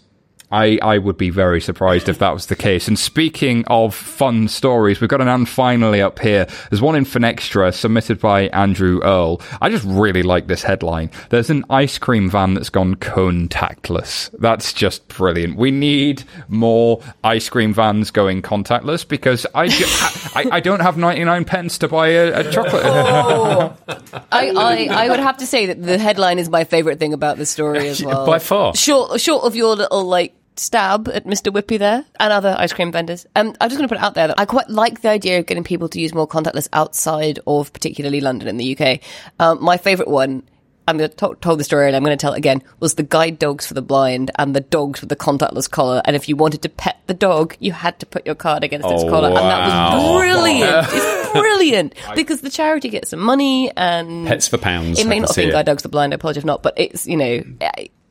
I, 0.51 0.79
I 0.81 0.97
would 0.97 1.17
be 1.17 1.29
very 1.29 1.61
surprised 1.61 2.09
if 2.09 2.17
that 2.19 2.33
was 2.33 2.47
the 2.47 2.55
case. 2.55 2.87
And 2.87 2.97
speaking 2.97 3.63
of 3.67 3.93
fun 3.93 4.47
stories, 4.47 4.99
we've 4.99 5.09
got 5.09 5.21
an 5.21 5.27
and 5.27 5.47
finally 5.47 6.01
up 6.01 6.19
here. 6.19 6.47
There's 6.69 6.81
one 6.81 6.95
in 6.95 7.05
Finextra 7.05 7.73
submitted 7.73 8.19
by 8.19 8.47
Andrew 8.47 8.99
Earl. 9.03 9.41
I 9.61 9.69
just 9.69 9.85
really 9.85 10.23
like 10.23 10.47
this 10.47 10.63
headline. 10.63 11.11
There's 11.29 11.49
an 11.49 11.65
ice 11.69 11.97
cream 11.99 12.29
van 12.29 12.55
that's 12.55 12.69
gone 12.69 12.95
contactless. 12.95 14.29
That's 14.39 14.73
just 14.73 15.07
brilliant. 15.07 15.55
We 15.57 15.71
need 15.71 16.23
more 16.47 17.01
ice 17.23 17.47
cream 17.49 17.73
vans 17.73 18.11
going 18.11 18.41
contactless 18.41 19.07
because 19.07 19.45
I, 19.53 19.67
ju- 19.67 19.85
I, 20.35 20.57
I 20.57 20.59
don't 20.59 20.81
have 20.81 20.97
99 20.97 21.45
pence 21.45 21.77
to 21.79 21.87
buy 21.87 22.07
a, 22.09 22.39
a 22.39 22.51
chocolate. 22.51 22.83
Oh. 22.85 23.77
I, 24.31 24.49
I, 24.49 24.87
I 25.05 25.09
would 25.09 25.19
have 25.19 25.37
to 25.37 25.45
say 25.45 25.67
that 25.67 25.81
the 25.81 25.97
headline 25.97 26.39
is 26.39 26.49
my 26.49 26.63
favourite 26.63 26.99
thing 26.99 27.13
about 27.13 27.37
the 27.37 27.45
story 27.45 27.87
as 27.87 28.03
well. 28.03 28.25
By 28.25 28.39
far. 28.39 28.75
Short, 28.75 29.21
short 29.21 29.43
of 29.43 29.55
your 29.55 29.75
little, 29.75 30.03
like, 30.03 30.33
stab 30.59 31.07
at 31.07 31.25
Mr. 31.25 31.51
Whippy 31.51 31.79
there 31.79 32.05
and 32.19 32.33
other 32.33 32.55
ice 32.57 32.73
cream 32.73 32.91
vendors. 32.91 33.25
Um, 33.35 33.55
I'm 33.59 33.69
just 33.69 33.77
going 33.79 33.87
to 33.87 33.95
put 33.95 33.99
it 34.01 34.03
out 34.03 34.13
there 34.15 34.27
that 34.27 34.39
I 34.39 34.45
quite 34.45 34.69
like 34.69 35.01
the 35.01 35.09
idea 35.09 35.39
of 35.39 35.45
getting 35.45 35.63
people 35.63 35.89
to 35.89 35.99
use 35.99 36.13
more 36.13 36.27
contactless 36.27 36.67
outside 36.73 37.39
of 37.47 37.71
particularly 37.73 38.21
London 38.21 38.47
in 38.47 38.57
the 38.57 38.77
UK. 38.77 38.99
Um, 39.39 39.63
my 39.63 39.77
favourite 39.77 40.09
one. 40.09 40.43
I'm 40.87 40.97
going 40.97 41.11
to 41.11 41.35
tell 41.39 41.55
the 41.55 41.63
story 41.63 41.85
and 41.85 41.95
I'm 41.95 42.03
going 42.03 42.17
to 42.17 42.19
tell 42.19 42.33
it 42.33 42.39
again. 42.39 42.63
Was 42.79 42.95
the 42.95 43.03
guide 43.03 43.37
dogs 43.37 43.67
for 43.67 43.75
the 43.75 43.81
blind 43.83 44.31
and 44.39 44.55
the 44.55 44.59
dogs 44.61 45.01
with 45.01 45.09
the 45.09 45.15
contactless 45.15 45.69
collar. 45.69 46.01
And 46.03 46.15
if 46.15 46.27
you 46.27 46.35
wanted 46.35 46.63
to 46.63 46.69
pet 46.69 46.97
the 47.05 47.13
dog, 47.13 47.55
you 47.59 47.73
had 47.73 47.99
to 47.99 48.07
put 48.07 48.25
your 48.25 48.33
card 48.33 48.63
against 48.63 48.87
its 48.89 49.03
Oh, 49.03 49.07
collar, 49.11 49.27
and 49.27 49.37
that 49.37 49.93
was 49.93 50.19
brilliant. 50.23 50.87
it's 50.89 51.31
brilliant 51.31 51.93
because 52.15 52.41
the 52.41 52.49
charity 52.49 52.89
gets 52.89 53.11
some 53.11 53.19
money 53.19 53.69
and 53.77 54.25
Pets 54.25 54.47
for 54.47 54.57
pounds. 54.57 54.97
it 54.97 55.05
may 55.05 55.17
can 55.17 55.21
not 55.21 55.29
have 55.29 55.35
see 55.35 55.41
been 55.43 55.51
guide 55.51 55.67
dogs 55.67 55.83
for 55.83 55.89
the 55.89 55.91
blind. 55.91 56.11
I 56.11 56.15
apologize 56.15 56.39
if 56.39 56.45
not, 56.45 56.63
but 56.63 56.73
it's 56.77 57.05
you 57.05 57.17
know, 57.17 57.43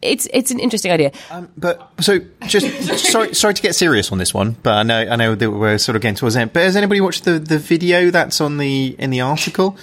it's 0.03 0.29
it's 0.33 0.51
an 0.51 0.61
interesting 0.61 0.93
idea. 0.93 1.13
Um, 1.31 1.49
but 1.57 1.91
so, 2.01 2.21
just 2.47 3.11
sorry, 3.11 3.35
sorry 3.35 3.55
to 3.55 3.63
get 3.63 3.75
serious 3.75 4.13
on 4.13 4.19
this 4.19 4.33
one, 4.33 4.57
but 4.63 4.75
I 4.75 4.83
know 4.83 4.99
I 4.99 5.17
know 5.17 5.35
that 5.35 5.51
we're 5.51 5.79
sort 5.79 5.97
of 5.97 6.03
getting 6.03 6.17
towards 6.17 6.35
the 6.35 6.43
end. 6.43 6.53
But 6.53 6.63
has 6.65 6.77
anybody 6.77 7.01
watched 7.01 7.25
the, 7.25 7.39
the 7.39 7.59
video 7.59 8.11
that's 8.11 8.41
on 8.41 8.59
the 8.59 8.95
in 8.99 9.11
the 9.11 9.21
article? 9.23 9.77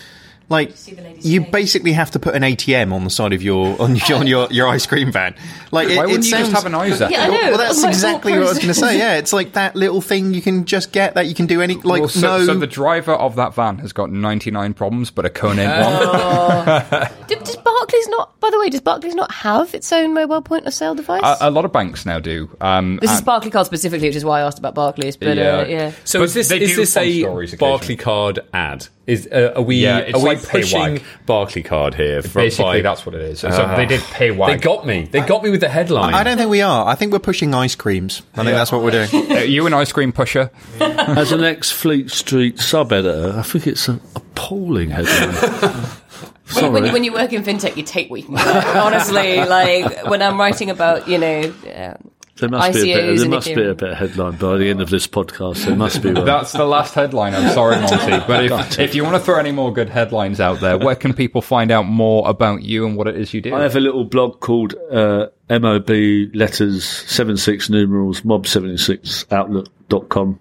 Like, 0.47 0.75
you 1.21 1.41
basically 1.41 1.93
have 1.93 2.11
to 2.11 2.19
put 2.19 2.35
an 2.35 2.43
ATM 2.43 2.93
on 2.93 3.03
the 3.03 3.09
side 3.09 3.33
of 3.33 3.41
your 3.41 3.81
on 3.81 3.95
your 3.95 4.19
on 4.19 4.27
your, 4.27 4.47
your 4.51 4.67
ice 4.67 4.85
cream 4.85 5.11
van. 5.11 5.33
Like, 5.71 5.89
it, 5.89 5.97
Why 5.97 6.05
wouldn't 6.05 6.23
you 6.23 6.29
sounds, 6.29 6.49
just 6.51 6.63
have 6.63 6.71
an 6.71 6.79
ISA? 6.87 7.07
Yeah, 7.09 7.23
I 7.23 7.27
know. 7.29 7.33
Well, 7.33 7.57
that's 7.57 7.77
was 7.77 7.83
my 7.83 7.89
exactly 7.89 8.31
what 8.33 8.41
I 8.43 8.49
was 8.49 8.57
going 8.59 8.67
to 8.67 8.75
say. 8.75 8.95
Yeah, 8.99 9.15
it's 9.17 9.33
like 9.33 9.53
that 9.53 9.75
little 9.75 10.01
thing 10.01 10.35
you 10.35 10.43
can 10.43 10.65
just 10.65 10.91
get 10.91 11.15
that 11.15 11.25
you 11.25 11.33
can 11.33 11.47
do 11.47 11.61
any 11.61 11.77
like 11.77 12.01
Well, 12.01 12.09
so, 12.09 12.37
no. 12.37 12.45
so 12.45 12.59
the 12.59 12.67
driver 12.67 13.13
of 13.13 13.37
that 13.37 13.55
van 13.55 13.79
has 13.79 13.91
got 13.91 14.11
99 14.11 14.75
problems, 14.75 15.09
but 15.09 15.25
a 15.25 15.31
cone 15.31 15.57
ain't 15.57 15.71
one. 15.71 15.79
Oh. 15.81 17.09
Do- 17.27 17.35
Does 17.37 17.55
Barclays 17.55 17.94
not? 18.17 18.39
By 18.39 18.49
the 18.51 18.59
way, 18.59 18.69
does 18.69 18.81
Barclays 18.81 19.15
not 19.15 19.31
have 19.31 19.73
its 19.73 19.91
own 19.91 20.13
mobile 20.13 20.41
point 20.41 20.65
of 20.65 20.73
sale 20.73 20.95
device? 20.95 21.21
A, 21.23 21.49
a 21.49 21.51
lot 21.51 21.65
of 21.65 21.71
banks 21.71 22.05
now 22.05 22.19
do. 22.19 22.49
Um, 22.61 22.97
this 23.01 23.11
is 23.11 23.19
and- 23.19 23.27
Barclaycard 23.27 23.65
specifically, 23.65 24.07
which 24.07 24.15
is 24.15 24.25
why 24.25 24.41
I 24.41 24.43
asked 24.43 24.59
about 24.59 24.75
Barclays. 24.75 25.17
But 25.17 25.37
Yeah. 25.37 25.43
uh, 25.59 25.65
yeah. 25.65 25.91
So 26.03 26.19
But 26.19 26.25
is 26.25 26.33
this 26.33 26.51
is 26.51 26.75
this 26.75 26.97
a 26.97 27.21
stories. 27.21 27.53
Barclaycard 27.55 28.39
ad? 28.53 28.87
Is 29.07 29.27
uh, 29.31 29.53
are 29.55 29.61
we 29.61 29.75
Yeah, 29.77 29.99
it's 29.99 30.15
are 30.17 30.19
we 30.19 30.25
like 30.29 30.43
pushing 30.47 30.79
Paywag. 30.97 31.03
Barclaycard 31.27 31.93
here? 31.93 32.23
from- 32.23 32.41
Basically, 32.41 32.79
by- 32.79 32.81
that's 32.81 33.05
what 33.05 33.13
it 33.13 33.21
is. 33.21 33.39
So 33.41 33.49
Ah. 33.51 33.75
they 33.75 33.85
did 33.85 34.01
pay 34.01 34.31
They 34.31 34.57
got 34.57 34.85
me. 34.87 35.07
They 35.11 35.21
got 35.21 35.43
me 35.43 35.51
with 35.51 35.61
the 35.61 35.69
headline. 35.69 36.13
I 36.15 36.23
don't 36.23 36.37
think 36.37 36.49
we 36.49 36.61
are. 36.61 36.87
I 36.87 36.95
think 36.95 37.11
we're 37.13 37.19
pushing 37.19 37.53
ice 37.53 37.75
creams. 37.75 38.23
I 38.33 38.37
think 38.43 38.55
that's 38.57 38.71
what 38.71 38.81
we're 38.81 38.91
doing. 39.05 39.09
Uh, 39.35 39.39
you 39.39 39.65
an 39.67 39.73
ice 39.73 39.91
cream 39.91 40.11
pusher? 40.11 40.49
As 40.79 41.31
an 41.31 41.43
ex 41.43 41.69
Fleet 41.71 42.09
Street 42.09 42.57
sub 42.59 42.91
editor, 42.93 43.35
I 43.37 43.41
think 43.43 43.67
it's 43.67 43.87
an 43.87 43.99
appalling 44.15 44.89
headline. 44.89 45.85
Sorry. 46.45 46.69
When, 46.69 46.93
when 46.93 47.03
you 47.03 47.13
work 47.13 47.33
in 47.33 47.43
fintech, 47.43 47.75
you 47.75 47.83
take 47.83 48.09
what 48.09 48.19
you 48.21 48.25
can 48.27 48.35
get. 48.35 48.65
Honestly, 48.77 49.43
like 49.43 50.05
when 50.07 50.21
I'm 50.21 50.39
writing 50.39 50.69
about, 50.69 51.07
you 51.07 51.17
know, 51.17 51.41
uh, 51.67 51.93
There 52.37 52.49
must 52.49 52.73
be 52.73 52.91
a 52.91 52.95
bit. 52.95 53.17
There 53.17 53.29
must 53.29 53.47
be 53.47 53.53
Ethereum. 53.55 53.71
a 53.71 53.75
better 53.75 53.95
headline 53.95 54.35
by 54.35 54.57
the 54.57 54.69
end 54.69 54.81
of 54.81 54.89
this 54.89 55.07
podcast. 55.07 55.65
There 55.65 55.75
must 55.75 56.01
be 56.03 56.11
one. 56.11 56.25
That's 56.25 56.51
the 56.51 56.65
last 56.65 56.93
headline. 56.93 57.33
I'm 57.33 57.51
sorry, 57.53 57.77
Monty. 57.77 57.95
But 58.27 58.45
if, 58.45 58.79
if 58.79 58.95
you 58.95 59.03
want 59.03 59.15
to 59.15 59.21
throw 59.21 59.39
any 59.39 59.51
more 59.53 59.71
good 59.73 59.89
headlines 59.89 60.39
out 60.39 60.59
there, 60.59 60.77
where 60.77 60.95
can 60.95 61.13
people 61.13 61.41
find 61.41 61.71
out 61.71 61.83
more 61.87 62.27
about 62.29 62.61
you 62.61 62.85
and 62.85 62.95
what 62.97 63.07
it 63.07 63.15
is 63.15 63.33
you 63.33 63.41
do? 63.41 63.55
I 63.55 63.61
have 63.63 63.75
a 63.75 63.79
little 63.79 64.03
blog 64.03 64.39
called 64.41 64.75
uh, 64.91 65.27
MOB 65.49 65.89
letters 66.35 66.83
seven 66.85 67.37
six 67.37 67.69
numerals 67.69 68.23
mob 68.25 68.45
seventy 68.47 68.77
six 68.77 69.25
outlook.com. 69.31 70.39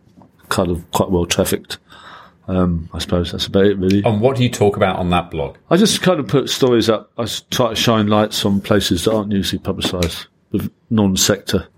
Kind 0.51 0.71
of 0.71 0.91
quite 0.91 1.11
well 1.11 1.27
trafficked. 1.27 1.79
Um, 2.47 2.91
I 2.93 2.99
suppose 2.99 3.33
that's 3.33 3.47
about 3.47 3.65
it, 3.65 3.79
really. 3.79 4.03
And 4.05 4.21
what 4.21 4.37
do 4.37 4.43
you 4.43 4.51
talk 4.51 4.77
about 4.77 4.97
on 4.97 5.09
that 5.11 5.31
blog? 5.31 5.57
I 5.71 5.79
just 5.79 6.03
kind 6.03 6.21
of 6.21 6.29
put 6.29 6.51
stories 6.51 6.91
up. 6.91 7.11
I 7.17 7.27
try 7.51 7.71
to 7.71 7.77
shine 7.77 8.09
lights 8.09 8.45
on 8.45 8.61
places 8.61 9.05
that 9.05 9.15
aren't 9.15 9.33
usually 9.33 9.61
publicised 9.61 10.27
with 10.53 10.71
non-sector. 10.91 11.69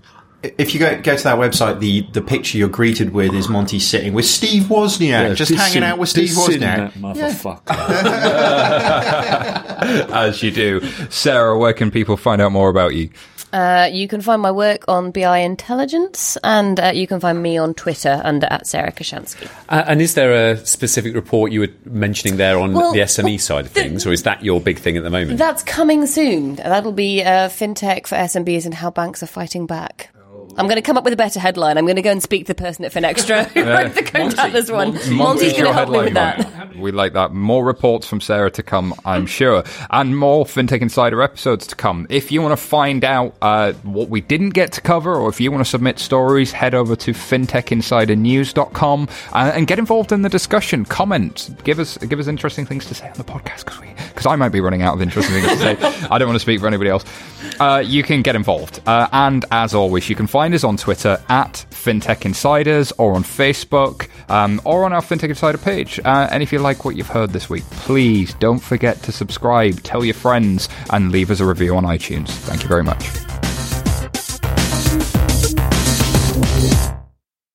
If 0.42 0.74
you 0.74 0.80
go 0.80 1.00
go 1.00 1.16
to 1.16 1.24
that 1.24 1.38
website, 1.38 1.80
the, 1.80 2.02
the 2.12 2.20
picture 2.20 2.58
you're 2.58 2.68
greeted 2.68 3.12
with 3.12 3.32
is 3.34 3.48
Monty 3.48 3.78
sitting 3.78 4.12
with 4.12 4.26
Steve 4.26 4.64
Wozniak, 4.64 5.34
just 5.34 5.50
this 5.50 5.60
hanging 5.60 5.78
in- 5.78 5.82
out 5.84 5.98
with 5.98 6.08
Steve 6.08 6.28
Wozniak. 6.30 6.60
that 6.60 6.92
motherfucker. 6.94 7.62
As 10.12 10.42
you 10.42 10.50
do. 10.50 10.80
Sarah, 11.10 11.58
where 11.58 11.72
can 11.72 11.90
people 11.90 12.16
find 12.16 12.40
out 12.40 12.52
more 12.52 12.68
about 12.68 12.94
you? 12.94 13.10
Uh, 13.56 13.86
you 13.90 14.06
can 14.06 14.20
find 14.20 14.42
my 14.42 14.50
work 14.50 14.84
on 14.86 15.10
BI 15.12 15.38
Intelligence, 15.38 16.36
and 16.44 16.78
uh, 16.78 16.88
you 16.94 17.06
can 17.06 17.20
find 17.20 17.42
me 17.42 17.56
on 17.56 17.72
Twitter 17.72 18.20
under 18.22 18.46
at 18.50 18.66
Sarah 18.66 18.92
Kocianski. 18.92 19.48
Uh, 19.70 19.82
and 19.86 20.02
is 20.02 20.12
there 20.12 20.50
a 20.52 20.58
specific 20.66 21.14
report 21.14 21.52
you 21.52 21.60
were 21.60 21.70
mentioning 21.86 22.36
there 22.36 22.58
on 22.58 22.74
Well, 22.74 22.92
the 22.92 23.00
SME 23.00 23.24
well, 23.24 23.38
side 23.38 23.64
of 23.64 23.72
the- 23.72 23.80
things, 23.82 24.04
or 24.04 24.12
is 24.12 24.24
that 24.24 24.44
your 24.44 24.60
big 24.60 24.78
thing 24.78 24.98
at 24.98 25.04
the 25.04 25.10
moment? 25.10 25.38
That's 25.38 25.62
coming 25.62 26.06
soon. 26.06 26.56
That'll 26.56 26.92
be 26.92 27.22
uh, 27.22 27.48
fintech 27.48 28.06
for 28.06 28.16
SMBs 28.16 28.66
and 28.66 28.74
how 28.74 28.90
banks 28.90 29.22
are 29.22 29.26
fighting 29.26 29.64
back. 29.66 30.10
I'm 30.56 30.66
going 30.66 30.76
to 30.76 30.82
come 30.82 30.96
up 30.96 31.04
with 31.04 31.12
a 31.12 31.16
better 31.16 31.38
headline. 31.38 31.76
I'm 31.76 31.84
going 31.84 31.96
to 31.96 32.02
go 32.02 32.10
and 32.10 32.22
speak 32.22 32.46
to 32.46 32.54
the 32.54 32.60
person 32.60 32.84
at 32.84 32.92
Finextra 32.92 33.46
who 33.48 33.64
wrote 33.64 33.94
the 33.94 34.02
contactless 34.02 34.72
one. 34.72 34.92
Monty's 35.14 35.52
going 35.52 35.66
to 35.66 35.72
help 35.72 35.90
me 35.90 35.98
with 35.98 36.14
that. 36.14 36.74
We 36.76 36.92
like 36.92 37.12
that. 37.14 37.32
More 37.32 37.64
reports 37.64 38.06
from 38.06 38.20
Sarah 38.20 38.50
to 38.52 38.62
come, 38.62 38.94
I'm 39.04 39.26
sure, 39.26 39.64
and 39.90 40.16
more 40.16 40.44
FinTech 40.44 40.80
Insider 40.80 41.22
episodes 41.22 41.66
to 41.68 41.76
come. 41.76 42.06
If 42.10 42.30
you 42.32 42.42
want 42.42 42.52
to 42.52 42.64
find 42.64 43.04
out 43.04 43.34
uh, 43.42 43.72
what 43.82 44.08
we 44.08 44.20
didn't 44.20 44.50
get 44.50 44.72
to 44.72 44.80
cover, 44.80 45.14
or 45.14 45.28
if 45.28 45.40
you 45.40 45.50
want 45.50 45.64
to 45.64 45.70
submit 45.70 45.98
stories, 45.98 46.52
head 46.52 46.74
over 46.74 46.96
to 46.96 47.12
fintechinsidernews.com 47.12 49.08
uh, 49.32 49.52
and 49.54 49.66
get 49.66 49.78
involved 49.78 50.12
in 50.12 50.22
the 50.22 50.28
discussion. 50.28 50.84
Comment, 50.84 51.50
give 51.64 51.78
us 51.78 51.96
give 51.98 52.18
us 52.20 52.26
interesting 52.26 52.66
things 52.66 52.86
to 52.86 52.94
say 52.94 53.08
on 53.08 53.16
the 53.16 53.24
podcast 53.24 53.64
because 53.64 53.80
we 53.80 53.88
because 54.08 54.26
I 54.26 54.36
might 54.36 54.50
be 54.50 54.60
running 54.60 54.82
out 54.82 54.94
of 54.94 55.02
interesting 55.02 55.34
things 55.42 55.48
to 55.48 55.58
say. 55.58 55.76
I 56.10 56.18
don't 56.18 56.28
want 56.28 56.36
to 56.36 56.40
speak 56.40 56.60
for 56.60 56.66
anybody 56.66 56.90
else. 56.90 57.04
Uh, 57.60 57.82
you 57.84 58.02
can 58.02 58.22
get 58.22 58.36
involved, 58.36 58.80
uh, 58.86 59.08
and 59.12 59.44
as 59.50 59.74
always, 59.74 60.08
you 60.08 60.16
can 60.16 60.26
find 60.46 60.54
us 60.54 60.62
on 60.62 60.76
Twitter 60.76 61.20
at 61.28 61.66
FinTech 61.70 62.24
Insiders 62.24 62.92
or 62.98 63.14
on 63.14 63.24
Facebook 63.24 64.08
um, 64.28 64.60
or 64.64 64.84
on 64.84 64.92
our 64.92 65.00
FinTech 65.00 65.28
Insider 65.28 65.58
page. 65.58 65.98
Uh, 66.04 66.28
and 66.30 66.40
if 66.40 66.52
you 66.52 66.60
like 66.60 66.84
what 66.84 66.94
you've 66.94 67.08
heard 67.08 67.30
this 67.30 67.50
week, 67.50 67.64
please 67.70 68.32
don't 68.34 68.60
forget 68.60 69.02
to 69.02 69.10
subscribe, 69.10 69.82
tell 69.82 70.04
your 70.04 70.14
friends, 70.14 70.68
and 70.90 71.10
leave 71.10 71.32
us 71.32 71.40
a 71.40 71.44
review 71.44 71.76
on 71.76 71.82
iTunes. 71.82 72.28
Thank 72.28 72.62
you 72.62 72.68
very 72.68 72.84
much. 72.84 73.35